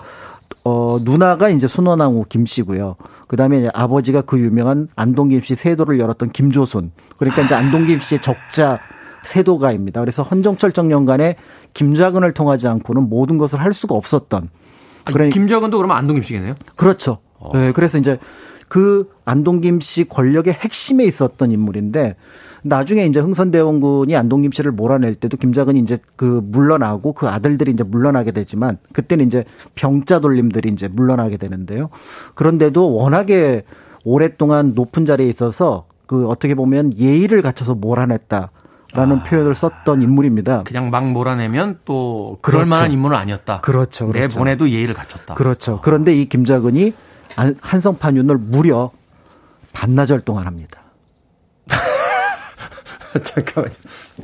어 0.63 0.99
누나가 1.01 1.49
이제 1.49 1.67
순원왕후 1.67 2.25
김 2.29 2.45
씨고요. 2.45 2.95
그다음에 3.27 3.59
이제 3.59 3.69
아버지가 3.73 4.21
그 4.21 4.39
유명한 4.39 4.89
안동김 4.95 5.41
씨 5.41 5.55
세도를 5.55 5.99
열었던 5.99 6.29
김조순. 6.29 6.91
그러니까 7.17 7.41
이제 7.41 7.55
안동김 7.55 7.99
씨의 7.99 8.21
적자 8.21 8.79
세도가입니다. 9.23 9.99
그래서 10.01 10.23
헌정철 10.23 10.71
정년간에 10.71 11.35
김자근을 11.73 12.33
통하지 12.33 12.67
않고는 12.67 13.09
모든 13.09 13.37
것을 13.37 13.59
할 13.59 13.73
수가 13.73 13.95
없었던. 13.95 14.49
아니, 15.05 15.29
김좌근도 15.29 15.77
그러면 15.77 15.97
안동김 15.97 16.23
씨겠네요? 16.23 16.55
그렇죠. 16.75 17.19
네, 17.53 17.71
그래서 17.71 17.97
이제 17.97 18.19
그 18.67 19.09
안동김 19.25 19.79
씨 19.81 20.05
권력의 20.07 20.53
핵심에 20.53 21.03
있었던 21.05 21.51
인물인데 21.51 22.15
나중에 22.63 23.05
이제 23.05 23.19
흥선대원군이 23.19 24.15
안동김 24.15 24.51
씨를 24.51 24.71
몰아낼 24.71 25.15
때도 25.15 25.37
김자근이 25.37 25.79
이제 25.79 25.99
그 26.15 26.41
물러나고 26.45 27.13
그 27.13 27.27
아들들이 27.27 27.71
이제 27.71 27.83
물러나게 27.83 28.31
되지만 28.31 28.77
그때는 28.93 29.25
이제 29.25 29.45
병자 29.75 30.19
돌림들이 30.19 30.69
이제 30.69 30.87
물러나게 30.87 31.37
되는데요. 31.37 31.89
그런데도 32.35 32.93
워낙에 32.93 33.63
오랫동안 34.03 34.73
높은 34.75 35.05
자리에 35.05 35.27
있어서 35.27 35.85
그 36.05 36.27
어떻게 36.27 36.55
보면 36.55 36.97
예의를 36.97 37.41
갖춰서 37.41 37.73
몰아냈다. 37.73 38.51
라는 38.93 39.23
표현을 39.23 39.55
썼던 39.55 40.01
인물입니다. 40.01 40.63
그냥 40.63 40.89
막 40.89 41.05
몰아내면 41.09 41.79
또 41.85 42.37
그럴 42.41 42.65
그렇죠. 42.65 42.69
만한 42.69 42.91
인물은 42.91 43.15
아니었다. 43.17 43.61
그렇죠. 43.61 44.07
내 44.07 44.11
그렇죠. 44.19 44.37
보내도 44.39 44.69
예의를 44.69 44.93
갖췄다. 44.93 45.35
그렇죠. 45.35 45.79
그런데 45.81 46.13
이 46.15 46.27
김자근이 46.27 46.93
안- 47.37 47.55
한성판윤을 47.61 48.37
무려 48.37 48.91
반나절 49.73 50.21
동안 50.21 50.45
합니다. 50.45 50.81
잠깐만요. 53.23 53.73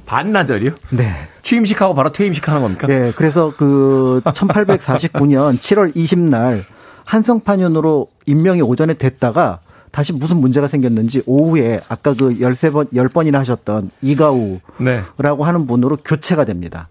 반나절이요? 0.05 0.71
네. 0.91 1.27
취임식하고 1.41 1.93
바로 1.93 2.11
퇴임식 2.11 2.47
하는 2.47 2.61
겁니까? 2.61 2.87
네. 2.87 3.11
그래서 3.15 3.53
그 3.55 4.21
1849년 4.25 5.57
7월 5.59 5.93
20날 5.95 6.63
한성판윤으로 7.05 8.07
임명이 8.25 8.61
오전에 8.61 8.93
됐다가 8.95 9.59
다시 9.91 10.13
무슨 10.13 10.37
문제가 10.37 10.67
생겼는지 10.67 11.23
오후에 11.25 11.81
아까 11.87 12.13
그 12.13 12.29
13번, 12.37 12.91
10번이나 12.91 13.35
하셨던 13.39 13.91
이가우라고 14.01 14.61
네. 14.79 15.01
하는 15.19 15.67
분으로 15.67 15.97
교체가 15.97 16.45
됩니다. 16.45 16.89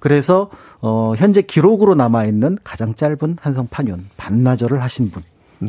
그래서 0.00 0.50
어 0.80 1.14
현재 1.16 1.42
기록으로 1.42 1.94
남아 1.94 2.26
있는 2.26 2.58
가장 2.62 2.94
짧은 2.94 3.38
한성판윤 3.40 4.10
반나절을 4.16 4.82
하신 4.82 5.10
분 5.10 5.22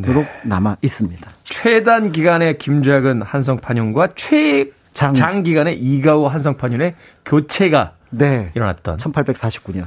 으로 0.05 0.25
남아 0.43 0.77
있습니다. 0.81 1.31
최단 1.43 2.11
기간의 2.11 2.57
김좌근 2.57 3.21
한성판윤과 3.21 4.09
최장 4.15 5.13
장. 5.13 5.43
기간의 5.43 5.79
이가우 5.79 6.25
한성판윤의 6.25 6.95
교체가 7.25 7.93
네. 8.09 8.51
일어났던 8.55 8.97
1849년. 8.97 9.85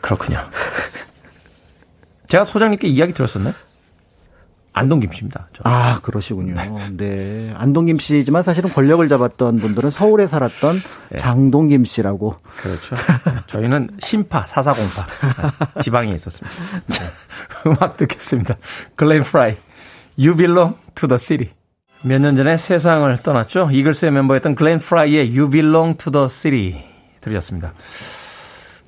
그렇군요. 0.00 0.40
제가 2.28 2.44
소장님께 2.44 2.88
이야기 2.88 3.12
들었었나요? 3.12 3.54
안동 4.78 5.00
김 5.00 5.12
씨입니다. 5.12 5.48
저. 5.52 5.62
아, 5.64 6.00
그러시군요. 6.02 6.54
네. 6.96 7.52
안동 7.56 7.86
김 7.86 7.98
씨지만 7.98 8.42
사실은 8.42 8.70
권력을 8.70 9.06
잡았던 9.08 9.58
분들은 9.60 9.90
서울에 9.90 10.26
살았던 10.26 10.76
장동 11.16 11.68
김 11.68 11.84
씨라고. 11.84 12.36
그렇죠. 12.56 12.96
저희는 13.46 13.90
심파, 13.98 14.46
사사공파. 14.46 15.06
지방에 15.82 16.12
있었습니다. 16.14 16.56
자, 16.88 17.12
음악 17.66 17.96
듣겠습니다. 17.96 18.56
글렌 18.96 19.22
프라이, 19.22 19.56
You 20.18 20.36
Belong 20.36 20.76
to 20.94 21.08
the 21.08 21.18
City. 21.18 21.50
몇 22.02 22.20
년 22.20 22.36
전에 22.36 22.56
세상을 22.56 23.16
떠났죠. 23.22 23.70
이글스의 23.72 24.12
멤버였던 24.12 24.54
글렌 24.54 24.78
프라이의 24.78 25.28
You 25.36 25.50
Belong 25.50 25.98
to 25.98 26.12
the 26.12 26.28
City 26.28 26.84
들으셨습니다. 27.20 27.72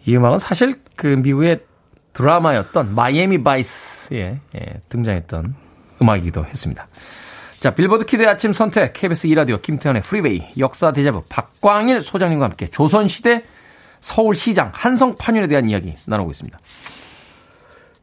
이 0.07 0.17
음악은 0.17 0.39
사실 0.39 0.77
그 0.97 1.07
미국의 1.09 1.61
드라마였던 2.13 2.95
마이애미 2.95 3.43
바이스에 3.43 4.41
예, 4.57 4.81
등장했던 4.89 5.55
음악이기도 6.01 6.45
했습니다. 6.45 6.87
자, 7.61 7.75
빌보드 7.75 8.07
키드의 8.07 8.27
아침 8.27 8.53
선택, 8.53 8.95
KBS 8.95 9.29
2라디오, 9.29 9.61
김태현의 9.61 10.03
프리웨이, 10.03 10.47
역사 10.59 10.93
대자부, 10.93 11.23
박광일 11.29 12.01
소장님과 12.01 12.47
함께 12.47 12.69
조선시대 12.69 13.45
서울시장 14.01 14.71
한성판윤에 14.73 15.47
대한 15.47 15.69
이야기 15.69 15.95
나누고 16.07 16.31
있습니다. 16.31 16.59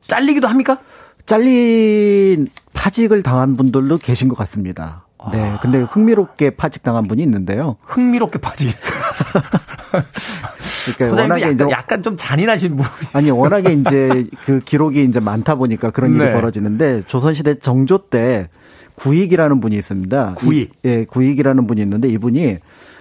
잘리기도 0.05 0.47
합니까? 0.47 0.79
잘린 1.25 2.47
파직을 2.73 3.23
당한 3.23 3.57
분들도 3.57 3.97
계신 3.97 4.29
것 4.29 4.37
같습니다. 4.37 5.05
네. 5.31 5.57
근데 5.61 5.79
흥미롭게 5.81 6.51
파직 6.51 6.83
당한 6.83 7.07
분이 7.07 7.21
있는데요. 7.23 7.77
흥미롭게 7.81 8.39
파직. 8.39 8.71
그러니까 10.97 11.21
워낙에 11.21 11.41
약간, 11.41 11.53
이제 11.53 11.65
약간 11.71 12.03
좀 12.03 12.15
잔인하신 12.17 12.75
분. 12.75 12.85
아니 13.13 13.31
워낙에 13.31 13.73
이제 13.73 14.27
그 14.45 14.59
기록이 14.59 15.03
이제 15.03 15.19
많다 15.19 15.55
보니까 15.55 15.91
그런 15.91 16.13
일이 16.13 16.23
네. 16.23 16.33
벌어지는데 16.33 17.03
조선시대 17.07 17.59
정조 17.59 18.09
때 18.09 18.49
구익이라는 18.95 19.59
분이 19.59 19.75
있습니다. 19.77 20.33
구익. 20.35 20.71
이- 20.83 20.87
예, 20.89 21.05
구익이라는 21.05 21.67
분이 21.67 21.81
있는데 21.81 22.07
이분이 22.09 22.57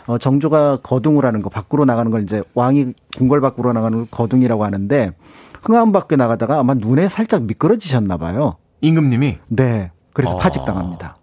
어, 0.09 0.19
정조가 0.19 0.79
거둥을 0.83 1.25
하는 1.25 1.43
거 1.43 1.49
밖으로 1.51 1.85
나가는 1.85 2.11
걸 2.11 2.23
이제 2.23 2.43
왕이 2.55 2.93
궁궐 3.17 3.41
밖으로 3.41 3.73
나가는 3.73 3.99
걸 3.99 4.07
거둥이라고 4.11 4.65
하는데 4.65 5.13
흥암 5.63 5.91
밖에 5.93 6.15
나가다가 6.17 6.59
아마 6.61 6.75
눈에 6.75 7.09
살짝 7.09 7.43
미끄러지셨나 7.45 8.17
봐요. 8.17 8.57
임금님이 8.83 9.39
네. 9.49 9.91
그래서 10.13 10.35
어. 10.35 10.39
파직당합니다. 10.39 11.17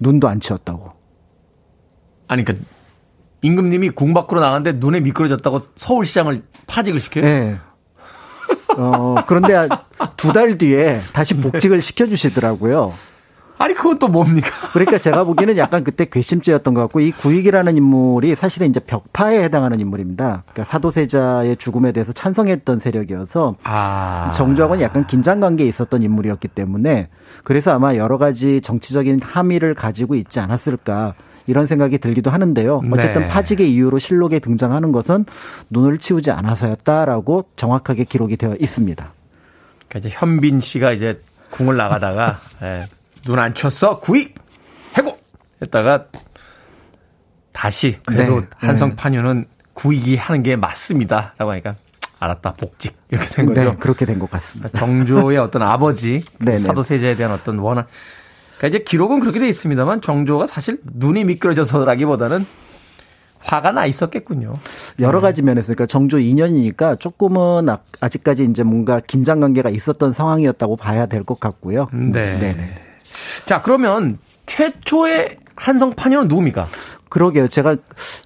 눈도 0.00 0.28
안 0.28 0.40
치웠다고. 0.40 0.92
아니 2.28 2.42
그러니까 2.44 2.66
임금님이 3.42 3.90
궁 3.90 4.14
밖으로 4.14 4.40
나갔는데 4.40 4.78
눈에 4.78 5.00
미끄러졌다고 5.00 5.62
서울시장을 5.76 6.42
파직을 6.66 7.00
시켜요? 7.00 7.24
네. 7.24 7.56
어, 8.76 9.16
그런데 9.26 9.68
두 10.16 10.32
달 10.32 10.58
뒤에 10.58 11.00
다시 11.12 11.34
복직을 11.36 11.80
시켜주시더라고요. 11.80 12.92
아니 13.58 13.72
그건 13.72 13.98
또 13.98 14.08
뭡니까? 14.08 14.48
그러니까 14.74 14.98
제가 14.98 15.24
보기에는 15.24 15.56
약간 15.56 15.82
그때 15.82 16.04
괘씸죄였던 16.04 16.74
것 16.74 16.82
같고 16.82 17.00
이 17.00 17.10
구익이라는 17.10 17.76
인물이 17.78 18.34
사실은 18.34 18.68
이제 18.68 18.80
벽파에 18.80 19.42
해당하는 19.44 19.80
인물입니다. 19.80 20.44
그러니까 20.52 20.64
사도세자의 20.64 21.56
죽음에 21.56 21.92
대해서 21.92 22.12
찬성했던 22.12 22.80
세력이어서 22.80 23.56
아. 23.64 24.30
정조하고는 24.34 24.82
약간 24.82 25.06
긴장 25.06 25.40
관계에 25.40 25.66
있었던 25.68 26.02
인물이었기 26.02 26.48
때문에 26.48 27.08
그래서 27.44 27.72
아마 27.72 27.94
여러 27.94 28.18
가지 28.18 28.60
정치적인 28.60 29.20
함의를 29.22 29.74
가지고 29.74 30.16
있지 30.16 30.38
않았을까 30.38 31.14
이런 31.46 31.66
생각이 31.66 31.98
들기도 31.98 32.30
하는데요. 32.30 32.82
어쨌든 32.92 33.22
네. 33.22 33.28
파직의 33.28 33.72
이유로 33.72 33.98
실록에 33.98 34.38
등장하는 34.38 34.92
것은 34.92 35.24
눈을 35.70 35.98
치우지 35.98 36.30
않아서였다라고 36.30 37.48
정확하게 37.56 38.04
기록이 38.04 38.36
되어 38.36 38.56
있습니다. 38.60 39.12
그러니까 39.88 39.98
이제 40.08 40.16
현빈 40.18 40.60
씨가 40.60 40.92
이제 40.92 41.20
궁을 41.50 41.76
나가다가 41.76 42.38
예, 42.62 42.88
눈안 43.26 43.54
쳤어 43.54 44.00
구입 44.00 44.34
해고 44.98 45.18
했다가 45.62 46.06
다시 47.52 47.96
그래도 48.04 48.40
네, 48.40 48.46
한성판유는 48.56 49.46
구이기 49.74 50.16
하는 50.16 50.42
게 50.42 50.56
맞습니다라고 50.56 51.50
하니까 51.52 51.76
알았다 52.18 52.54
복직 52.54 52.96
이렇게 53.10 53.28
된 53.28 53.46
거죠. 53.46 53.62
네, 53.62 53.76
그렇게 53.78 54.04
된 54.06 54.18
것 54.18 54.30
같습니다. 54.30 54.70
정조의 54.78 55.38
어떤 55.38 55.62
아버지 55.62 56.24
그 56.38 56.44
네네. 56.44 56.58
사도세자에 56.58 57.16
대한 57.16 57.32
어떤 57.32 57.58
원한 57.58 57.86
그러니까 58.58 58.68
이제 58.76 58.78
기록은 58.84 59.20
그렇게 59.20 59.38
돼 59.38 59.48
있습니다만 59.48 60.00
정조가 60.00 60.46
사실 60.46 60.78
눈이 60.84 61.24
미끄러져서라기보다는 61.24 62.46
화가 63.40 63.70
나 63.72 63.86
있었겠군요. 63.86 64.54
여러 64.98 65.20
가지 65.20 65.40
면에서 65.42 65.66
그러니까 65.68 65.86
정조 65.86 66.18
2년이니까 66.18 66.98
조금은 66.98 67.68
아- 67.68 67.78
아직까지 68.00 68.44
이제 68.44 68.62
뭔가 68.64 69.00
긴장 69.06 69.38
관계가 69.40 69.70
있었던 69.70 70.12
상황이었다고 70.12 70.76
봐야 70.76 71.06
될 71.06 71.22
것 71.22 71.38
같고요. 71.38 71.86
네. 71.92 72.38
네네. 72.38 72.82
자, 73.44 73.62
그러면 73.62 74.18
최초의 74.46 75.36
한성 75.54 75.92
판유는 75.94 76.28
누굽니까? 76.28 76.66
그러게요. 77.08 77.46
제가 77.46 77.76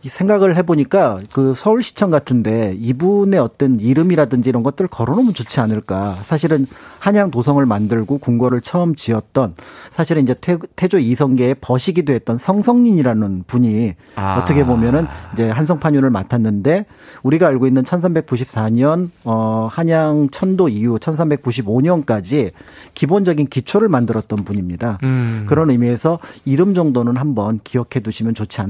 이 0.02 0.08
생각을 0.08 0.56
해보니까 0.56 1.20
그 1.32 1.52
서울시청 1.54 2.10
같은데 2.10 2.74
이분의 2.78 3.38
어떤 3.38 3.78
이름이라든지 3.78 4.48
이런 4.48 4.62
것들 4.62 4.88
걸어놓으면 4.88 5.34
좋지 5.34 5.60
않을까. 5.60 6.16
사실은 6.22 6.66
한양 6.98 7.30
도성을 7.30 7.64
만들고 7.64 8.18
궁궐을 8.18 8.62
처음 8.62 8.94
지었던 8.94 9.54
사실은 9.90 10.22
이제 10.22 10.34
태, 10.40 10.56
태조 10.76 10.98
이성계의 10.98 11.56
버시기도 11.60 12.14
했던 12.14 12.38
성성린이라는 12.38 13.44
분이 13.46 13.94
아. 14.16 14.38
어떻게 14.38 14.64
보면은 14.64 15.06
이제 15.34 15.50
한성판윤을 15.50 16.08
맡았는데 16.10 16.86
우리가 17.22 17.48
알고 17.48 17.66
있는 17.66 17.82
1394년 17.82 19.10
어 19.24 19.68
한양 19.70 20.30
천도 20.30 20.70
이후 20.70 20.98
1395년까지 20.98 22.52
기본적인 22.94 23.48
기초를 23.48 23.88
만들었던 23.88 24.44
분입니다. 24.44 24.98
음. 25.02 25.44
그런 25.46 25.70
의미에서 25.70 26.18
이름 26.44 26.74
정도는 26.74 27.16
한번 27.16 27.60
기억해 27.62 28.00
두시면 28.02 28.34
좋지 28.34 28.60
않을까 28.60 28.69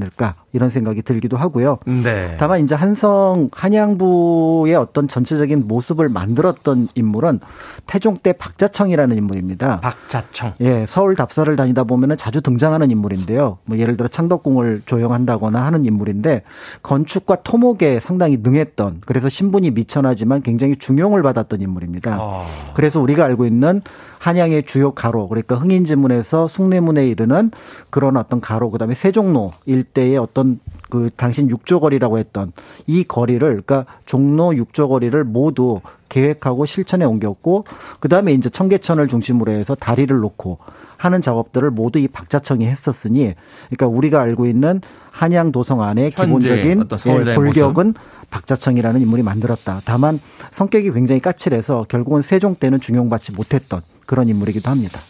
이런 0.52 0.70
생각이 0.70 1.02
들기도 1.02 1.36
하고요. 1.36 1.78
네. 1.86 2.36
다만 2.38 2.64
이제 2.64 2.74
한성 2.74 3.48
한양부의 3.52 4.74
어떤 4.74 5.08
전체적인 5.08 5.66
모습을 5.66 6.08
만들었던 6.08 6.88
인물은 6.94 7.40
태종 7.86 8.18
때 8.18 8.32
박자청이라는 8.32 9.16
인물입니다. 9.16 9.80
박자청. 9.80 10.54
예, 10.60 10.86
서울 10.86 11.14
답사를 11.14 11.54
다니다 11.56 11.84
보면은 11.84 12.16
자주 12.16 12.40
등장하는 12.40 12.90
인물인데요. 12.90 13.58
뭐 13.64 13.78
예를 13.78 13.96
들어 13.96 14.08
창덕궁을 14.08 14.82
조영한다거나 14.86 15.64
하는 15.64 15.84
인물인데 15.84 16.42
건축과 16.82 17.42
토목에 17.42 18.00
상당히 18.00 18.38
능했던 18.42 19.02
그래서 19.06 19.28
신분이 19.28 19.70
미천하지만 19.72 20.42
굉장히 20.42 20.76
중용을 20.76 21.22
받았던 21.22 21.60
인물입니다. 21.60 22.16
아. 22.20 22.46
그래서 22.74 23.00
우리가 23.00 23.24
알고 23.24 23.46
있는 23.46 23.80
한양의 24.20 24.64
주요 24.66 24.92
가로 24.92 25.28
그러니까 25.28 25.56
흥인지문에서 25.56 26.46
숭례문에 26.46 27.08
이르는 27.08 27.50
그런 27.88 28.18
어떤 28.18 28.38
가로 28.40 28.70
그다음에 28.70 28.94
세종로 28.94 29.54
일대의 29.64 30.18
어떤 30.18 30.60
그 30.90 31.08
당신 31.16 31.48
육조 31.48 31.80
거리라고 31.80 32.18
했던 32.18 32.52
이 32.86 33.02
거리를 33.02 33.40
그러니까 33.40 33.86
종로 34.04 34.54
육조 34.54 34.90
거리를 34.90 35.24
모두 35.24 35.80
계획하고 36.10 36.66
실천에 36.66 37.06
옮겼고 37.06 37.64
그다음에 38.00 38.34
이제 38.34 38.50
청계천을 38.50 39.08
중심으로 39.08 39.52
해서 39.52 39.74
다리를 39.74 40.14
놓고 40.14 40.58
하는 40.98 41.22
작업들을 41.22 41.70
모두 41.70 41.98
이 41.98 42.06
박자청이 42.06 42.66
했었으니 42.66 43.32
그러니까 43.70 43.86
우리가 43.86 44.20
알고 44.20 44.44
있는 44.44 44.82
한양 45.12 45.50
도성 45.50 45.80
안에 45.80 46.10
기본적인 46.10 46.88
예, 47.06 47.34
골격은 47.34 47.94
박자청이라는 48.30 49.00
인물이 49.00 49.22
만들었다. 49.22 49.80
다만 49.86 50.20
성격이 50.50 50.92
굉장히 50.92 51.22
까칠해서 51.22 51.86
결국은 51.88 52.20
세종 52.20 52.54
때는 52.54 52.80
중용받지 52.80 53.32
못했던 53.32 53.80
그런 54.10 54.28
인물이기도 54.28 54.68
합니다. 54.68 55.00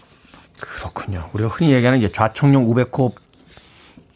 그렇군요. 0.60 1.30
우리가 1.32 1.48
흔히 1.48 1.72
얘기하는 1.72 2.00
이제 2.00 2.12
좌청룡 2.12 2.70
우백호 2.70 3.14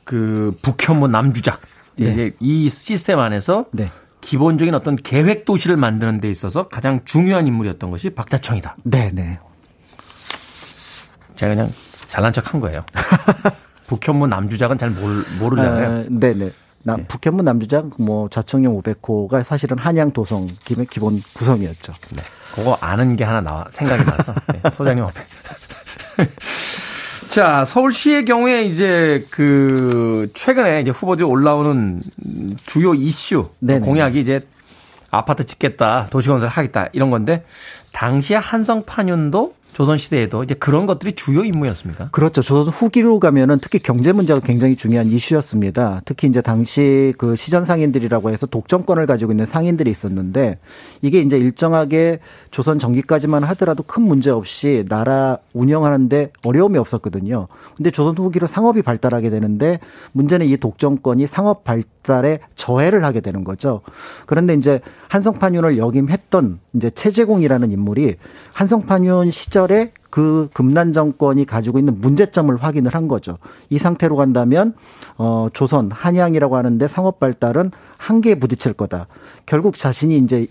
그 0.05 0.55
북현무 0.61 1.09
남주작 1.09 1.59
네. 1.97 2.33
이 2.39 2.69
시스템 2.69 3.19
안에서 3.19 3.65
네. 3.73 3.91
기본적인 4.21 4.75
어떤 4.75 4.97
계획 4.97 5.47
도시를 5.47 5.79
만드는 5.79 6.21
데 6.21 6.31
있어서 6.31 6.69
가장 6.69 7.01
중요한 7.07 7.47
인물이었던 7.47 7.91
것이 7.91 8.11
박자청이다. 8.11 8.77
네, 8.83 9.11
네. 9.15 9.39
제가 11.37 11.55
그냥 11.55 11.73
잘난 12.11 12.35
척 12.35 12.53
한 12.53 12.61
거예요. 12.61 12.85
북현무 13.89 14.27
남주작은 14.27 14.77
잘 14.77 14.91
모르, 14.91 15.23
모르잖아요. 15.41 15.87
아, 15.87 16.05
네 16.11 16.35
네. 16.35 16.51
남, 16.85 17.07
북현무 17.09 17.43
남주장, 17.43 17.91
뭐, 17.99 18.29
좌청룡 18.29 18.81
500호가 18.81 19.43
사실은 19.43 19.79
한양 19.79 20.13
도성 20.13 20.47
기본, 20.65 20.87
기본 20.87 21.23
구성이었죠. 21.33 21.93
네. 22.15 22.23
그거 22.55 22.77
아는 22.81 23.17
게 23.17 23.25
하나 23.25 23.41
나와 23.41 23.65
생각이 23.71 24.05
나서 24.05 24.35
네, 24.53 24.61
소장님 24.71 25.03
앞에. 25.03 25.21
자, 27.29 27.65
서울시의 27.65 28.27
경우에 28.27 28.65
이제 28.65 29.27
그 29.31 30.31
최근에 30.35 30.83
이제 30.83 30.91
후보들이 30.91 31.27
올라오는 31.27 32.03
주요 32.67 32.95
이슈 32.95 33.49
네네. 33.59 33.81
공약이 33.81 34.21
이제 34.21 34.41
아파트 35.11 35.47
짓겠다, 35.47 36.09
도시건설 36.11 36.49
하겠다 36.49 36.89
이런 36.93 37.11
건데 37.11 37.45
당시에 37.93 38.37
한성판윤도 38.37 39.55
조선시대에도 39.75 40.45
이제 40.45 40.55
그런 40.55 40.87
것들이 40.87 41.15
주요 41.15 41.45
임무였습니까? 41.45 42.09
그렇죠. 42.13 42.43
조선 42.43 42.73
후기로 42.73 43.19
가면은 43.19 43.59
특히 43.61 43.81
경제 43.81 44.13
문제가 44.13 44.41
굉장히 44.41 44.77
중요한 44.77 45.07
이슈였습니다. 45.07 46.03
특히 46.05 46.29
이제 46.29 46.41
당시 46.41 47.13
그 47.19 47.35
시전 47.37 47.65
상인들이라고 47.65 48.31
해서 48.31 48.47
독점권을 48.47 49.05
가지고 49.07 49.33
있는 49.33 49.47
상인들이 49.47 49.91
있었는데 49.91 50.59
이게 51.03 51.21
이제 51.21 51.37
일정하게 51.37 52.21
조선 52.53 52.79
전기까지만 52.79 53.43
하더라도 53.45 53.83
큰 53.83 54.05
문제 54.05 54.31
없이 54.31 54.85
나라 54.89 55.39
운영하는데 55.53 56.31
어려움이 56.45 56.79
없었거든요. 56.79 57.49
근데 57.77 57.91
조선 57.91 58.17
후기로 58.17 58.47
상업이 58.47 58.83
발달하게 58.83 59.29
되는데 59.29 59.81
문제는 60.13 60.47
이 60.47 60.57
독점권이 60.57 61.27
상업 61.27 61.65
발달에 61.65 62.39
저해를 62.55 63.05
하게 63.05 63.21
되는 63.21 63.43
거죠. 63.43 63.81
그런데 64.27 64.55
이제 64.55 64.81
한성판윤을 65.09 65.79
역임했던 65.79 66.61
이제 66.75 66.91
최재공이라는 66.91 67.73
인물이 67.73 68.17
한성판윤 68.53 69.33
시절 69.33 69.64
에 69.73 69.93
그 70.15 70.49
금난 70.53 70.93
정권이 70.93 71.45
가지고 71.45 71.81
있는 71.81 72.01
문제점을 72.01 72.57
확인을 72.57 72.95
한 72.95 73.09
거죠. 73.09 73.39
이 73.69 73.79
상태로 73.79 74.15
간다면 74.15 74.75
어 75.19 75.49
조선 75.53 75.91
한양이라고 75.91 76.57
하는데 76.57 76.87
상업 76.87 77.19
발달은 77.19 77.73
한계에 77.97 78.37
부딪힐 78.37 78.75
거다. 78.75 79.09
결국 79.45 79.77
자신이 79.77 80.17
이제 80.19 80.47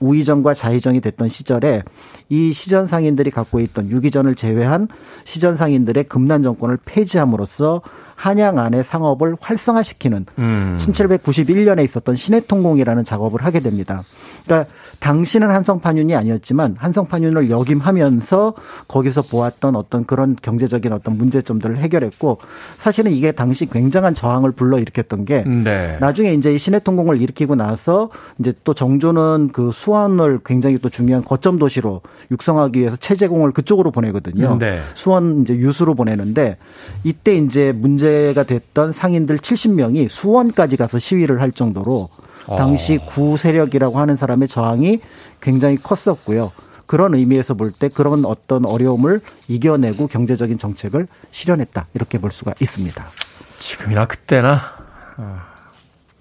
우의정과 0.00 0.54
자의정이 0.54 1.00
됐던 1.00 1.28
시절에 1.28 1.84
이 2.28 2.52
시전 2.52 2.88
상인들이 2.88 3.30
갖고 3.30 3.60
있던 3.60 3.88
유기전을 3.88 4.34
제외한 4.34 4.88
시전 5.22 5.56
상인들의 5.56 6.08
금난 6.08 6.42
정권을 6.42 6.78
폐지함으로써 6.84 7.82
한양 8.16 8.58
안의 8.58 8.82
상업을 8.82 9.36
활성화시키는 9.40 10.26
음. 10.38 10.76
1791년에 10.80 11.84
있었던 11.84 12.16
신해통공이라는 12.16 13.04
작업을 13.04 13.44
하게 13.44 13.60
됩니다. 13.60 14.02
그러니까 14.44 14.70
당시는 15.00 15.50
한성판윤이 15.50 16.14
아니었지만 16.14 16.76
한성판윤을 16.78 17.50
역임하면서 17.50 18.54
거기서 18.88 19.22
보았던 19.22 19.76
어떤 19.76 20.06
그런 20.06 20.36
경제적인 20.40 20.92
어떤 20.92 21.16
문제점들을 21.18 21.78
해결했고 21.78 22.38
사실은 22.78 23.12
이게 23.12 23.32
당시 23.32 23.66
굉장한 23.66 24.14
저항을 24.14 24.52
불러일으켰던 24.52 25.24
게 25.24 25.42
네. 25.42 25.96
나중에 26.00 26.32
이제 26.34 26.54
이 26.54 26.58
신해통공을 26.58 27.20
일으키고 27.20 27.54
나서 27.54 28.10
이제 28.38 28.52
또 28.64 28.74
정조는 28.74 29.50
그 29.52 29.70
수원을 29.72 30.40
굉장히 30.44 30.78
또 30.78 30.88
중요한 30.88 31.24
거점 31.24 31.58
도시로 31.58 32.02
육성하기 32.30 32.78
위해서 32.80 32.96
체제공을 32.96 33.52
그쪽으로 33.52 33.90
보내거든요. 33.90 34.58
네. 34.58 34.80
수원 34.94 35.42
이제 35.42 35.54
유수로 35.54 35.94
보내는데 35.94 36.56
이때 37.02 37.36
이제 37.36 37.72
문제가 37.72 38.44
됐던 38.44 38.92
상인들 38.92 39.38
70명이 39.38 40.08
수원까지 40.08 40.76
가서 40.76 40.98
시위를 40.98 41.40
할 41.40 41.52
정도로 41.52 42.08
당시 42.46 42.98
구 42.98 43.36
세력이라고 43.36 43.98
하는 43.98 44.16
사람의 44.16 44.48
저항이 44.48 45.00
굉장히 45.40 45.76
컸었고요. 45.76 46.52
그런 46.86 47.14
의미에서 47.14 47.54
볼 47.54 47.72
때 47.72 47.88
그런 47.88 48.24
어떤 48.26 48.66
어려움을 48.66 49.20
이겨내고 49.48 50.06
경제적인 50.08 50.58
정책을 50.58 51.06
실현했다 51.30 51.86
이렇게 51.94 52.18
볼 52.18 52.30
수가 52.30 52.52
있습니다. 52.60 53.04
지금이나 53.58 54.06
그때나 54.06 54.60
어, 55.16 55.40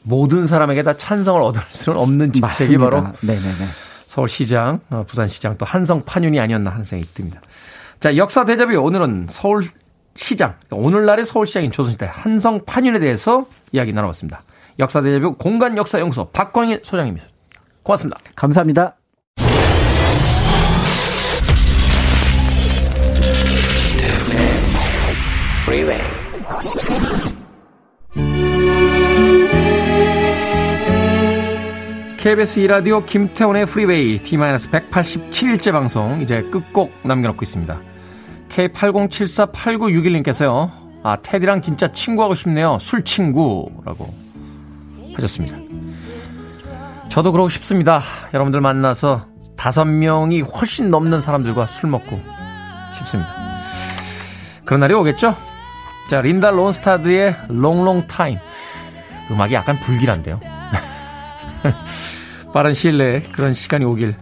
모든 0.04 0.48
사람에게 0.48 0.84
다 0.84 0.96
찬성을 0.96 1.42
얻을 1.42 1.62
수는 1.72 2.00
없는 2.00 2.32
직책이. 2.34 2.78
바로 2.78 3.08
네네네. 3.22 3.66
서울시장, 4.08 4.80
어, 4.90 5.04
부산시장 5.08 5.58
또 5.58 5.66
한성 5.66 6.04
판윤이 6.06 6.40
아니었나 6.40 6.70
하는 6.70 6.84
생각이 6.86 7.14
듭니다. 7.14 7.42
자, 8.00 8.16
역사 8.16 8.46
대접이 8.46 8.76
오늘은 8.76 9.28
서울시장, 9.30 10.56
오늘날의 10.72 11.26
서울시장인 11.26 11.72
조선시대 11.72 12.08
한성 12.12 12.64
판윤에 12.66 13.00
대해서 13.00 13.46
이야기 13.72 13.92
나눠봤습니다. 13.92 14.44
역사 14.80 15.02
대접이 15.02 15.36
공간역사연구소 15.38 16.30
박광일 16.32 16.80
소장님이셨습니다. 16.84 17.34
고맙습니다. 17.84 18.20
감사합니다. 18.36 18.96
KBS 32.18 32.60
이라디오 32.62 33.04
김태훈의 33.04 33.66
프리웨이 33.66 34.24
D-187일째 34.24 35.74
방송 35.74 36.22
이제 36.22 36.42
끝곡 36.44 36.94
남겨놓고 37.04 37.44
있습니다. 37.44 37.82
K80748961님께서요. 38.50 40.72
아 41.04 41.18
테디랑 41.22 41.62
진짜 41.62 41.92
친구하고 41.92 42.34
싶네요. 42.34 42.78
술 42.80 43.04
친구라고 43.04 44.23
하셨습니다. 45.16 45.58
저도 47.10 47.32
그러고 47.32 47.50
싶습니다. 47.50 48.02
여러분들 48.34 48.62
만나서 48.62 49.28
다섯 49.56 49.86
명이 49.86 50.42
훨씬 50.42 50.90
넘는 50.90 51.22
사람들과 51.22 51.68
술 51.68 51.90
먹고 51.90 52.20
싶습니다. 52.98 53.32
그런 54.66 54.80
날이 54.80 54.94
오겠죠? 54.94 55.36
자, 56.10 56.22
린다 56.22 56.52
론스타드의 56.52 57.36
롱롱 57.50 58.08
타임. 58.08 58.38
음악이 59.32 59.54
약간 59.54 59.80
불길한데요. 59.80 60.40
빠른 62.54 62.74
시일 62.74 62.98
내에 62.98 63.22
그런 63.22 63.54
시간이 63.54 63.86
오길 63.86 64.16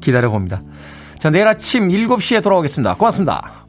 기다려봅니다. 0.00 0.60
자, 1.18 1.30
내일 1.30 1.46
아침 1.46 1.88
7시에 1.88 2.42
돌아오겠습니다. 2.42 2.94
고맙습니다. 2.94 3.61